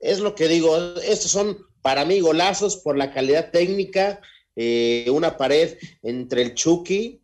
Es 0.00 0.20
lo 0.20 0.34
que 0.34 0.48
digo, 0.48 0.76
estos 1.02 1.30
son 1.30 1.58
para 1.82 2.04
mí 2.04 2.20
golazos 2.20 2.76
por 2.76 2.96
la 2.96 3.12
calidad 3.12 3.50
técnica, 3.50 4.20
eh, 4.56 5.06
una 5.10 5.36
pared 5.36 5.78
entre 6.02 6.42
el 6.42 6.54
Chucky, 6.54 7.20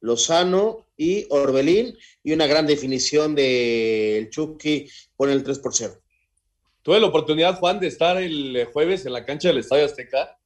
Lozano 0.00 0.86
y 0.96 1.26
Orbelín 1.30 1.96
y 2.22 2.32
una 2.32 2.46
gran 2.46 2.66
definición 2.66 3.34
del 3.34 4.30
Chucky 4.30 4.88
pone 5.16 5.32
el 5.32 5.42
3 5.42 5.58
por 5.58 5.74
0. 5.74 6.00
Tuve 6.82 7.00
la 7.00 7.06
oportunidad, 7.06 7.58
Juan, 7.58 7.78
de 7.78 7.88
estar 7.88 8.16
el 8.16 8.66
jueves 8.72 9.04
en 9.04 9.12
la 9.12 9.24
cancha 9.24 9.48
del 9.48 9.58
Estadio 9.58 9.84
Azteca. 9.84 10.38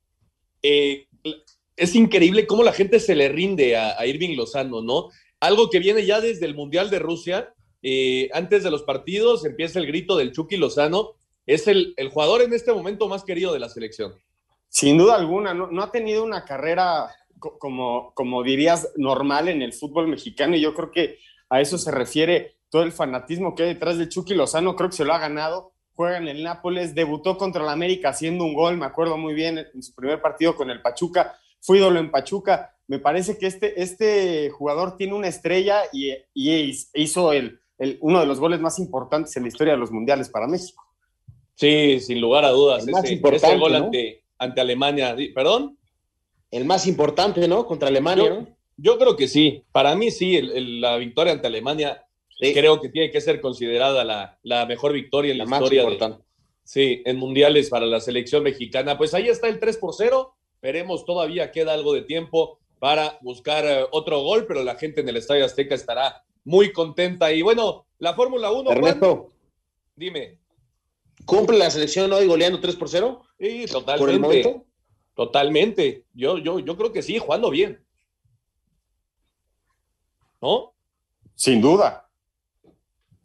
Eh, 0.63 1.07
es 1.77 1.95
increíble 1.95 2.47
cómo 2.47 2.63
la 2.63 2.73
gente 2.73 2.99
se 3.01 3.15
le 3.15 3.29
rinde 3.29 3.77
a, 3.77 4.05
Irving 4.07 4.37
Lozano, 4.37 4.83
¿no? 4.83 5.11
Algo 5.41 5.71
que 5.71 5.79
viene 5.79 6.05
ya 6.05 6.21
desde 6.21 6.47
el 6.47 6.55
Mundial 6.55 6.91
de 6.91 6.99
Rusia. 6.99 7.53
Eh, 7.83 8.31
antes 8.33 8.65
de 8.65 8.71
los 8.71 8.83
partidos 8.83 9.45
empieza 9.45 9.79
el 9.79 9.87
grito 9.87 10.17
del 10.17 10.33
Chucky 10.33 10.57
Lozano. 10.57 11.15
Es 11.47 11.67
el, 11.69 11.95
el, 11.97 12.09
jugador 12.09 12.43
en 12.43 12.53
este 12.53 12.73
momento 12.73 13.09
más 13.09 13.25
querido 13.25 13.53
de 13.53 13.59
la 13.59 13.69
selección. 13.69 14.15
Sin 14.69 14.99
duda 14.99 15.17
alguna, 15.17 15.55
no, 15.55 15.83
ha 15.83 15.91
tenido 15.93 16.25
una 16.25 16.45
carrera 16.45 17.09
como, 17.39 18.13
como 18.15 18.43
dirías 18.43 18.91
normal 18.97 19.49
en 19.49 19.63
el 19.63 19.73
fútbol 19.73 20.09
mexicano 20.09 20.57
y 20.57 20.61
yo 20.61 20.75
creo 20.75 20.91
que 20.91 21.19
a 21.49 21.61
eso 21.61 21.79
se 21.79 21.91
refiere 21.91 22.57
todo 22.71 22.83
el 22.83 22.93
fanatismo 22.93 23.55
que 23.55 23.65
hay 23.65 23.75
detrás 23.75 23.99
de 23.99 24.09
Chucky 24.09 24.35
Lozano. 24.35 24.75
Creo 24.75 24.91
que 24.91 24.97
se 24.97 25.05
lo 25.05 25.13
ha 25.13 25.19
ganado 25.19 25.75
juega 25.95 26.19
en 26.19 26.29
el 26.29 26.43
Nápoles, 26.43 26.95
debutó 26.95 27.39
contra 27.39 27.63
el 27.63 27.69
América 27.69 28.11
haciendo 28.11 28.45
un 28.45 28.55
gol, 28.55 28.77
me 28.77 28.87
acuerdo 28.87 29.17
muy 29.17 29.35
bien, 29.35 29.59
en 29.59 29.83
su 29.83 29.95
primer 29.95 30.21
partido 30.21 30.55
con 30.57 30.71
el 30.71 30.83
Pachuca, 30.83 31.37
fue 31.61 31.79
ídolo 31.79 32.01
en 32.01 32.11
Pachuca. 32.11 32.77
Me 32.87 32.99
parece 32.99 33.39
que 33.39 33.47
este, 33.47 33.81
este 33.81 34.51
jugador 34.51 34.97
tiene 34.97 35.15
una 35.15 35.29
estrella 35.29 35.83
y, 35.93 36.13
hizo 36.35 37.33
el, 37.33 37.61
uno 38.01 38.21
de 38.21 38.27
los 38.27 38.41
goles 38.41 38.61
más 38.61 38.79
importantes 38.79 39.35
en 39.37 39.45
la 39.45 39.49
historia 39.49 39.73
de 39.73 39.79
los 39.79 39.91
mundiales 39.91 40.29
para 40.29 40.47
México. 40.47 40.84
Sí, 41.55 42.01
sin 42.01 42.21
lugar 42.21 42.45
a 42.45 42.51
dudas. 42.51 42.87
El 42.87 42.95
ese, 42.95 43.57
gol 43.57 43.75
ante, 43.75 44.61
Alemania. 44.61 45.17
¿Perdón? 45.35 45.79
El 46.51 46.65
más 46.65 46.87
importante, 46.87 47.47
¿no? 47.49 47.67
Contra 47.67 47.89
Alemania, 47.89 48.25
yo, 48.25 48.35
¿no? 48.41 48.47
Yo 48.77 48.99
creo 48.99 49.17
que 49.17 49.29
sí. 49.29 49.65
Para 49.73 49.95
mí 49.95 50.11
sí, 50.11 50.41
la 50.43 50.97
victoria 50.97 51.33
ante 51.33 51.47
Alemania 51.47 52.05
Creo 52.39 52.81
que 52.81 52.89
tiene 52.89 53.11
que 53.11 53.21
ser 53.21 53.41
considerada 53.41 54.05
la, 54.43 54.67
mejor 54.67 54.93
victoria 54.93 55.33
en 55.33 55.39
la, 55.39 55.45
historia. 55.45 55.85
De, 55.85 56.17
sí, 56.65 57.03
en 57.05 57.17
mundiales 57.17 57.71
para 57.71 57.87
la 57.87 58.01
selección 58.01 58.43
mexicana. 58.43 58.99
Pues 58.99 59.15
ahí 59.15 59.29
está 59.29 59.49
el 59.49 59.61
3 59.61 59.77
por 59.79 59.95
0. 59.95 60.35
Veremos, 60.61 61.05
todavía 61.05 61.53
queda 61.53 61.75
algo 61.75 61.93
de 61.95 62.03
tiempo 62.03 62.59
para 62.79 63.19
buscar 63.23 63.65
eh, 63.65 63.85
otro 63.93 64.21
gol, 64.23 64.47
pero 64.47 64.63
la 64.63 64.75
gente 64.75 65.01
en 65.01 65.09
el 65.09 65.17
Estadio 65.17 65.45
Azteca 65.45 65.75
estará 65.75 66.25
muy 66.45 66.73
contenta. 66.73 67.33
Y 67.33 67.43
bueno, 67.43 67.87
la 67.99 68.15
Fórmula 68.15 68.51
1. 68.51 68.71
Ernesto, 68.71 69.29
dime. 69.95 70.39
¿Cumple 71.25 71.59
la 71.59 71.71
selección 71.71 72.13
hoy 72.13 72.27
goleando 72.27 72.61
3 72.61 72.77
por 72.77 72.89
0? 72.89 73.23
Sí, 73.39 73.67
totalmente. 73.67 74.63
Totalmente. 75.15 76.05
Yo, 76.13 76.39
yo, 76.39 76.59
yo 76.59 76.77
creo 76.77 76.93
que 76.93 77.03
sí, 77.03 77.19
jugando 77.19 77.51
bien. 77.51 77.85
¿No? 80.41 80.75
Sin 81.35 81.61
duda. 81.61 82.05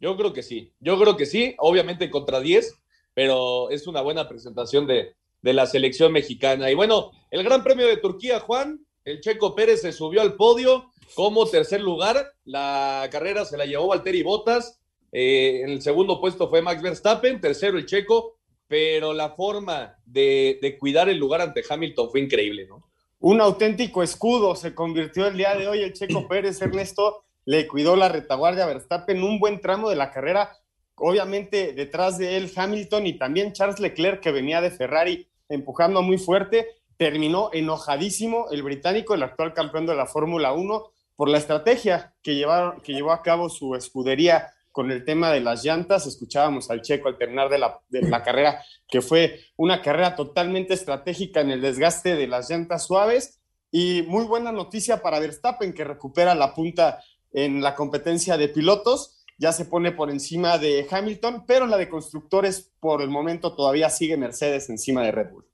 Yo 0.00 0.16
creo 0.16 0.32
que 0.32 0.42
sí, 0.42 0.72
yo 0.80 0.98
creo 0.98 1.16
que 1.16 1.26
sí, 1.26 1.54
obviamente 1.58 2.08
contra 2.08 2.40
10, 2.40 2.74
pero 3.12 3.68
es 3.68 3.86
una 3.86 4.00
buena 4.00 4.28
presentación 4.28 4.86
de, 4.86 5.14
la 5.42 5.66
selección 5.66 6.12
mexicana. 6.12 6.70
Y 6.70 6.74
bueno, 6.74 7.10
el 7.30 7.44
Gran 7.44 7.62
Premio 7.62 7.86
de 7.86 7.98
Turquía, 7.98 8.40
Juan, 8.40 8.86
el 9.04 9.20
Checo 9.20 9.54
Pérez 9.54 9.82
se 9.82 9.92
subió 9.92 10.22
al 10.22 10.36
podio 10.36 10.90
como 11.14 11.46
tercer 11.46 11.82
lugar, 11.82 12.32
la 12.44 13.08
carrera 13.10 13.44
se 13.44 13.58
la 13.58 13.66
llevó 13.66 13.88
Valtteri 13.88 14.22
Bottas, 14.22 14.79
eh, 15.12 15.62
en 15.62 15.70
el 15.70 15.82
segundo 15.82 16.20
puesto 16.20 16.48
fue 16.48 16.62
Max 16.62 16.82
Verstappen, 16.82 17.40
tercero 17.40 17.78
el 17.78 17.86
Checo, 17.86 18.36
pero 18.66 19.12
la 19.12 19.30
forma 19.30 19.96
de, 20.04 20.58
de 20.62 20.78
cuidar 20.78 21.08
el 21.08 21.18
lugar 21.18 21.40
ante 21.40 21.62
Hamilton 21.68 22.10
fue 22.10 22.20
increíble, 22.20 22.66
¿no? 22.66 22.90
Un 23.18 23.42
auténtico 23.42 24.02
escudo 24.02 24.56
se 24.56 24.74
convirtió 24.74 25.26
el 25.26 25.36
día 25.36 25.54
de 25.54 25.68
hoy 25.68 25.82
el 25.82 25.92
Checo 25.92 26.26
Pérez, 26.28 26.62
Ernesto 26.62 27.24
le 27.44 27.66
cuidó 27.66 27.96
la 27.96 28.08
retaguardia 28.08 28.64
a 28.64 28.66
Verstappen 28.68 29.22
un 29.22 29.38
buen 29.38 29.60
tramo 29.60 29.90
de 29.90 29.96
la 29.96 30.10
carrera. 30.10 30.56
Obviamente 30.94 31.72
detrás 31.72 32.16
de 32.16 32.36
él 32.36 32.50
Hamilton 32.54 33.06
y 33.06 33.18
también 33.18 33.52
Charles 33.52 33.80
Leclerc 33.80 34.20
que 34.20 34.30
venía 34.30 34.60
de 34.60 34.70
Ferrari 34.70 35.26
empujando 35.48 36.00
muy 36.02 36.16
fuerte. 36.16 36.68
Terminó 36.96 37.50
enojadísimo 37.52 38.46
el 38.50 38.62
británico, 38.62 39.14
el 39.14 39.22
actual 39.22 39.52
campeón 39.52 39.86
de 39.86 39.94
la 39.94 40.06
Fórmula 40.06 40.52
1, 40.52 40.92
por 41.16 41.28
la 41.28 41.38
estrategia 41.38 42.14
que, 42.22 42.34
llevaron, 42.34 42.80
que 42.82 42.92
llevó 42.92 43.12
a 43.12 43.22
cabo 43.22 43.48
su 43.48 43.74
escudería 43.74 44.52
con 44.72 44.90
el 44.90 45.04
tema 45.04 45.32
de 45.32 45.40
las 45.40 45.64
llantas. 45.64 46.06
Escuchábamos 46.06 46.70
al 46.70 46.82
checo 46.82 47.08
al 47.08 47.18
terminar 47.18 47.48
de 47.48 47.58
la, 47.58 48.22
carrera, 48.22 48.62
que 48.88 49.00
fue 49.00 49.40
una 49.56 49.82
carrera 49.82 50.16
totalmente 50.16 50.74
estratégica 50.74 51.40
en 51.40 51.50
el 51.50 51.60
desgaste 51.60 52.16
de 52.16 52.26
las 52.26 52.50
llantas 52.50 52.86
suaves. 52.86 53.40
Y 53.70 54.02
muy 54.02 54.24
buena 54.24 54.52
noticia 54.52 55.00
para 55.00 55.20
Verstappen, 55.20 55.72
que 55.72 55.84
recupera 55.84 56.34
la 56.34 56.54
punta 56.54 57.00
en 57.32 57.62
la 57.62 57.74
competencia 57.74 58.36
de 58.36 58.48
pilotos, 58.48 59.24
ya 59.38 59.52
se 59.52 59.64
pone 59.64 59.92
por 59.92 60.10
encima 60.10 60.58
de 60.58 60.86
Hamilton, 60.90 61.44
pero 61.46 61.66
la 61.66 61.78
de 61.78 61.88
constructores 61.88 62.72
por 62.78 63.00
el 63.00 63.08
momento 63.08 63.54
todavía 63.54 63.88
sigue 63.88 64.16
Mercedes 64.16 64.68
encima 64.68 65.02
de 65.02 65.12
Red 65.12 65.30
Bull. 65.30 65.46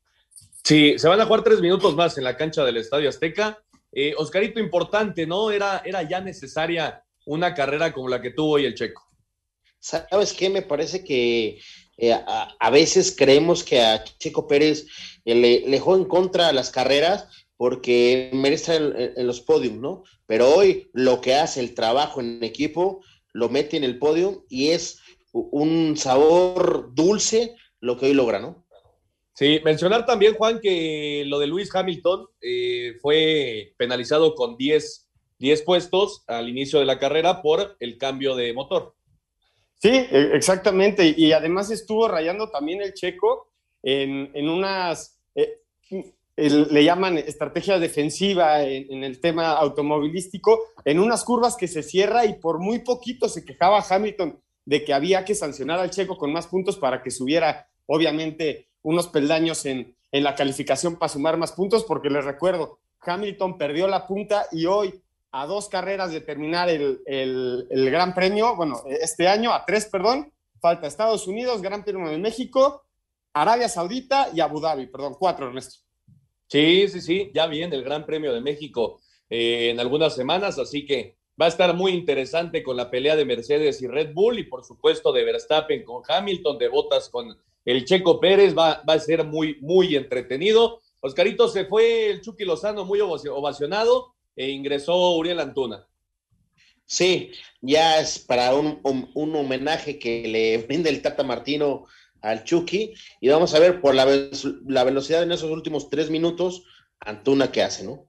Sí, 0.65 0.99
se 0.99 1.07
van 1.07 1.21
a 1.21 1.27
jugar 1.27 1.45
tres 1.45 1.61
minutos 1.61 1.95
más 1.95 2.19
en 2.19 2.25
la 2.25 2.37
cancha 2.37 2.65
del 2.65 2.79
Estadio 2.79 3.09
Azteca. 3.09 3.63
Eh, 3.93 4.15
Oscarito, 4.17 4.59
importante, 4.59 5.25
¿no? 5.25 5.53
Era, 5.53 5.83
era 5.85 6.03
ya 6.03 6.21
necesaria 6.21 7.05
una 7.27 7.55
carrera 7.55 7.93
como 7.93 8.09
la 8.09 8.21
que 8.21 8.31
tuvo 8.31 8.55
hoy 8.55 8.65
el 8.65 8.75
Checo. 8.75 9.06
¿Sabes 9.87 10.33
qué? 10.33 10.51
Me 10.51 10.63
parece 10.63 11.05
que 11.05 11.61
eh, 11.97 12.13
a, 12.13 12.71
veces 12.71 13.15
creemos 13.17 13.63
que 13.63 13.81
a 13.81 14.03
Checo 14.03 14.49
Pérez 14.49 14.87
eh, 15.25 15.35
le, 15.37 15.61
le 15.61 15.77
en 15.77 16.05
contra 16.07 16.53
las 16.53 16.71
carreras, 16.71 17.29
porque 17.57 18.31
merece 18.33 18.75
en, 18.75 19.27
los 19.27 19.41
podios, 19.41 19.75
¿no? 19.75 20.03
Pero 20.27 20.53
hoy 20.53 20.91
lo 20.93 21.21
que 21.21 21.37
hace 21.37 21.61
el 21.61 21.75
trabajo 21.75 22.21
en 22.21 22.43
equipo 22.43 23.01
lo 23.33 23.49
mete 23.49 23.77
en 23.77 23.85
el 23.85 23.99
podio 23.99 24.45
y 24.49 24.71
es 24.71 24.99
un 25.33 25.97
sabor 25.97 26.93
dulce 26.93 27.55
lo 27.81 27.97
que 27.97 28.07
hoy 28.07 28.15
logra, 28.15 28.41
¿no? 28.41 28.67
Sí, 29.35 29.61
mencionar 29.65 30.05
también, 30.05 30.35
Juan, 30.35 30.59
que 30.61 31.23
lo 31.29 31.39
de 31.39 31.47
Luis 31.47 31.73
Hamilton 31.73 32.27
eh, 32.41 32.95
fue 33.01 33.75
penalizado 33.77 34.35
con 34.35 34.57
10, 34.57 35.09
10 35.39 35.63
puestos 35.63 36.25
al 36.27 36.49
inicio 36.49 36.81
de 36.81 36.87
la 36.87 36.99
carrera 36.99 37.41
por 37.41 37.77
el 37.79 37.99
cambio 37.99 38.35
de 38.35 38.53
motor. 38.53 38.96
Sí, 39.79 39.91
e, 39.91 40.31
exactamente. 40.35 41.15
Y 41.17 41.33
además 41.33 41.71
estuvo 41.71 42.09
rayando 42.09 42.51
también 42.51 42.83
el 42.83 42.95
checo 42.95 43.51
en, 43.83 44.31
en 44.35 44.49
unas... 44.49 45.19
Eh, 45.35 45.61
le 46.37 46.85
llaman 46.85 47.17
estrategia 47.17 47.79
defensiva 47.79 48.63
en, 48.63 49.03
el 49.03 49.21
tema 49.23 49.53
automovilístico, 49.53 50.65
en 50.85 50.99
unas 50.99 51.25
curvas 51.25 51.57
que 51.57 51.67
se 51.67 51.83
cierra 51.83 52.27
y 52.27 52.35
por 52.35 52.59
muy 52.59 52.81
poquito 52.81 53.27
se 53.29 53.43
quejaba 53.43 53.83
Hamilton 53.89 54.39
de 54.67 54.85
que 54.85 54.93
había 54.93 55.25
que 55.25 55.35
sancionar 55.35 55.79
al 55.79 55.91
checo 55.91 56.19
con 56.19 56.33
más 56.33 56.47
puntos 56.47 56.77
para 56.77 57.03
que 57.03 57.11
subiera, 57.11 57.71
obviamente, 57.87 58.69
unos 58.83 59.09
peldaños 59.09 59.65
en, 59.65 59.97
en 60.13 60.25
la 60.25 60.35
calificación 60.35 60.97
para 60.97 61.09
sumar 61.09 61.39
más 61.39 61.53
puntos, 61.53 61.85
porque 61.85 62.11
les 62.11 62.25
recuerdo, 62.25 62.81
Hamilton 63.01 63.57
perdió 63.57 63.89
la 63.89 64.07
punta 64.07 64.47
y 64.53 64.67
hoy, 64.67 65.03
a 65.37 65.47
dos 65.47 65.69
carreras 65.69 66.13
de 66.13 66.23
terminar 66.23 66.71
el, 66.71 67.03
el, 67.05 67.91
Gran 67.91 68.15
Premio, 68.15 68.57
bueno, 68.57 68.83
este 68.87 69.29
año, 69.29 69.53
a 69.53 69.67
tres, 69.67 69.85
perdón, 69.85 70.33
falta 70.63 70.87
Estados 70.87 71.27
Unidos, 71.27 71.61
Gran 71.61 71.85
Premio 71.85 72.09
de 72.09 72.17
México, 72.17 72.85
Arabia 73.35 73.69
Saudita 73.69 74.31
y 74.33 74.41
Abu 74.41 74.61
Dhabi, 74.61 74.87
perdón, 74.87 75.15
cuatro, 75.19 75.49
Ernesto. 75.49 75.85
Sí, 76.49 76.89
sí, 76.89 77.03
sí, 77.03 77.31
ya 77.35 77.47
viene 77.49 77.77
el 77.77 77.85
Gran 77.85 78.07
Premio 78.07 78.33
de 78.33 78.41
México 78.41 78.99
eh, 79.29 79.69
en 79.71 79.79
algunas 79.79 80.15
semanas, 80.15 80.59
así 80.59 80.87
que 80.87 81.19
va 81.39 81.45
a 81.45 81.51
estar 81.51 81.75
muy 81.75 81.93
interesante 81.93 82.63
con 82.63 82.79
la 82.79 82.91
pelea 82.91 83.15
de 83.15 83.27
Mercedes 83.27 83.83
y 83.83 83.89
Red 83.89 84.15
Bull 84.15 84.39
y 84.39 84.45
por 84.45 84.65
supuesto 84.65 85.13
de 85.13 85.23
Verstappen 85.23 85.85
con 85.85 86.03
Hamilton, 86.09 86.57
de 86.57 86.69
Botas 86.69 87.11
con 87.11 87.37
el 87.67 87.85
Checo 87.85 88.21
Pérez, 88.21 88.57
va, 88.57 88.83
va 88.89 88.95
a 88.95 88.99
ser 88.99 89.23
muy, 89.25 89.59
muy 89.61 89.97
entretenido. 89.97 90.81
Oscarito 91.01 91.47
se 91.47 91.67
fue 91.67 92.09
el 92.09 92.23
Chucky 92.23 92.47
Lozano 92.47 92.87
muy 92.87 93.01
ovacionado 93.01 94.16
e 94.37 94.51
ingresó 94.51 95.17
Uriel 95.17 95.41
Antuna. 95.41 95.89
Sí, 96.85 97.33
ya 97.61 97.99
es 97.99 98.21
para 98.21 98.55
un, 98.55 98.81
un, 98.85 99.35
homenaje 99.35 99.99
que 99.99 100.29
le 100.29 100.59
brinda 100.59 100.89
el 100.89 101.03
Tata 101.03 101.25
Martino 101.25 101.87
al 102.21 102.45
Chucky 102.45 102.95
y 103.21 103.29
vamos 103.29 103.55
a 103.55 103.59
ver 103.59 103.81
por 103.81 103.95
la, 103.95 104.07
la 104.67 104.85
velocidad 104.85 105.25
en 105.25 105.33
esos 105.33 105.51
últimos 105.51 105.91
tres 105.91 106.11
minutos, 106.11 106.63
Antuna 107.01 107.51
qué 107.51 107.63
hace, 107.63 107.85
¿no? 107.85 108.07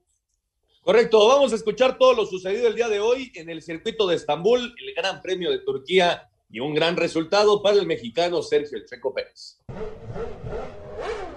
Correcto, 0.82 1.28
vamos 1.28 1.51
a 1.51 1.55
escuchar 1.55 1.97
todo 1.97 2.13
lo 2.13 2.25
sucedido 2.25 2.67
el 2.67 2.75
día 2.75 2.88
de 2.88 2.99
hoy 2.99 3.32
en 3.36 3.49
el 3.49 3.61
circuito 3.61 4.07
de 4.07 4.15
Estambul, 4.15 4.61
el 4.61 4.93
Gran 4.93 5.21
Premio 5.21 5.51
de 5.51 5.59
Turquía 5.59 6.30
y 6.49 6.59
un 6.59 6.73
gran 6.73 6.95
resultado 6.95 7.61
para 7.61 7.78
el 7.78 7.86
mexicano 7.86 8.41
Sergio 8.41 8.78
El 8.78 8.86
Checo 8.86 9.13
Pérez. 9.13 9.59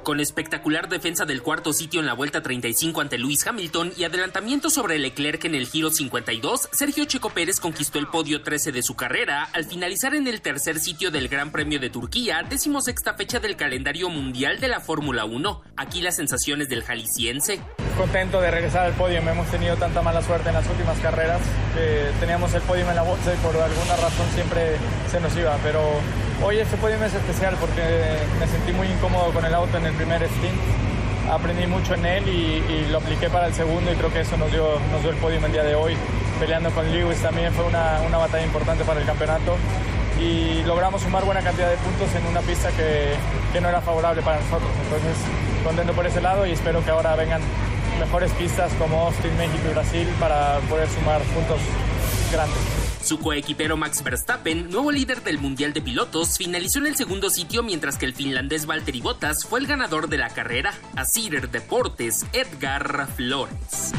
Con 0.03 0.18
espectacular 0.18 0.88
defensa 0.88 1.26
del 1.26 1.42
cuarto 1.42 1.74
sitio 1.74 2.01
en 2.01 2.07
la 2.07 2.14
vuelta 2.14 2.42
35 2.42 3.03
ante 3.03 3.18
Luis 3.18 3.46
Hamilton 3.46 3.92
y 3.98 4.05
adelantamiento 4.05 4.70
sobre 4.70 4.98
Leclerc 4.98 5.44
en 5.44 5.55
el 5.55 5.66
giro 5.66 5.90
52, 5.90 6.70
Sergio 6.72 7.05
Checo 7.05 7.28
Pérez 7.30 7.61
conquistó 7.61 7.98
el 7.98 8.07
podio 8.07 8.42
13 8.42 8.72
de 8.72 8.82
su 8.82 8.96
carrera 8.96 9.44
al 9.53 9.66
finalizar 9.66 10.14
en 10.14 10.26
el 10.26 10.40
tercer 10.40 10.78
sitio 10.78 11.11
del 11.11 11.28
Gran 11.28 11.53
Premio 11.53 11.78
de 11.78 11.90
Turquía, 11.90 12.42
decimosexta 12.48 13.12
fecha 13.14 13.40
del 13.40 13.57
calendario 13.57 14.09
mundial 14.09 14.59
de 14.59 14.68
la 14.68 14.80
Fórmula 14.80 15.26
1. 15.26 15.62
Aquí 15.76 16.01
las 16.01 16.16
sensaciones 16.16 16.70
del 16.70 16.82
jalisciense. 16.82 17.61
Contento 17.98 18.40
de 18.40 18.51
regresar 18.51 18.86
al 18.86 18.94
podio, 18.94 19.18
hemos 19.18 19.51
tenido 19.51 19.76
tanta 19.76 20.01
mala 20.01 20.22
suerte 20.22 20.48
en 20.48 20.55
las 20.55 20.66
últimas 20.66 20.98
carreras 21.01 21.42
que 21.74 22.11
teníamos 22.20 22.55
el 22.55 22.62
podio 22.62 22.88
en 22.88 22.96
la 22.96 23.03
bolsa 23.03 23.34
y 23.34 23.36
por 23.36 23.55
alguna 23.55 23.96
razón 23.96 24.26
siempre 24.34 24.76
se 25.11 25.20
nos 25.20 25.36
iba, 25.36 25.59
pero 25.62 26.01
Hoy 26.43 26.59
este 26.59 26.78
podium 26.78 27.03
es 27.03 27.12
especial 27.12 27.55
porque 27.61 27.82
me 28.38 28.47
sentí 28.47 28.72
muy 28.72 28.86
incómodo 28.86 29.30
con 29.30 29.45
el 29.45 29.55
auto 29.55 29.76
en 29.76 29.84
el 29.84 29.93
primer 29.93 30.22
stint. 30.22 30.59
Aprendí 31.30 31.66
mucho 31.66 31.95
en 31.95 32.07
él 32.07 32.26
y, 32.28 32.88
lo 32.91 32.99
apliqué 32.99 33.28
para 33.28 33.47
el 33.47 33.55
segundo 33.55 33.93
y 33.93 33.95
creo 33.95 34.11
que 34.11 34.20
eso 34.20 34.38
nos 34.38 34.51
dio, 34.51 34.74
el 35.09 35.16
podium 35.16 35.45
el 35.45 35.53
día 35.53 35.64
de 35.64 35.74
hoy. 35.74 35.97
Peleando 36.41 36.70
con 36.70 36.91
Lewis 36.91 37.18
también 37.18 37.53
fue 37.53 37.64
una, 37.66 38.01
batalla 38.16 38.45
importante 38.45 38.84
para 38.84 39.01
el 39.01 39.07
campeonato 39.07 39.57
y 40.18 40.62
logramos 40.64 41.03
sumar 41.03 41.24
buena 41.24 41.43
cantidad 41.43 41.68
de 41.68 41.76
puntos 41.76 42.09
en 42.14 42.26
una 42.26 42.41
pista 42.41 42.70
que 42.70 43.61
no 43.61 43.68
era 43.68 43.82
favorable 43.82 44.22
para 44.22 44.41
nosotros. 44.41 44.70
Entonces, 44.84 45.16
contento 45.62 45.93
por 45.93 46.07
ese 46.07 46.22
lado 46.22 46.47
y 46.47 46.53
espero 46.53 46.82
que 46.82 46.91
ahora 46.91 47.16
vengan 47.16 47.43
mejores 48.01 48.32
pistas 48.32 48.72
como 48.78 49.07
Austin, 49.07 49.36
México 49.36 49.64
y 49.68 49.74
Brasil 49.74 50.09
para 50.18 50.59
poder 50.70 50.88
sumar 50.88 51.20
puntos 51.20 51.61
grandes. 52.32 52.89
Su 53.03 53.18
coequipero 53.18 53.76
Max 53.76 54.05
Verstappen, 54.05 54.70
nuevo 54.70 54.92
líder 54.92 55.22
del 55.22 55.38
Mundial 55.38 55.72
de 55.72 55.80
Pilotos, 55.80 56.36
finalizó 56.36 56.78
en 56.80 56.86
el 56.86 56.96
segundo 56.96 57.30
sitio 57.30 57.62
mientras 57.62 57.96
que 57.96 58.07
el 58.07 58.14
finlandés 58.14 58.66
Valtteri 58.66 59.01
Bottas 59.01 59.44
fue 59.44 59.59
el 59.61 59.66
ganador 59.66 60.09
de 60.09 60.18
la 60.18 60.28
carrera. 60.28 60.72
A 60.96 61.05
Cider 61.05 61.51
Deportes, 61.51 62.26
Edgar 62.32 63.09
Flores. 63.16 63.92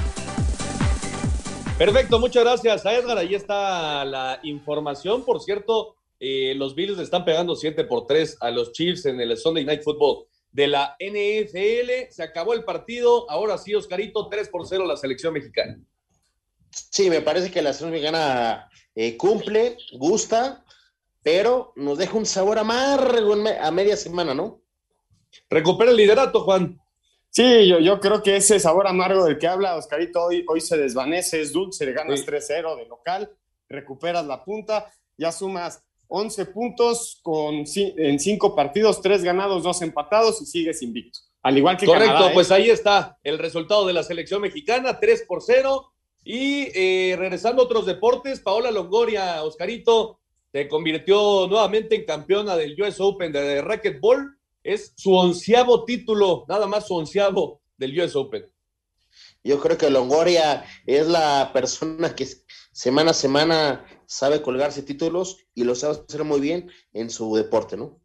Perfecto, 1.77 2.19
muchas 2.19 2.43
gracias 2.43 2.85
a 2.85 2.93
Edgar. 2.93 3.17
Ahí 3.17 3.33
está 3.33 4.05
la 4.05 4.39
información. 4.43 5.25
Por 5.25 5.41
cierto, 5.41 5.95
eh, 6.19 6.53
los 6.55 6.75
Bills 6.75 6.99
están 6.99 7.25
pegando 7.25 7.55
7 7.55 7.83
por 7.85 8.05
3 8.05 8.37
a 8.39 8.51
los 8.51 8.71
Chiefs 8.71 9.07
en 9.07 9.19
el 9.19 9.35
Sunday 9.35 9.65
Night 9.65 9.81
Football 9.81 10.27
de 10.51 10.67
la 10.67 10.95
NFL. 10.99 12.11
Se 12.11 12.21
acabó 12.21 12.53
el 12.53 12.63
partido. 12.63 13.29
Ahora 13.31 13.57
sí, 13.57 13.73
Oscarito, 13.73 14.29
3 14.29 14.47
por 14.49 14.67
0 14.67 14.85
la 14.85 14.95
selección 14.95 15.33
mexicana. 15.33 15.79
Sí, 16.69 17.09
me 17.09 17.21
parece 17.21 17.49
que 17.49 17.63
la 17.63 17.73
selección 17.73 17.91
mexicana 17.91 18.69
eh, 18.95 19.17
cumple, 19.17 19.77
gusta, 19.93 20.63
pero 21.23 21.73
nos 21.75 21.97
deja 21.97 22.17
un 22.17 22.25
sabor 22.25 22.59
amargo 22.59 23.33
a 23.33 23.71
media 23.71 23.95
semana, 23.95 24.33
¿no? 24.33 24.61
Recupera 25.49 25.91
el 25.91 25.97
liderato, 25.97 26.41
Juan. 26.41 26.79
Sí, 27.29 27.67
yo, 27.67 27.79
yo 27.79 27.99
creo 27.99 28.21
que 28.21 28.35
ese 28.35 28.59
sabor 28.59 28.87
amargo 28.87 29.23
del 29.23 29.37
que 29.37 29.47
habla 29.47 29.77
Oscarito 29.77 30.21
hoy, 30.21 30.43
hoy 30.49 30.59
se 30.59 30.77
desvanece, 30.77 31.39
es 31.39 31.53
dulce, 31.53 31.85
le 31.85 31.93
ganas 31.93 32.25
3-0 32.25 32.75
de 32.75 32.85
local, 32.87 33.31
recuperas 33.69 34.25
la 34.25 34.43
punta, 34.43 34.91
ya 35.17 35.31
sumas 35.31 35.81
11 36.07 36.47
puntos 36.47 37.21
con, 37.23 37.63
en 37.75 38.19
5 38.19 38.53
partidos, 38.53 39.01
3 39.01 39.23
ganados, 39.23 39.63
2 39.63 39.81
empatados 39.83 40.41
y 40.41 40.45
sigues 40.45 40.81
invicto. 40.81 41.19
Al 41.41 41.57
igual 41.57 41.77
que 41.77 41.85
Correcto, 41.85 42.27
¿eh? 42.27 42.31
pues 42.33 42.51
ahí 42.51 42.69
está 42.69 43.17
el 43.23 43.39
resultado 43.39 43.87
de 43.87 43.93
la 43.93 44.03
selección 44.03 44.41
mexicana, 44.41 44.99
3 44.99 45.23
por 45.25 45.41
0. 45.41 45.90
Y 46.23 46.67
eh, 46.75 47.15
regresando 47.17 47.61
a 47.61 47.65
otros 47.65 47.85
deportes, 47.85 48.39
Paola 48.39 48.71
Longoria, 48.71 49.43
Oscarito, 49.43 50.19
se 50.51 50.67
convirtió 50.67 51.47
nuevamente 51.47 51.95
en 51.95 52.05
campeona 52.05 52.55
del 52.55 52.79
US 52.81 52.99
Open 52.99 53.31
de 53.31 53.61
racquetball. 53.61 54.37
Es 54.63 54.93
su 54.95 55.15
onceavo 55.15 55.85
título, 55.85 56.45
nada 56.47 56.67
más 56.67 56.87
su 56.87 56.95
onceavo 56.95 57.61
del 57.77 57.99
US 57.99 58.15
Open. 58.15 58.45
Yo 59.43 59.59
creo 59.59 59.77
que 59.77 59.89
Longoria 59.89 60.65
es 60.85 61.07
la 61.07 61.51
persona 61.53 62.15
que 62.15 62.27
semana 62.71 63.11
a 63.11 63.15
semana 63.15 63.85
sabe 64.05 64.41
colgarse 64.41 64.83
títulos 64.83 65.37
y 65.55 65.63
lo 65.63 65.73
sabe 65.73 65.99
hacer 66.07 66.23
muy 66.23 66.39
bien 66.39 66.69
en 66.93 67.09
su 67.09 67.35
deporte, 67.35 67.77
¿no? 67.77 68.00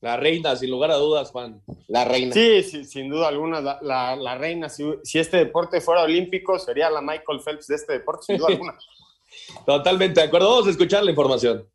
La 0.00 0.16
reina, 0.16 0.54
sin 0.54 0.70
lugar 0.70 0.92
a 0.92 0.96
dudas, 0.96 1.30
Juan. 1.32 1.60
La 1.88 2.04
reina. 2.04 2.32
Sí, 2.32 2.62
sin 2.62 3.08
duda 3.08 3.28
alguna, 3.28 3.60
la, 3.60 4.38
reina. 4.38 4.68
Si, 4.68 4.84
este 5.14 5.38
deporte 5.38 5.80
fuera 5.80 6.02
olímpico, 6.02 6.58
sería 6.58 6.88
la 6.88 7.00
Michael 7.00 7.40
Phelps 7.44 7.66
de 7.66 7.74
este 7.74 7.94
deporte, 7.94 8.26
sin 8.26 8.36
duda 8.38 8.48
alguna. 8.48 8.78
Totalmente 9.66 10.20
de 10.20 10.26
acuerdo. 10.26 10.50
Vamos 10.50 10.68
a 10.68 10.70
escuchar 10.70 11.02
la 11.02 11.10
información. 11.10 11.66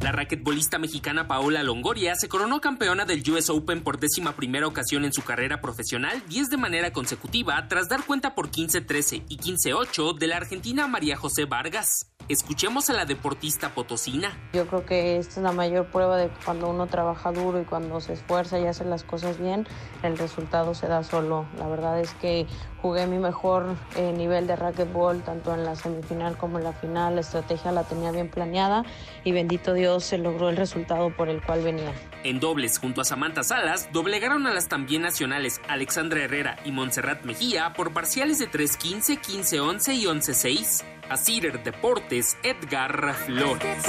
La 0.00 0.12
raquetbolista 0.12 0.78
mexicana 0.78 1.28
Paola 1.28 1.62
Longoria 1.62 2.14
se 2.14 2.28
coronó 2.28 2.60
campeona 2.60 3.04
del 3.04 3.22
US 3.30 3.48
Open 3.50 3.82
por 3.82 3.98
décima 3.98 4.36
primera 4.36 4.66
ocasión 4.66 5.04
en 5.04 5.12
su 5.12 5.22
carrera 5.22 5.60
profesional, 5.60 6.22
10 6.28 6.50
de 6.50 6.56
manera 6.56 6.92
consecutiva, 6.92 7.66
tras 7.68 7.88
dar 7.88 8.04
cuenta 8.04 8.34
por 8.34 8.50
15-13 8.50 9.24
y 9.28 9.38
15-8 9.38 10.18
de 10.18 10.26
la 10.26 10.36
argentina 10.36 10.88
María 10.88 11.16
José 11.16 11.46
Vargas. 11.46 12.13
Escuchemos 12.26 12.88
a 12.88 12.94
la 12.94 13.04
deportista 13.04 13.74
potosina. 13.74 14.34
Yo 14.54 14.66
creo 14.66 14.86
que 14.86 15.18
esta 15.18 15.40
es 15.40 15.44
la 15.44 15.52
mayor 15.52 15.86
prueba 15.88 16.16
de 16.16 16.30
cuando 16.44 16.70
uno 16.70 16.86
trabaja 16.86 17.32
duro 17.32 17.60
y 17.60 17.64
cuando 17.64 18.00
se 18.00 18.14
esfuerza 18.14 18.58
y 18.58 18.66
hace 18.66 18.86
las 18.86 19.04
cosas 19.04 19.38
bien, 19.38 19.66
el 20.02 20.16
resultado 20.16 20.74
se 20.74 20.86
da 20.86 21.04
solo. 21.04 21.44
La 21.58 21.68
verdad 21.68 22.00
es 22.00 22.14
que 22.14 22.46
jugué 22.80 23.06
mi 23.06 23.18
mejor 23.18 23.76
eh, 23.96 24.12
nivel 24.12 24.46
de 24.46 24.56
racquetball 24.56 25.22
tanto 25.22 25.52
en 25.52 25.64
la 25.64 25.76
semifinal 25.76 26.38
como 26.38 26.56
en 26.56 26.64
la 26.64 26.72
final. 26.72 27.16
La 27.16 27.20
estrategia 27.20 27.72
la 27.72 27.84
tenía 27.84 28.10
bien 28.10 28.30
planeada 28.30 28.84
y 29.22 29.32
bendito 29.32 29.74
Dios 29.74 30.04
se 30.04 30.16
logró 30.16 30.48
el 30.48 30.56
resultado 30.56 31.14
por 31.14 31.28
el 31.28 31.42
cual 31.42 31.62
venía. 31.62 31.92
En 32.22 32.40
dobles, 32.40 32.78
junto 32.78 33.02
a 33.02 33.04
Samantha 33.04 33.42
Salas, 33.42 33.90
doblegaron 33.92 34.46
a 34.46 34.54
las 34.54 34.68
también 34.68 35.02
nacionales 35.02 35.60
Alexandra 35.68 36.22
Herrera 36.22 36.56
y 36.64 36.72
Montserrat 36.72 37.22
Mejía 37.24 37.74
por 37.74 37.92
parciales 37.92 38.38
de 38.38 38.50
3-15, 38.50 39.20
15-11 39.20 39.94
y 39.94 40.04
11-6. 40.06 40.93
A 41.10 41.16
Cider 41.18 41.62
Deportes, 41.62 42.36
Edgar 42.42 43.14
Flores. 43.26 43.84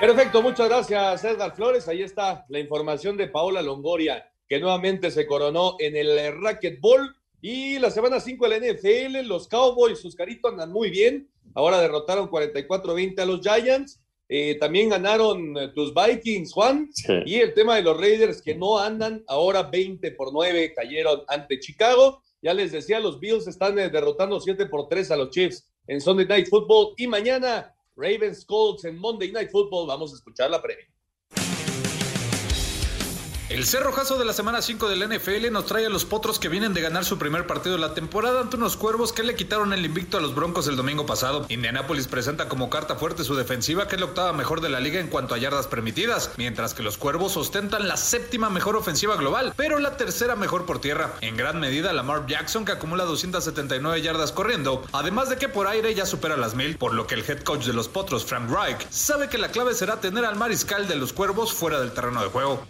Perfecto, 0.00 0.42
muchas 0.42 0.68
gracias 0.68 1.24
Edgar 1.24 1.54
Flores. 1.54 1.88
Ahí 1.88 2.02
está 2.02 2.46
la 2.48 2.58
información 2.58 3.16
de 3.16 3.28
Paola 3.28 3.60
Longoria, 3.60 4.30
que 4.48 4.58
nuevamente 4.58 5.10
se 5.10 5.26
coronó 5.26 5.76
en 5.78 5.96
el 5.96 6.40
racquetball. 6.40 7.14
Y 7.42 7.78
la 7.78 7.90
semana 7.90 8.18
5 8.18 8.48
de 8.48 8.60
la 8.60 8.72
NFL, 8.72 9.28
los 9.28 9.46
Cowboys, 9.46 10.00
sus 10.00 10.16
caritos 10.16 10.52
andan 10.52 10.72
muy 10.72 10.90
bien. 10.90 11.28
Ahora 11.54 11.80
derrotaron 11.80 12.30
44-20 12.30 13.20
a 13.20 13.26
los 13.26 13.40
Giants. 13.40 14.00
Eh, 14.28 14.56
también 14.58 14.88
ganaron 14.88 15.56
eh, 15.56 15.68
tus 15.74 15.92
Vikings, 15.94 16.52
Juan. 16.52 16.88
Y 17.26 17.36
el 17.36 17.52
tema 17.54 17.76
de 17.76 17.82
los 17.82 18.00
Raiders 18.00 18.42
que 18.42 18.54
no 18.54 18.78
andan, 18.78 19.22
ahora 19.28 19.64
20 19.64 20.10
por 20.12 20.32
9 20.32 20.72
cayeron 20.74 21.22
ante 21.28 21.60
Chicago. 21.60 22.22
Ya 22.46 22.54
les 22.54 22.70
decía, 22.70 23.00
los 23.00 23.18
Bills 23.18 23.48
están 23.48 23.76
eh, 23.76 23.90
derrotando 23.90 24.38
7 24.38 24.66
por 24.66 24.88
3 24.88 25.10
a 25.10 25.16
los 25.16 25.30
Chiefs 25.30 25.68
en 25.88 26.00
Sunday 26.00 26.26
Night 26.26 26.46
Football. 26.48 26.94
Y 26.96 27.08
mañana, 27.08 27.74
Ravens 27.96 28.44
Colts 28.44 28.84
en 28.84 28.96
Monday 28.96 29.32
Night 29.32 29.50
Football. 29.50 29.88
Vamos 29.88 30.12
a 30.12 30.14
escuchar 30.14 30.48
la 30.48 30.62
previa. 30.62 30.86
El 33.48 33.64
cerrojazo 33.64 34.18
de 34.18 34.24
la 34.24 34.32
semana 34.32 34.60
5 34.60 34.88
del 34.88 35.08
NFL 35.08 35.52
nos 35.52 35.66
trae 35.66 35.86
a 35.86 35.88
los 35.88 36.04
potros 36.04 36.40
que 36.40 36.48
vienen 36.48 36.74
de 36.74 36.80
ganar 36.80 37.04
su 37.04 37.16
primer 37.16 37.46
partido 37.46 37.76
de 37.76 37.80
la 37.80 37.94
temporada 37.94 38.40
ante 38.40 38.56
unos 38.56 38.76
cuervos 38.76 39.12
que 39.12 39.22
le 39.22 39.36
quitaron 39.36 39.72
el 39.72 39.84
invicto 39.84 40.18
a 40.18 40.20
los 40.20 40.34
broncos 40.34 40.66
el 40.66 40.74
domingo 40.74 41.06
pasado. 41.06 41.46
Indianapolis 41.48 42.08
presenta 42.08 42.48
como 42.48 42.68
carta 42.70 42.96
fuerte 42.96 43.22
su 43.22 43.36
defensiva, 43.36 43.86
que 43.86 43.94
es 43.94 44.00
la 44.00 44.08
octava 44.08 44.32
mejor 44.32 44.60
de 44.62 44.68
la 44.68 44.80
liga 44.80 44.98
en 44.98 45.06
cuanto 45.06 45.32
a 45.32 45.38
yardas 45.38 45.68
permitidas, 45.68 46.32
mientras 46.36 46.74
que 46.74 46.82
los 46.82 46.98
cuervos 46.98 47.36
ostentan 47.36 47.86
la 47.86 47.96
séptima 47.96 48.50
mejor 48.50 48.74
ofensiva 48.74 49.14
global, 49.14 49.54
pero 49.56 49.78
la 49.78 49.96
tercera 49.96 50.34
mejor 50.34 50.66
por 50.66 50.80
tierra. 50.80 51.14
En 51.20 51.36
gran 51.36 51.60
medida, 51.60 51.92
Lamar 51.92 52.26
Jackson, 52.26 52.64
que 52.64 52.72
acumula 52.72 53.04
279 53.04 54.02
yardas 54.02 54.32
corriendo, 54.32 54.84
además 54.90 55.28
de 55.28 55.36
que 55.36 55.48
por 55.48 55.68
aire 55.68 55.94
ya 55.94 56.04
supera 56.04 56.36
las 56.36 56.56
mil, 56.56 56.78
por 56.78 56.94
lo 56.94 57.06
que 57.06 57.14
el 57.14 57.20
head 57.20 57.42
coach 57.44 57.64
de 57.64 57.74
los 57.74 57.86
potros, 57.86 58.24
Frank 58.24 58.50
Reich, 58.50 58.88
sabe 58.90 59.28
que 59.28 59.38
la 59.38 59.52
clave 59.52 59.72
será 59.74 60.00
tener 60.00 60.24
al 60.24 60.34
mariscal 60.34 60.88
de 60.88 60.96
los 60.96 61.12
cuervos 61.12 61.52
fuera 61.52 61.78
del 61.78 61.92
terreno 61.92 62.20
de 62.24 62.28
juego. 62.28 62.66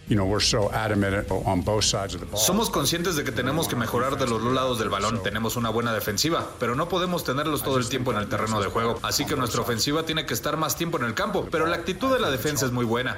Somos 2.37 2.69
conscientes 2.69 3.15
de 3.15 3.23
que 3.23 3.31
tenemos 3.31 3.67
que 3.67 3.75
mejorar 3.75 4.17
de 4.17 4.27
los 4.27 4.43
dos 4.43 4.53
lados 4.53 4.79
del 4.79 4.89
balón. 4.89 5.21
Tenemos 5.23 5.55
una 5.55 5.69
buena 5.69 5.93
defensiva, 5.93 6.47
pero 6.59 6.75
no 6.75 6.89
podemos 6.89 7.23
tenerlos 7.23 7.63
todo 7.63 7.77
el 7.77 7.87
tiempo 7.89 8.11
en 8.11 8.17
el 8.17 8.29
terreno 8.29 8.61
de 8.61 8.67
juego. 8.67 8.99
Así 9.03 9.25
que 9.25 9.35
nuestra 9.35 9.61
ofensiva 9.61 10.03
tiene 10.03 10.25
que 10.25 10.33
estar 10.33 10.57
más 10.57 10.75
tiempo 10.75 10.97
en 10.97 11.05
el 11.05 11.13
campo, 11.13 11.47
pero 11.51 11.65
la 11.65 11.75
actitud 11.75 12.13
de 12.13 12.19
la 12.19 12.29
defensa 12.29 12.65
es 12.65 12.71
muy 12.71 12.85
buena. 12.85 13.17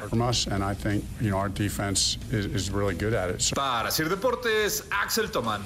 Para 3.55 3.91
Sir 3.91 4.09
Deportes, 4.09 4.85
Axel 4.89 5.31
Tomán. 5.31 5.61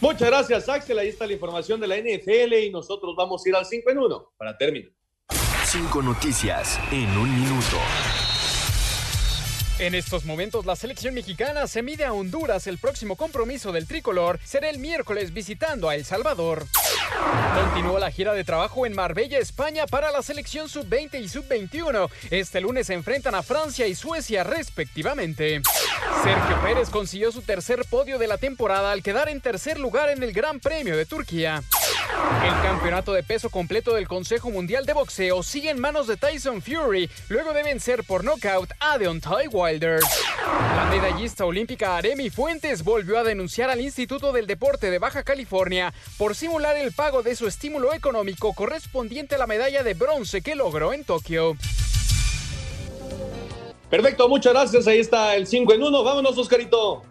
Muchas 0.00 0.28
gracias, 0.28 0.68
Axel. 0.68 0.98
Ahí 0.98 1.08
está 1.08 1.26
la 1.26 1.34
información 1.34 1.80
de 1.80 1.86
la 1.86 1.96
NFL 1.96 2.54
y 2.54 2.70
nosotros 2.70 3.14
vamos 3.16 3.44
a 3.46 3.48
ir 3.48 3.54
al 3.54 3.64
5 3.64 3.90
en 3.90 3.98
1 3.98 4.32
para 4.36 4.58
terminar. 4.58 4.90
Cinco 5.64 6.02
noticias 6.02 6.78
en 6.90 7.16
un 7.16 7.30
minuto. 7.40 7.78
En 9.82 9.96
estos 9.96 10.24
momentos 10.24 10.64
la 10.64 10.76
selección 10.76 11.12
mexicana 11.12 11.66
se 11.66 11.82
mide 11.82 12.04
a 12.04 12.12
Honduras. 12.12 12.68
El 12.68 12.78
próximo 12.78 13.16
compromiso 13.16 13.72
del 13.72 13.88
tricolor 13.88 14.38
será 14.44 14.70
el 14.70 14.78
miércoles 14.78 15.34
visitando 15.34 15.88
a 15.88 15.96
El 15.96 16.04
Salvador. 16.04 16.68
Continuó 17.52 17.98
la 17.98 18.12
gira 18.12 18.32
de 18.32 18.44
trabajo 18.44 18.86
en 18.86 18.94
Marbella, 18.94 19.38
España 19.38 19.88
para 19.88 20.12
la 20.12 20.22
selección 20.22 20.68
sub-20 20.68 21.20
y 21.20 21.28
sub-21. 21.28 22.08
Este 22.30 22.60
lunes 22.60 22.86
se 22.86 22.94
enfrentan 22.94 23.34
a 23.34 23.42
Francia 23.42 23.88
y 23.88 23.96
Suecia 23.96 24.44
respectivamente. 24.44 25.60
Sergio 26.22 26.60
Pérez 26.62 26.88
consiguió 26.88 27.32
su 27.32 27.42
tercer 27.42 27.84
podio 27.90 28.18
de 28.18 28.28
la 28.28 28.38
temporada 28.38 28.92
al 28.92 29.02
quedar 29.02 29.28
en 29.28 29.40
tercer 29.40 29.80
lugar 29.80 30.10
en 30.10 30.22
el 30.22 30.32
Gran 30.32 30.60
Premio 30.60 30.96
de 30.96 31.06
Turquía. 31.06 31.60
El 32.44 32.62
campeonato 32.62 33.12
de 33.12 33.22
peso 33.22 33.50
completo 33.50 33.94
del 33.94 34.06
Consejo 34.06 34.50
Mundial 34.50 34.86
de 34.86 34.92
Boxeo 34.92 35.42
sigue 35.42 35.70
en 35.70 35.80
manos 35.80 36.06
de 36.06 36.16
Tyson 36.16 36.62
Fury, 36.62 37.10
luego 37.28 37.52
de 37.52 37.62
vencer 37.62 38.04
por 38.04 38.22
nocaut 38.22 38.70
a 38.78 38.98
Deontay 38.98 39.48
Wilder. 39.48 39.71
La 39.80 40.88
medallista 40.90 41.46
olímpica 41.46 41.96
Aremi 41.96 42.28
Fuentes 42.28 42.84
volvió 42.84 43.18
a 43.18 43.24
denunciar 43.24 43.70
al 43.70 43.80
Instituto 43.80 44.30
del 44.30 44.46
Deporte 44.46 44.90
de 44.90 44.98
Baja 44.98 45.22
California 45.22 45.94
por 46.18 46.34
simular 46.34 46.76
el 46.76 46.92
pago 46.92 47.22
de 47.22 47.34
su 47.34 47.46
estímulo 47.46 47.94
económico 47.94 48.52
correspondiente 48.52 49.36
a 49.36 49.38
la 49.38 49.46
medalla 49.46 49.82
de 49.82 49.94
bronce 49.94 50.42
que 50.42 50.56
logró 50.56 50.92
en 50.92 51.04
Tokio. 51.04 51.56
Perfecto, 53.88 54.28
muchas 54.28 54.52
gracias. 54.52 54.86
Ahí 54.86 55.00
está 55.00 55.36
el 55.36 55.46
5 55.46 55.72
en 55.72 55.82
1. 55.82 56.04
Vámonos, 56.04 56.36
Oscarito. 56.36 57.02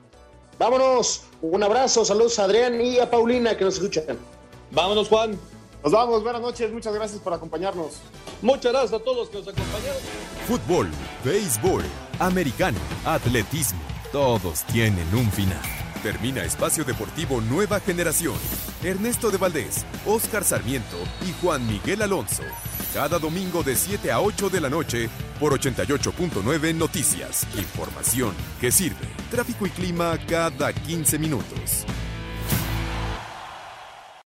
Vámonos. 0.59 1.23
Un 1.41 1.63
abrazo. 1.63 2.05
Saludos 2.05 2.37
a 2.37 2.43
Adrián 2.43 2.79
y 2.79 2.99
a 2.99 3.09
Paulina 3.09 3.57
que 3.57 3.65
nos 3.65 3.75
escuchan. 3.75 4.17
Vámonos, 4.69 5.07
Juan. 5.07 5.39
Nos 5.83 5.93
vamos, 5.93 6.21
buenas 6.21 6.41
noches, 6.41 6.71
muchas 6.71 6.93
gracias 6.93 7.19
por 7.21 7.33
acompañarnos. 7.33 8.01
Muchas 8.41 8.71
gracias 8.71 8.93
a 8.93 9.03
todos 9.03 9.17
los 9.17 9.29
que 9.29 9.37
nos 9.37 9.47
acompañaron. 9.47 10.01
Fútbol, 10.47 10.89
béisbol, 11.25 11.83
americano, 12.19 12.77
atletismo, 13.03 13.81
todos 14.11 14.63
tienen 14.65 15.07
un 15.15 15.31
final. 15.31 15.61
Termina 16.03 16.43
Espacio 16.43 16.83
Deportivo 16.83 17.41
Nueva 17.41 17.79
Generación. 17.79 18.35
Ernesto 18.83 19.31
de 19.31 19.37
Valdés, 19.37 19.85
Oscar 20.05 20.43
Sarmiento 20.43 20.97
y 21.27 21.31
Juan 21.41 21.67
Miguel 21.67 22.01
Alonso. 22.01 22.43
Cada 22.93 23.19
domingo 23.19 23.63
de 23.63 23.75
7 23.75 24.11
a 24.11 24.19
8 24.19 24.49
de 24.49 24.61
la 24.61 24.69
noche 24.69 25.09
por 25.39 25.53
88.9 25.53 26.75
Noticias. 26.75 27.47
Información 27.57 28.33
que 28.59 28.71
sirve. 28.71 29.07
Tráfico 29.29 29.65
y 29.65 29.69
clima 29.69 30.17
cada 30.27 30.73
15 30.73 31.17
minutos. 31.19 31.85